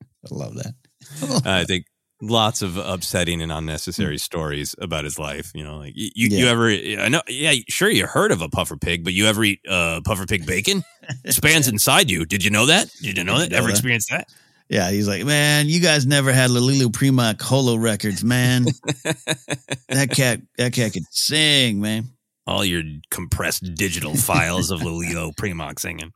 I 0.02 0.36
love 0.36 0.56
that. 0.56 0.74
I 1.46 1.64
think 1.66 1.86
lots 2.22 2.62
of 2.62 2.78
upsetting 2.78 3.42
and 3.42 3.52
unnecessary 3.52 4.18
stories 4.18 4.76
about 4.80 5.04
his 5.04 5.20
life. 5.20 5.52
You 5.54 5.64
know, 5.64 5.78
like 5.78 5.94
you, 5.96 6.12
yeah. 6.16 6.38
you 6.40 6.48
ever, 6.48 6.70
I 7.04 7.10
know, 7.10 7.22
yeah, 7.28 7.54
sure, 7.68 7.90
you 7.90 8.08
heard 8.08 8.32
of 8.32 8.42
a 8.42 8.50
puffer 8.50 8.78
pig, 8.78 9.04
but 9.04 9.14
you 9.14 9.28
ever 9.28 9.44
eat 9.44 9.60
uh, 9.68 10.02
puffer 10.04 10.26
pig 10.26 10.46
bacon? 10.46 10.84
Spans 11.28 11.68
inside 11.68 12.10
you. 12.10 12.26
Did 12.26 12.44
you 12.44 12.52
know 12.52 12.66
that? 12.68 12.90
Did 13.02 13.18
you 13.18 13.24
know 13.24 13.40
that? 13.40 13.54
Ever 13.54 13.70
experienced 13.70 14.10
that? 14.10 14.28
Yeah, 14.70 14.92
he's 14.92 15.08
like, 15.08 15.24
man, 15.24 15.70
you 15.70 15.80
guys 15.80 16.06
never 16.06 16.34
had 16.34 16.50
Lalilo 16.50 16.92
Prima 16.92 17.36
Holo 17.40 17.76
records, 17.76 18.24
man. 18.24 18.66
that 19.88 20.10
cat, 20.12 20.42
that 20.58 20.74
cat 20.74 20.92
could 20.92 21.04
sing, 21.10 21.80
man. 21.80 22.10
All 22.46 22.66
your 22.66 22.84
compressed 23.10 23.76
digital 23.76 24.16
files 24.16 24.72
of 24.72 24.82
Lalilo 24.82 25.34
Primock 25.36 25.80
singing. 25.80 26.12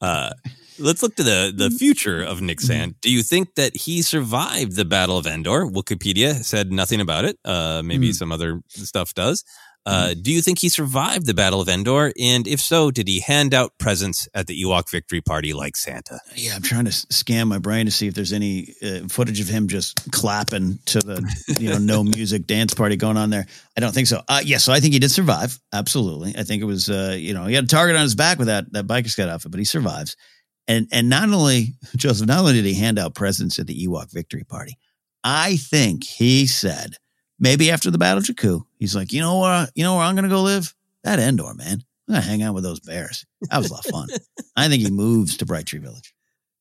Uh, 0.00 0.30
let's 0.78 1.02
look 1.02 1.14
to 1.16 1.22
the 1.22 1.52
the 1.54 1.70
future 1.70 2.22
of 2.22 2.40
Nick 2.40 2.60
Sant. 2.60 3.00
Do 3.00 3.10
you 3.10 3.22
think 3.22 3.54
that 3.56 3.76
he 3.76 4.02
survived 4.02 4.76
the 4.76 4.84
Battle 4.84 5.18
of 5.18 5.26
Endor? 5.26 5.66
Wikipedia 5.66 6.42
said 6.42 6.72
nothing 6.72 7.00
about 7.00 7.24
it. 7.24 7.38
Uh, 7.44 7.82
maybe 7.84 8.10
mm. 8.10 8.14
some 8.14 8.32
other 8.32 8.62
stuff 8.68 9.14
does. 9.14 9.44
Uh, 9.86 10.08
mm-hmm. 10.08 10.20
do 10.20 10.30
you 10.30 10.42
think 10.42 10.58
he 10.58 10.68
survived 10.68 11.26
the 11.26 11.32
Battle 11.32 11.60
of 11.60 11.68
Endor? 11.68 12.12
And 12.20 12.46
if 12.46 12.60
so, 12.60 12.90
did 12.90 13.08
he 13.08 13.20
hand 13.20 13.54
out 13.54 13.72
presents 13.78 14.28
at 14.34 14.46
the 14.46 14.62
Ewok 14.62 14.90
victory 14.90 15.22
party 15.22 15.54
like 15.54 15.74
Santa? 15.74 16.20
Yeah, 16.34 16.54
I'm 16.54 16.62
trying 16.62 16.84
to 16.84 16.92
scan 16.92 17.48
my 17.48 17.58
brain 17.58 17.86
to 17.86 17.92
see 17.92 18.06
if 18.06 18.14
there's 18.14 18.34
any 18.34 18.74
uh, 18.82 19.08
footage 19.08 19.40
of 19.40 19.48
him 19.48 19.68
just 19.68 20.12
clapping 20.12 20.78
to 20.86 21.00
the 21.00 21.56
you 21.58 21.70
know 21.70 21.78
no 21.78 22.04
music 22.16 22.46
dance 22.46 22.74
party 22.74 22.96
going 22.96 23.16
on 23.16 23.30
there. 23.30 23.46
I 23.76 23.80
don't 23.80 23.92
think 23.92 24.06
so. 24.06 24.22
Uh, 24.28 24.42
yeah, 24.44 24.58
so 24.58 24.72
I 24.72 24.80
think 24.80 24.92
he 24.92 24.98
did 24.98 25.10
survive. 25.10 25.58
Absolutely, 25.72 26.34
I 26.36 26.42
think 26.42 26.62
it 26.62 26.66
was 26.66 26.90
uh, 26.90 27.16
you 27.18 27.32
know 27.32 27.46
he 27.46 27.54
had 27.54 27.64
a 27.64 27.68
target 27.68 27.96
on 27.96 28.02
his 28.02 28.14
back 28.14 28.38
with 28.38 28.48
that 28.48 28.70
that 28.72 28.86
biker 28.86 29.08
scout 29.08 29.30
outfit, 29.30 29.50
but 29.50 29.58
he 29.58 29.64
survives. 29.64 30.16
And 30.68 30.88
and 30.92 31.08
not 31.08 31.30
only 31.30 31.74
Joseph, 31.96 32.26
not 32.26 32.40
only 32.40 32.52
did 32.52 32.66
he 32.66 32.74
hand 32.74 32.98
out 32.98 33.14
presents 33.14 33.58
at 33.58 33.66
the 33.66 33.86
Ewok 33.86 34.12
victory 34.12 34.44
party, 34.44 34.76
I 35.24 35.56
think 35.56 36.04
he 36.04 36.46
said 36.46 36.96
maybe 37.40 37.70
after 37.70 37.90
the 37.90 37.98
Battle 37.98 38.18
of 38.18 38.24
Jakku, 38.24 38.62
he's 38.78 38.94
like, 38.94 39.12
you 39.12 39.20
know 39.20 39.36
what, 39.38 39.70
you 39.74 39.82
know 39.82 39.96
where 39.96 40.04
I'm 40.04 40.14
gonna 40.14 40.28
go 40.28 40.42
live? 40.42 40.74
That 41.02 41.18
Endor, 41.18 41.54
man. 41.54 41.82
I'm 42.08 42.14
gonna 42.14 42.20
hang 42.26 42.42
out 42.42 42.54
with 42.54 42.62
those 42.64 42.80
bears. 42.80 43.24
That 43.50 43.58
was 43.58 43.70
a 43.70 43.74
lot 43.74 43.86
of 43.86 43.90
fun. 43.90 44.08
I 44.56 44.68
think 44.68 44.82
he 44.82 44.90
moves 44.90 45.36
to 45.38 45.46
Bright 45.46 45.66
Tree 45.66 45.78
Village. 45.78 46.14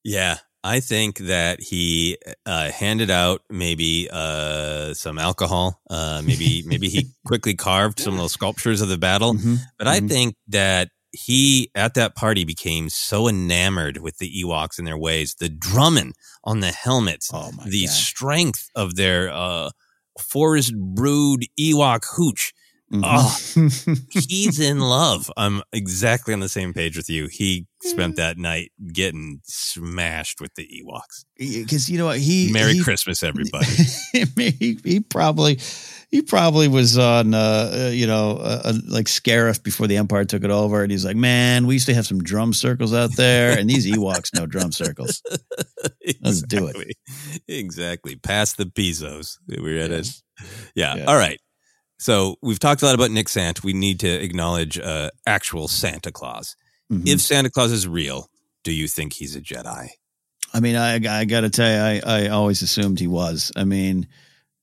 Yeah, 0.03 0.37
I 0.63 0.79
think 0.79 1.17
that 1.19 1.61
he 1.61 2.17
uh, 2.45 2.71
handed 2.71 3.09
out 3.09 3.41
maybe 3.49 4.09
uh, 4.11 4.93
some 4.93 5.17
alcohol. 5.17 5.81
Uh, 5.89 6.21
maybe 6.23 6.63
maybe 6.65 6.89
he 6.89 7.07
quickly 7.25 7.55
carved 7.55 7.99
some 7.99 8.13
little 8.13 8.29
sculptures 8.29 8.81
of 8.81 8.89
the 8.89 8.97
battle. 8.97 9.33
Mm-hmm. 9.33 9.55
But 9.77 9.87
I 9.87 9.99
think 9.99 10.35
that 10.47 10.89
he 11.11 11.71
at 11.73 11.95
that 11.95 12.15
party 12.15 12.45
became 12.45 12.87
so 12.89 13.27
enamored 13.27 13.97
with 13.97 14.17
the 14.19 14.31
Ewoks 14.43 14.77
and 14.77 14.85
their 14.85 14.97
ways, 14.97 15.35
the 15.39 15.49
drumming 15.49 16.13
on 16.43 16.59
the 16.59 16.71
helmets, 16.71 17.31
Oh 17.33 17.51
the 17.65 17.85
God. 17.85 17.91
strength 17.93 18.69
of 18.75 18.95
their 18.95 19.31
uh, 19.31 19.71
forest 20.19 20.73
brood 20.77 21.45
Ewok 21.59 22.03
hooch. 22.15 22.53
Mhm. 22.91 23.01
Oh, 23.05 23.95
he's 24.27 24.59
in 24.59 24.79
love. 24.79 25.29
I'm 25.37 25.61
exactly 25.71 26.33
on 26.33 26.39
the 26.39 26.49
same 26.49 26.73
page 26.73 26.97
with 26.97 27.07
you. 27.07 27.27
He 27.27 27.67
spent 27.83 28.15
that 28.15 28.39
night 28.39 28.71
getting 28.91 29.41
smashed 29.43 30.41
with 30.41 30.55
the 30.55 30.63
Ewoks. 30.67 31.23
because 31.37 31.87
you 31.89 31.99
know 31.99 32.05
what 32.05 32.17
he 32.17 32.51
Merry 32.51 32.73
he, 32.73 32.83
Christmas, 32.83 33.21
everybody. 33.23 33.67
he, 34.35 34.79
he 34.83 34.99
probably 35.01 35.59
he 36.11 36.21
probably 36.23 36.67
was 36.67 36.97
on 36.97 37.33
uh, 37.33 37.37
uh, 37.87 37.89
you 37.93 38.07
know 38.07 38.31
uh, 38.37 38.61
uh, 38.65 38.73
like 38.87 39.05
Scarif 39.05 39.61
before 39.63 39.87
the 39.87 39.97
Empire 39.97 40.25
took 40.25 40.43
it 40.43 40.49
over, 40.51 40.81
and 40.81 40.91
he's 40.91 41.05
like, 41.05 41.15
man, 41.15 41.67
we 41.67 41.75
used 41.75 41.85
to 41.85 41.93
have 41.93 42.07
some 42.07 42.21
drum 42.23 42.53
circles 42.53 42.93
out 42.93 43.15
there, 43.15 43.57
and 43.57 43.69
these 43.69 43.85
Ewoks 43.85 44.33
know 44.33 44.45
drum 44.45 44.71
circles. 44.71 45.21
Let's 46.21 46.41
do 46.41 46.67
it. 46.67 46.75
Exactly. 46.75 46.95
Exactly. 47.47 48.15
Past 48.15 48.57
the 48.57 48.65
Pizos. 48.65 49.37
We're 49.47 49.79
at 49.81 49.91
Yes. 49.91 50.23
it. 50.39 50.45
Yeah. 50.75 50.95
Yeah. 50.95 51.05
All 51.05 51.15
right. 51.17 51.39
So 51.99 52.37
we've 52.41 52.59
talked 52.59 52.81
a 52.81 52.85
lot 52.85 52.95
about 52.95 53.11
Nick 53.11 53.27
Sant. 53.29 53.63
We 53.63 53.73
need 53.73 53.99
to 53.99 54.09
acknowledge 54.09 54.79
uh, 54.79 55.09
actual 55.27 55.67
Santa 55.67 56.11
Claus. 56.11 56.55
Mhm. 56.91 57.07
If 57.07 57.21
Santa 57.21 57.49
Claus 57.49 57.71
is 57.71 57.87
real, 57.87 58.29
do 58.63 58.71
you 58.71 58.87
think 58.87 59.13
he's 59.13 59.35
a 59.35 59.41
Jedi? 59.41 59.89
I 60.53 60.59
mean, 60.59 60.75
I 60.75 60.95
I 60.95 61.25
got 61.25 61.41
to 61.41 61.49
tell 61.49 61.69
you, 61.69 62.01
I 62.01 62.23
I 62.23 62.27
always 62.29 62.61
assumed 62.63 62.99
he 62.99 63.07
was. 63.07 63.51
I 63.55 63.63
mean. 63.65 64.07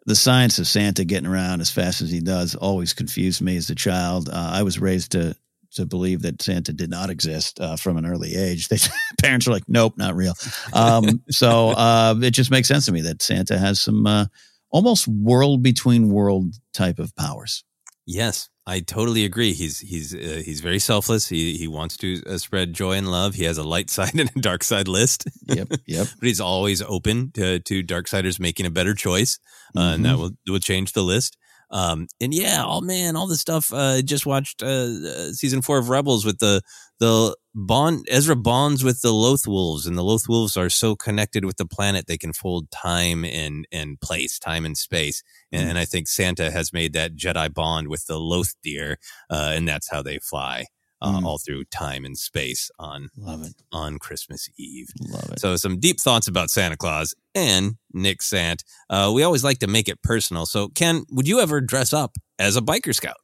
The 0.07 0.17
science 0.17 0.59
of 0.59 0.69
Santa 0.69 1.05
getting 1.05 1.29
around 1.29 1.61
as 1.61 1.71
fast 1.71 2.01
as 2.01 2.11
he 2.11 2.21
does 2.21 2.55
always 2.55 2.93
confused 2.93 3.43
me 3.43 3.57
as 3.57 3.69
a 3.71 3.75
child. 3.75 4.29
Uh, 4.29 4.51
I 4.53 4.63
was 4.63 4.79
raised 4.79 5.13
to 5.13 5.37
to 5.73 5.85
believe 5.85 6.23
that 6.23 6.41
Santa 6.41 6.73
did 6.73 6.89
not 6.89 7.11
exist 7.11 7.61
uh, 7.61 7.77
from 7.77 7.97
an 7.97 8.07
early 8.07 8.35
age. 8.35 8.69
They, 8.77 8.79
parents 9.21 9.47
were 9.47 9.53
like, 9.53 9.69
"Nope, 9.69 9.95
not 9.97 10.17
real." 10.17 10.35
Um, 10.73 11.23
so 11.29 11.71
uh, 11.71 12.15
it 12.23 12.31
just 12.31 12.51
makes 12.51 12.69
sense 12.69 12.87
to 12.87 12.93
me 12.93 13.03
that 13.03 13.21
Santa 13.21 13.59
has 13.59 13.81
some 13.81 14.07
uh, 14.07 14.27
almost 14.71 15.09
world 15.09 15.63
between 15.63 16.11
world 16.11 16.55
type 16.73 16.99
of 16.99 17.15
powers. 17.17 17.65
Yes, 18.07 18.49
I 18.69 18.81
totally 18.81 19.25
agree. 19.25 19.53
He's 19.53 19.79
he's 19.79 20.13
uh, 20.15 20.43
he's 20.45 20.61
very 20.61 20.81
selfless. 20.81 21.29
He 21.29 21.57
he 21.57 21.69
wants 21.69 21.97
to 21.99 22.21
uh, 22.27 22.39
spread 22.39 22.73
joy 22.73 22.93
and 22.95 23.09
love. 23.11 23.35
He 23.35 23.45
has 23.45 23.59
a 23.59 23.63
light 23.63 23.91
side 23.97 24.15
and 24.19 24.31
a 24.35 24.41
dark 24.41 24.65
side 24.65 24.89
list. 24.89 25.25
Yep, 25.47 25.69
yep. 25.87 26.07
but 26.19 26.27
he's 26.27 26.41
always 26.41 26.83
open 26.83 27.31
to 27.35 27.61
to 27.61 27.83
darksiders 27.85 28.41
making 28.41 28.67
a 28.67 28.71
better 28.71 28.95
choice, 28.95 29.39
uh, 29.77 29.93
and 29.95 30.05
that 30.05 30.17
Mhm. 30.17 30.19
will 30.19 30.31
will 30.49 30.59
change 30.59 30.93
the 30.95 31.05
list. 31.05 31.37
Um, 31.71 32.07
and 32.21 32.33
yeah, 32.35 32.63
oh 32.67 32.81
man, 32.81 33.17
all 33.17 33.27
the 33.29 33.37
stuff. 33.37 33.73
Uh, 33.73 34.03
just 34.03 34.27
watched 34.27 34.63
uh, 34.63 34.67
uh, 34.67 35.33
season 35.33 35.63
four 35.63 35.79
of 35.79 35.89
Rebels 35.89 36.25
with 36.25 36.39
the 36.39 36.61
the 36.99 37.37
bond. 37.57 38.07
Ezra 38.09 38.37
bonds 38.37 38.85
with 38.85 39.01
the 39.03 39.13
Loth 39.13 39.47
Wolves, 39.49 39.87
and 39.87 39.97
the 39.99 40.05
Loth 40.05 40.29
Wolves 40.29 40.57
are 40.57 40.69
so 40.71 40.95
connected 40.95 41.45
with 41.45 41.57
the 41.57 41.67
planet 41.67 42.07
they 42.07 42.19
can 42.19 42.33
fold 42.33 42.71
time 42.71 43.25
and 43.25 43.67
and 43.73 44.01
place, 44.01 44.39
time 44.39 44.65
and 44.65 44.77
space. 44.77 45.23
And, 45.51 45.65
Mm. 45.67 45.71
and 45.71 45.79
I 45.79 45.85
think 45.87 46.07
Santa 46.07 46.51
has 46.51 46.73
made 46.73 46.93
that 46.93 47.17
Jedi 47.17 47.53
bond 47.53 47.89
with 47.89 48.07
the 48.07 48.19
Loth 48.21 48.55
deer, 48.63 48.99
uh, 49.31 49.53
and 49.55 49.67
that's 49.67 49.91
how 49.91 50.03
they 50.03 50.19
fly. 50.19 50.67
Uh, 51.03 51.21
Mm. 51.21 51.27
all 51.27 51.37
through 51.37 51.63
time 51.67 52.07
and 52.07 52.17
space 52.17 52.71
on 52.79 53.11
Love 53.19 53.43
it, 53.45 53.53
on 53.71 53.99
Christmas 53.99 54.49
Eve. 54.59 54.89
love 54.99 55.29
it. 55.31 55.41
So 55.41 55.55
some 55.57 55.79
deep 55.79 56.01
thoughts 56.01 56.27
about 56.27 56.49
Santa 56.51 56.75
Claus 56.79 57.15
and 57.35 57.77
Nick 57.93 58.23
Sant. 58.23 58.65
Uh, 58.89 59.13
we 59.15 59.23
always 59.23 59.45
like 59.45 59.59
to 59.59 59.67
make 59.67 59.91
it 59.91 60.03
personal. 60.03 60.47
So 60.47 60.69
Ken, 60.69 61.05
would 61.11 61.29
you 61.29 61.39
ever 61.41 61.61
dress 61.61 61.93
up 61.93 62.17
as 62.39 62.57
a 62.57 62.63
biker 62.63 62.95
scout? 62.95 63.19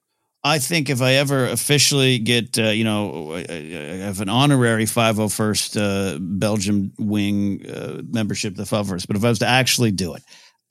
I 0.44 0.58
think 0.58 0.90
if 0.90 1.00
I 1.00 1.14
ever 1.14 1.46
officially 1.46 2.18
get, 2.18 2.58
uh, 2.58 2.70
you 2.70 2.82
know, 2.82 3.32
I 3.32 3.44
I 3.48 3.96
have 4.04 4.20
an 4.20 4.28
honorary 4.28 4.84
501st 4.84 5.76
uh, 5.80 6.18
Belgium 6.20 6.92
wing 6.98 7.64
uh, 7.68 8.02
membership, 8.08 8.56
the 8.56 8.64
501st, 8.64 9.06
but 9.06 9.16
if 9.16 9.24
I 9.24 9.28
was 9.28 9.38
to 9.38 9.46
actually 9.46 9.92
do 9.92 10.14
it, 10.14 10.22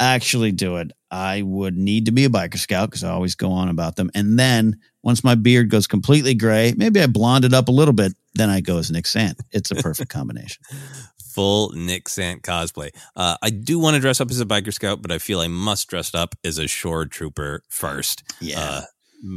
actually 0.02 0.52
do 0.52 0.78
it, 0.78 0.92
I 1.10 1.42
would 1.44 1.78
need 1.78 2.08
to 2.08 2.12
be 2.12 2.26
a 2.26 2.30
biker 2.30 2.58
scout 2.58 2.90
because 2.90 3.04
I 3.04 3.12
always 3.12 3.36
go 3.36 3.52
on 3.52 3.70
about 3.70 3.96
them. 3.96 4.12
And 4.14 4.38
then 4.38 4.78
once 5.04 5.24
my 5.24 5.36
beard 5.36 5.70
goes 5.70 5.88
completely 5.88 6.34
gray, 6.34 6.74
maybe 6.76 7.00
I 7.02 7.08
blonde 7.08 7.46
it 7.46 7.54
up 7.54 7.70
a 7.70 7.72
little 7.72 7.94
bit, 7.94 8.14
then 8.34 8.50
I 8.50 8.62
go 8.62 8.78
as 8.78 8.92
Nick 8.92 9.06
Sant. 9.06 9.40
It's 9.52 9.72
a 9.72 9.76
perfect 9.76 10.12
combination. 10.12 10.64
Full 11.34 11.72
Nick 11.72 12.10
Sant 12.10 12.42
cosplay. 12.44 12.90
Uh, 13.16 13.38
I 13.42 13.52
do 13.52 13.80
want 13.80 13.96
to 13.96 14.02
dress 14.02 14.20
up 14.20 14.30
as 14.32 14.42
a 14.42 14.46
biker 14.46 14.74
scout, 14.74 15.02
but 15.02 15.14
I 15.14 15.18
feel 15.18 15.40
I 15.40 15.48
must 15.48 15.88
dress 15.88 16.14
up 16.14 16.36
as 16.44 16.58
a 16.58 16.68
shore 16.68 17.06
trooper 17.06 17.64
first. 17.70 18.24
Yeah. 18.42 18.60
Uh, 18.60 18.82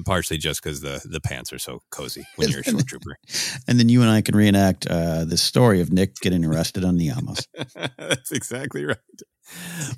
partially 0.05 0.39
just 0.39 0.63
because 0.63 0.81
the, 0.81 1.01
the 1.05 1.21
pants 1.21 1.53
are 1.53 1.59
so 1.59 1.83
cozy 1.91 2.25
when 2.37 2.51
you're 2.51 2.61
a 2.61 2.65
short 2.71 2.87
trooper. 2.87 3.17
And 3.69 3.79
then 3.79 3.89
you 3.89 4.03
and 4.03 4.11
I 4.11 4.23
can 4.23 4.37
reenact 4.37 4.87
uh, 4.87 5.25
the 5.25 5.37
story 5.37 5.81
of 5.81 5.93
Nick 5.93 6.17
getting 6.17 6.45
arrested 6.45 6.85
on 6.85 6.97
the 6.97 7.11
Amos. 7.11 7.47
That's 7.99 8.33
exactly 8.33 8.85
right. 8.85 8.97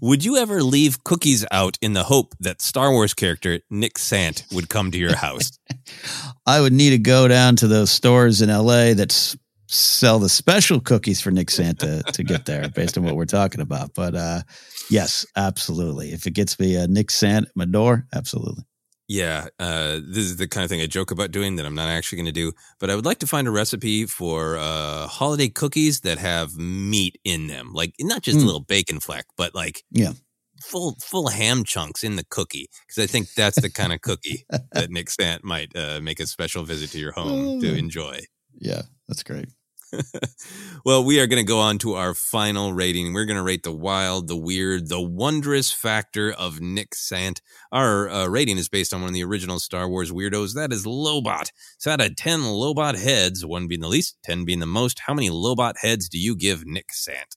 Would 0.00 0.24
you 0.24 0.36
ever 0.36 0.62
leave 0.62 1.04
cookies 1.04 1.46
out 1.50 1.78
in 1.80 1.92
the 1.92 2.04
hope 2.04 2.34
that 2.40 2.60
Star 2.60 2.90
Wars 2.90 3.14
character 3.14 3.60
Nick 3.70 3.98
Sant 3.98 4.44
would 4.52 4.68
come 4.68 4.90
to 4.90 4.98
your 4.98 5.16
house? 5.16 5.58
I 6.46 6.60
would 6.60 6.72
need 6.72 6.90
to 6.90 6.98
go 6.98 7.28
down 7.28 7.56
to 7.56 7.68
those 7.68 7.90
stores 7.90 8.42
in 8.42 8.50
LA 8.50 8.94
that 8.94 9.36
sell 9.68 10.18
the 10.18 10.28
special 10.28 10.80
cookies 10.80 11.20
for 11.20 11.30
Nick 11.30 11.50
Santa 11.50 12.02
to 12.12 12.24
get 12.24 12.46
there 12.46 12.68
based 12.68 12.96
on 12.98 13.04
what 13.04 13.16
we're 13.16 13.24
talking 13.24 13.60
about. 13.60 13.94
But 13.94 14.14
uh, 14.14 14.42
yes, 14.90 15.26
absolutely. 15.36 16.12
If 16.12 16.26
it 16.26 16.34
gets 16.34 16.58
me 16.58 16.76
a 16.76 16.86
Nick 16.86 17.10
Sant 17.10 17.46
at 17.46 17.56
my 17.56 17.64
door, 17.64 18.06
absolutely. 18.14 18.64
Yeah, 19.08 19.48
uh, 19.60 20.00
this 20.02 20.24
is 20.24 20.36
the 20.36 20.48
kind 20.48 20.64
of 20.64 20.70
thing 20.70 20.80
I 20.80 20.86
joke 20.86 21.12
about 21.12 21.30
doing 21.30 21.56
that 21.56 21.66
I'm 21.66 21.76
not 21.76 21.88
actually 21.88 22.16
going 22.16 22.26
to 22.26 22.32
do. 22.32 22.52
But 22.80 22.90
I 22.90 22.96
would 22.96 23.04
like 23.04 23.18
to 23.20 23.26
find 23.26 23.46
a 23.46 23.52
recipe 23.52 24.04
for 24.06 24.56
uh, 24.58 25.06
holiday 25.06 25.48
cookies 25.48 26.00
that 26.00 26.18
have 26.18 26.56
meat 26.56 27.16
in 27.24 27.46
them, 27.46 27.72
like 27.72 27.94
not 28.00 28.22
just 28.22 28.38
a 28.38 28.40
Mm. 28.40 28.46
little 28.46 28.60
bacon 28.64 28.98
fleck, 29.00 29.26
but 29.36 29.54
like 29.54 29.84
Yeah. 29.92 30.14
full 30.64 30.96
full 31.00 31.28
ham 31.28 31.62
chunks 31.62 32.02
in 32.02 32.16
the 32.16 32.24
cookie. 32.30 32.68
Because 32.86 33.02
I 33.02 33.06
think 33.06 33.32
that's 33.34 33.60
the 33.60 33.70
kind 33.70 33.92
of 33.92 34.00
cookie 34.00 34.44
that 34.72 34.90
Nick 34.90 35.08
Sant 35.10 35.44
might 35.44 35.70
uh, 35.76 36.00
make 36.00 36.18
a 36.18 36.26
special 36.26 36.64
visit 36.64 36.90
to 36.90 36.98
your 36.98 37.12
home 37.12 37.60
to 37.60 37.66
Mm. 37.74 37.78
enjoy. 37.78 38.20
Yeah, 38.58 38.82
that's 39.06 39.22
great. 39.22 39.48
well, 40.84 41.04
we 41.04 41.20
are 41.20 41.26
going 41.26 41.42
to 41.42 41.46
go 41.46 41.58
on 41.58 41.78
to 41.78 41.94
our 41.94 42.14
final 42.14 42.72
rating. 42.72 43.12
We're 43.12 43.24
going 43.24 43.36
to 43.36 43.42
rate 43.42 43.62
the 43.62 43.72
wild, 43.72 44.28
the 44.28 44.36
weird, 44.36 44.88
the 44.88 45.00
wondrous 45.00 45.72
factor 45.72 46.32
of 46.32 46.60
Nick 46.60 46.94
Sant. 46.94 47.40
Our 47.72 48.08
uh, 48.08 48.26
rating 48.26 48.58
is 48.58 48.68
based 48.68 48.92
on 48.92 49.00
one 49.00 49.08
of 49.08 49.14
the 49.14 49.24
original 49.24 49.58
Star 49.58 49.88
Wars 49.88 50.10
weirdos. 50.10 50.54
That 50.54 50.72
is 50.72 50.86
Lobot. 50.86 51.50
So 51.78 51.90
out 51.90 52.00
of 52.00 52.16
10 52.16 52.40
Lobot 52.40 53.02
heads, 53.02 53.44
one 53.44 53.68
being 53.68 53.80
the 53.80 53.88
least, 53.88 54.16
10 54.24 54.44
being 54.44 54.60
the 54.60 54.66
most, 54.66 55.00
how 55.06 55.14
many 55.14 55.30
Lobot 55.30 55.74
heads 55.80 56.08
do 56.08 56.18
you 56.18 56.36
give 56.36 56.66
Nick 56.66 56.92
Sant? 56.92 57.36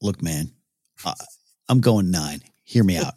Look, 0.00 0.22
man, 0.22 0.52
uh, 1.04 1.14
I'm 1.68 1.80
going 1.80 2.10
nine. 2.10 2.40
Hear 2.64 2.84
me 2.84 2.96
out. 2.96 3.14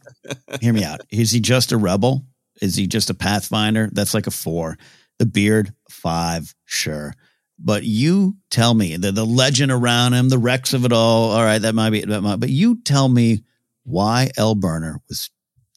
Hear 0.61 0.73
me 0.73 0.83
out. 0.83 1.01
Is 1.09 1.31
he 1.31 1.39
just 1.39 1.71
a 1.71 1.77
rebel? 1.77 2.25
Is 2.61 2.75
he 2.75 2.87
just 2.87 3.09
a 3.09 3.13
pathfinder? 3.13 3.89
That's 3.91 4.13
like 4.13 4.27
a 4.27 4.31
four. 4.31 4.77
The 5.19 5.25
beard, 5.25 5.73
five, 5.89 6.53
sure. 6.65 7.13
But 7.59 7.83
you 7.83 8.35
tell 8.51 8.73
me 8.73 8.97
the, 8.97 9.11
the 9.11 9.25
legend 9.25 9.71
around 9.71 10.13
him, 10.13 10.29
the 10.29 10.37
wrecks 10.37 10.73
of 10.73 10.85
it 10.85 10.91
all. 10.91 11.31
All 11.31 11.43
right, 11.43 11.61
that 11.61 11.73
might 11.73 11.89
be, 11.89 12.01
that 12.01 12.39
but 12.39 12.49
you 12.49 12.81
tell 12.83 13.09
me 13.09 13.43
why 13.83 14.29
L. 14.37 14.53
Burner 14.53 15.01
was 15.07 15.29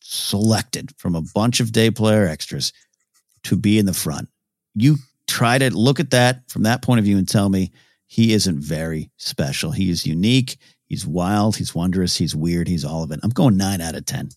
selected 0.03 0.93
from 0.99 1.15
a 1.15 1.23
bunch 1.35 1.61
of 1.61 1.73
day 1.73 1.91
player 1.91 2.27
extras 2.27 2.73
to 3.45 3.57
be 3.57 3.79
in 3.79 3.87
the 3.87 3.95
front. 3.95 4.29
You 4.75 4.97
try 5.27 5.59
to 5.59 5.71
look 5.71 6.01
at 6.01 6.11
that 6.11 6.51
from 6.51 6.65
that 6.65 6.83
point 6.83 6.99
of 6.99 7.05
view 7.05 7.17
and 7.17 7.29
tell 7.29 7.49
me 7.49 7.73
he 8.07 8.33
isn't 8.33 8.59
very 8.59 9.11
special. 9.17 9.71
He 9.71 9.89
is 9.91 10.07
unique. 10.07 10.59
He's 10.87 11.07
wild. 11.07 11.57
He's 11.57 11.75
wondrous. 11.75 12.17
He's 12.17 12.35
weird. 12.35 12.67
He's 12.67 12.85
all 12.85 13.05
of 13.05 13.13
it. 13.13 13.21
I'm 13.23 13.31
going 13.31 13.57
nine 13.57 13.81
out 13.81 13.95
of 13.95 14.05
10. 14.05 14.31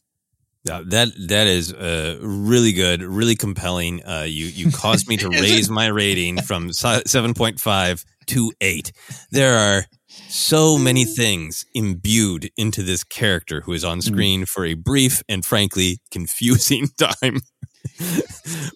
Yeah, 0.65 0.81
that 0.87 1.09
that 1.27 1.47
is 1.47 1.73
uh, 1.73 2.17
really 2.21 2.71
good, 2.71 3.01
really 3.01 3.35
compelling. 3.35 4.01
Uh, 4.05 4.25
you 4.27 4.45
you 4.45 4.71
caused 4.71 5.09
me 5.09 5.17
to 5.17 5.29
raise 5.41 5.69
my 5.69 5.87
rating 5.87 6.41
from 6.41 6.71
seven 6.71 7.33
point 7.33 7.59
five 7.59 8.05
to 8.27 8.53
eight. 8.61 8.93
There 9.31 9.57
are 9.57 9.85
so 10.29 10.77
many 10.77 11.03
things 11.05 11.65
imbued 11.73 12.49
into 12.55 12.81
this 12.81 13.03
character 13.03 13.61
who 13.61 13.73
is 13.73 13.83
on 13.83 14.01
screen 14.01 14.45
for 14.45 14.65
a 14.65 14.73
brief 14.73 15.21
and 15.27 15.43
frankly 15.45 15.99
confusing 16.11 16.87
time. 16.97 17.41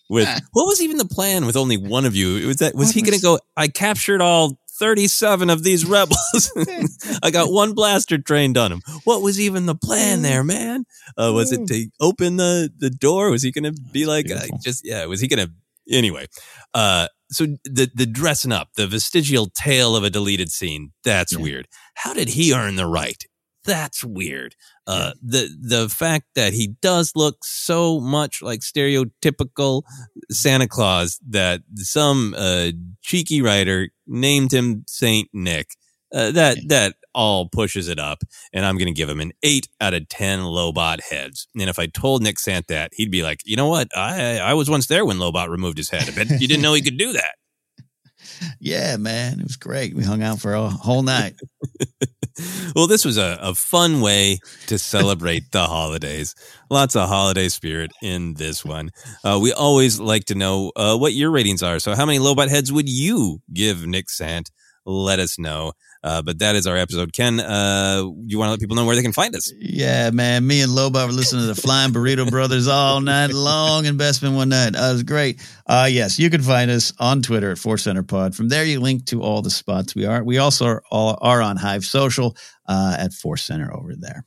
with 0.10 0.28
what 0.52 0.66
was 0.66 0.82
even 0.82 0.98
the 0.98 1.06
plan 1.06 1.46
with 1.46 1.56
only 1.56 1.78
one 1.78 2.06
of 2.06 2.16
you? 2.16 2.48
Was 2.48 2.58
that 2.58 2.76
was 2.76 2.88
What 2.90 2.96
he 2.96 3.02
going 3.02 3.18
to 3.18 3.22
go? 3.22 3.40
I 3.56 3.70
captured 3.70 4.22
all 4.22 4.60
37 4.80 5.50
of 5.50 5.64
these 5.64 5.86
rebels. 5.86 6.52
I 7.24 7.32
got 7.32 7.52
one 7.52 7.74
blaster 7.74 8.18
trained 8.18 8.58
on 8.58 8.72
him. 8.72 8.82
What 9.04 9.22
was 9.22 9.40
even 9.40 9.66
the 9.66 9.76
plan 9.76 10.22
there, 10.22 10.44
man? 10.44 10.86
Uh, 11.18 11.32
was 11.34 11.52
it 11.52 11.68
to 11.68 11.88
open 12.00 12.38
the, 12.38 12.72
the 12.78 12.90
door? 12.90 13.30
Was 13.32 13.44
he 13.44 13.52
going 13.52 13.74
to 13.74 13.82
be 13.92 14.06
like, 14.06 14.30
uh, 14.32 14.40
just, 14.62 14.86
yeah, 14.86 15.06
was 15.06 15.20
he 15.22 15.28
going 15.28 15.48
to, 15.48 15.52
anyway. 15.96 16.28
Uh, 16.74 17.08
so 17.30 17.46
the, 17.66 17.90
the 17.94 18.06
dressing 18.06 18.52
up, 18.52 18.70
the 18.76 18.88
vestigial 18.88 19.48
tale 19.54 19.96
of 19.96 20.04
a 20.04 20.10
deleted 20.10 20.50
scene, 20.52 20.92
that's 21.04 21.34
Yeah. 21.34 21.42
weird. 21.42 21.68
How 21.96 22.14
did 22.14 22.30
he 22.30 22.54
earn 22.54 22.76
the 22.76 22.86
right? 22.86 23.22
That's 23.68 24.02
weird. 24.02 24.56
Uh, 24.88 25.12
the 25.22 25.50
the 25.62 25.90
fact 25.90 26.28
that 26.36 26.54
he 26.54 26.70
does 26.82 27.12
look 27.16 27.44
so 27.44 28.00
much 28.00 28.42
like 28.42 28.62
stereotypical 28.62 29.84
Santa 30.32 30.70
Claus 30.70 31.20
that 31.30 31.62
some 31.76 32.34
uh, 32.38 32.72
cheeky 33.02 33.42
writer 33.42 33.90
named 34.08 34.54
him 34.54 34.86
Saint 34.88 35.30
Nick. 35.34 35.72
Uh, 36.16 36.32
that 36.32 36.58
that 36.70 36.96
all 37.14 37.50
pushes 37.50 37.90
it 37.90 38.00
up, 38.00 38.24
and 38.54 38.66
I'm 38.66 38.78
going 38.78 38.88
to 38.88 38.94
give 38.94 39.10
him 39.10 39.20
an 39.20 39.34
eight 39.44 39.68
out 39.82 39.94
of 39.94 40.08
ten 40.08 40.40
Lobot 40.40 41.02
heads. 41.02 41.46
And 41.60 41.70
if 41.70 41.78
I 41.78 41.88
told 41.88 42.24
Nick 42.24 42.40
Sant 42.40 42.68
that, 42.68 42.92
he'd 42.94 43.12
be 43.12 43.24
like, 43.24 43.42
"You 43.44 43.58
know 43.58 43.68
what? 43.68 43.90
I 43.98 44.40
I 44.40 44.54
was 44.54 44.70
once 44.70 44.88
there 44.88 45.06
when 45.06 45.18
Lobot 45.18 45.50
removed 45.50 45.78
his 45.78 45.90
head. 45.90 46.08
I 46.08 46.12
bet 46.12 46.40
you 46.40 46.48
didn't 46.48 46.62
know 46.64 46.74
he 46.74 46.82
could 46.82 46.98
do 46.98 47.12
that." 47.12 47.36
Yeah, 48.60 48.98
man, 48.98 49.40
it 49.40 49.44
was 49.44 49.56
great. 49.56 49.96
We 49.96 50.04
hung 50.04 50.24
out 50.24 50.40
for 50.40 50.54
a 50.54 50.68
whole 50.70 51.04
night. 51.04 51.36
well, 52.76 52.88
this 52.88 53.06
was 53.06 53.18
a, 53.18 53.38
a 53.42 53.56
fun 53.56 54.02
way 54.02 54.40
to 54.68 54.78
celebrate 54.78 55.52
the 55.52 55.66
holidays. 55.66 56.36
Lots 56.70 56.96
of 56.96 57.08
holiday 57.08 57.50
spirit 57.50 57.92
in 58.02 58.36
this 58.36 58.64
one. 58.64 58.92
Uh, 59.24 59.40
we 59.42 59.52
always 59.54 60.00
like 60.00 60.26
to 60.26 60.36
know 60.36 60.72
uh, 60.76 60.98
what 60.98 61.14
your 61.14 61.32
ratings 61.32 61.64
are. 61.64 61.80
So, 61.80 61.96
how 61.96 62.06
many 62.06 62.20
Lobot 62.20 62.50
heads 62.50 62.72
would 62.72 62.90
you 62.90 63.42
give 63.54 63.86
Nick 63.86 64.10
Sant? 64.10 64.52
Let 64.86 65.20
us 65.20 65.38
know. 65.38 65.74
Uh, 66.08 66.22
but 66.22 66.40
that 66.40 66.56
is 66.56 66.66
our 66.66 66.78
episode. 66.78 67.12
Ken, 67.12 67.38
uh, 67.42 68.02
you 68.26 68.40
want 68.40 68.48
to 68.48 68.52
let 68.52 68.62
people 68.62 68.78
know 68.78 68.86
where 68.86 68.96
they 68.96 69.02
can 69.02 69.12
find 69.12 69.36
us? 69.36 69.52
Yeah, 69.60 70.10
man. 70.12 70.48
Me 70.48 70.62
and 70.62 70.72
Lobot 70.72 71.08
were 71.08 71.12
listening 71.12 71.42
to 71.42 71.54
the 71.54 71.62
Flying 71.62 71.92
Burrito 71.92 72.30
Brothers 72.30 72.70
all 72.70 73.02
night 73.02 73.34
long 73.34 73.84
in 73.86 73.98
Bespin 73.98 74.34
one 74.34 74.48
night. 74.48 74.74
Uh, 74.74 74.84
it 74.84 74.94
was 74.94 75.04
great. 75.04 75.46
Uh, 75.66 75.90
yes, 75.92 76.18
you 76.18 76.30
can 76.30 76.42
find 76.42 76.72
us 76.72 76.94
on 76.98 77.22
Twitter 77.22 77.52
at 77.52 77.58
Force 77.58 77.84
Center 77.84 78.04
Pod. 78.04 78.36
From 78.36 78.48
there, 78.48 78.64
you 78.64 78.80
link 78.80 79.06
to 79.08 79.22
all 79.22 79.42
the 79.42 79.50
spots 79.50 79.96
we 79.96 80.06
are. 80.06 80.24
We 80.24 80.38
also 80.38 80.66
are, 80.68 80.84
all, 80.90 81.18
are 81.22 81.42
on 81.42 81.58
Hive 81.58 81.84
Social 81.84 82.38
uh, 82.70 82.96
at 82.98 83.12
Force 83.12 83.44
Center 83.44 83.74
over 83.74 83.94
there. 83.94 84.24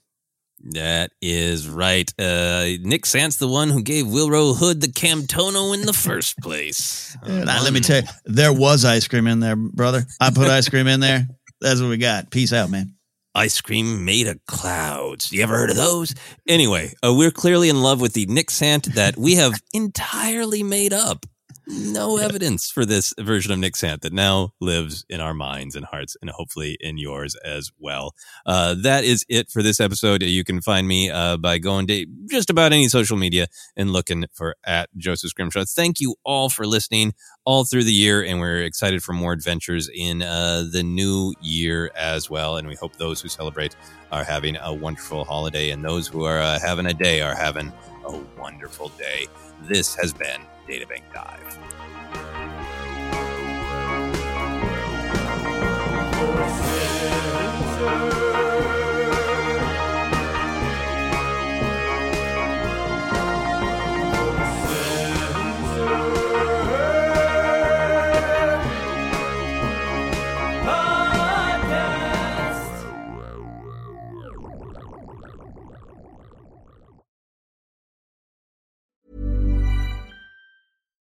That 0.72 1.12
is 1.22 1.66
right. 1.66 2.12
Uh, 2.18 2.66
Nick 2.82 3.06
Sant's 3.06 3.36
the 3.36 3.48
one 3.48 3.70
who 3.70 3.82
gave 3.82 4.04
Willrow 4.04 4.54
Hood 4.54 4.82
the 4.82 4.88
Camtono 4.88 5.72
in 5.72 5.86
the 5.86 5.94
first 5.94 6.36
place. 6.38 7.16
Let 7.26 7.72
me 7.72 7.80
tell 7.80 8.02
you, 8.02 8.08
there 8.26 8.52
was 8.52 8.84
ice 8.84 9.08
cream 9.08 9.26
in 9.26 9.40
there, 9.40 9.56
brother. 9.56 10.04
I 10.20 10.30
put 10.30 10.48
ice 10.48 10.68
cream 10.68 10.86
in 10.86 11.00
there. 11.00 11.26
That's 11.60 11.80
what 11.80 11.90
we 11.90 11.96
got. 11.98 12.30
Peace 12.30 12.52
out, 12.52 12.70
man. 12.70 12.94
ice 13.34 13.60
cream 13.60 14.04
made 14.04 14.26
of 14.26 14.44
clouds. 14.46 15.32
You 15.32 15.42
ever 15.42 15.56
heard 15.56 15.70
of 15.70 15.76
those? 15.76 16.14
Anyway, 16.48 16.92
uh, 17.04 17.14
we're 17.14 17.30
clearly 17.30 17.68
in 17.68 17.82
love 17.82 18.00
with 18.00 18.12
the 18.14 18.26
Nick 18.26 18.50
Sant 18.50 18.94
that 18.94 19.16
we 19.16 19.36
have 19.36 19.54
entirely 19.72 20.62
made 20.62 20.92
up. 20.92 21.26
No 21.72 22.16
evidence 22.16 22.68
for 22.68 22.84
this 22.84 23.14
version 23.16 23.52
of 23.52 23.58
Nick 23.60 23.76
Sant 23.76 24.02
that 24.02 24.12
now 24.12 24.54
lives 24.60 25.04
in 25.08 25.20
our 25.20 25.32
minds 25.32 25.76
and 25.76 25.86
hearts 25.86 26.16
and 26.20 26.28
hopefully 26.28 26.76
in 26.80 26.98
yours 26.98 27.36
as 27.44 27.70
well. 27.78 28.14
Uh, 28.44 28.74
that 28.82 29.04
is 29.04 29.24
it 29.28 29.50
for 29.50 29.62
this 29.62 29.78
episode. 29.78 30.22
You 30.22 30.42
can 30.42 30.60
find 30.60 30.88
me 30.88 31.10
uh, 31.10 31.36
by 31.36 31.58
going 31.58 31.86
to 31.86 32.06
just 32.28 32.50
about 32.50 32.72
any 32.72 32.88
social 32.88 33.16
media 33.16 33.46
and 33.76 33.92
looking 33.92 34.24
for 34.32 34.56
at 34.64 34.90
Joseph 34.96 35.30
Scrimshaw. 35.30 35.64
Thank 35.64 36.00
you 36.00 36.16
all 36.24 36.48
for 36.48 36.66
listening 36.66 37.12
all 37.44 37.64
through 37.64 37.84
the 37.84 37.92
year, 37.92 38.24
and 38.24 38.40
we're 38.40 38.62
excited 38.62 39.02
for 39.02 39.12
more 39.12 39.32
adventures 39.32 39.88
in 39.94 40.22
uh, 40.22 40.64
the 40.72 40.82
new 40.82 41.34
year 41.40 41.92
as 41.94 42.28
well. 42.28 42.56
And 42.56 42.66
we 42.66 42.74
hope 42.74 42.96
those 42.96 43.20
who 43.20 43.28
celebrate 43.28 43.76
are 44.10 44.24
having 44.24 44.56
a 44.56 44.74
wonderful 44.74 45.24
holiday, 45.24 45.70
and 45.70 45.84
those 45.84 46.08
who 46.08 46.24
are 46.24 46.40
uh, 46.40 46.58
having 46.58 46.86
a 46.86 46.94
day 46.94 47.20
are 47.20 47.36
having 47.36 47.72
a 48.04 48.18
wonderful 48.36 48.88
day. 48.98 49.26
This 49.68 49.94
has 49.94 50.12
been 50.12 50.40
Databank 50.70 51.02
Dive. 51.12 51.69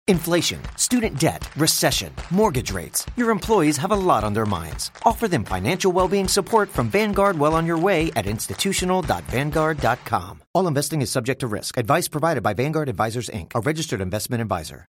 Inflation, 0.09 0.61
student 0.76 1.18
debt, 1.18 1.48
recession, 1.57 2.12
mortgage 2.30 2.70
rates. 2.70 3.04
Your 3.16 3.32
employees 3.32 3.76
have 3.76 3.90
a 3.90 3.96
lot 3.96 4.22
on 4.22 4.34
their 4.34 4.46
minds. 4.46 4.92
Offer 5.04 5.26
them 5.26 5.44
financial 5.44 5.90
well-being 5.90 6.28
support 6.28 6.68
from 6.68 6.90
Vanguard 6.90 7.36
well 7.36 7.54
on 7.54 7.66
your 7.66 7.78
way 7.78 8.12
at 8.14 8.26
institutional.vanguard.com. 8.26 10.42
All 10.54 10.68
investing 10.68 11.02
is 11.02 11.11
subject 11.11 11.40
to 11.40 11.48
risk. 11.48 11.76
Advice 11.76 12.07
provided 12.07 12.44
by 12.44 12.54
Vanguard 12.54 12.88
Advisors 12.88 13.28
Inc., 13.30 13.50
a 13.57 13.61
registered 13.61 14.00
investment 14.00 14.40
advisor. 14.40 14.86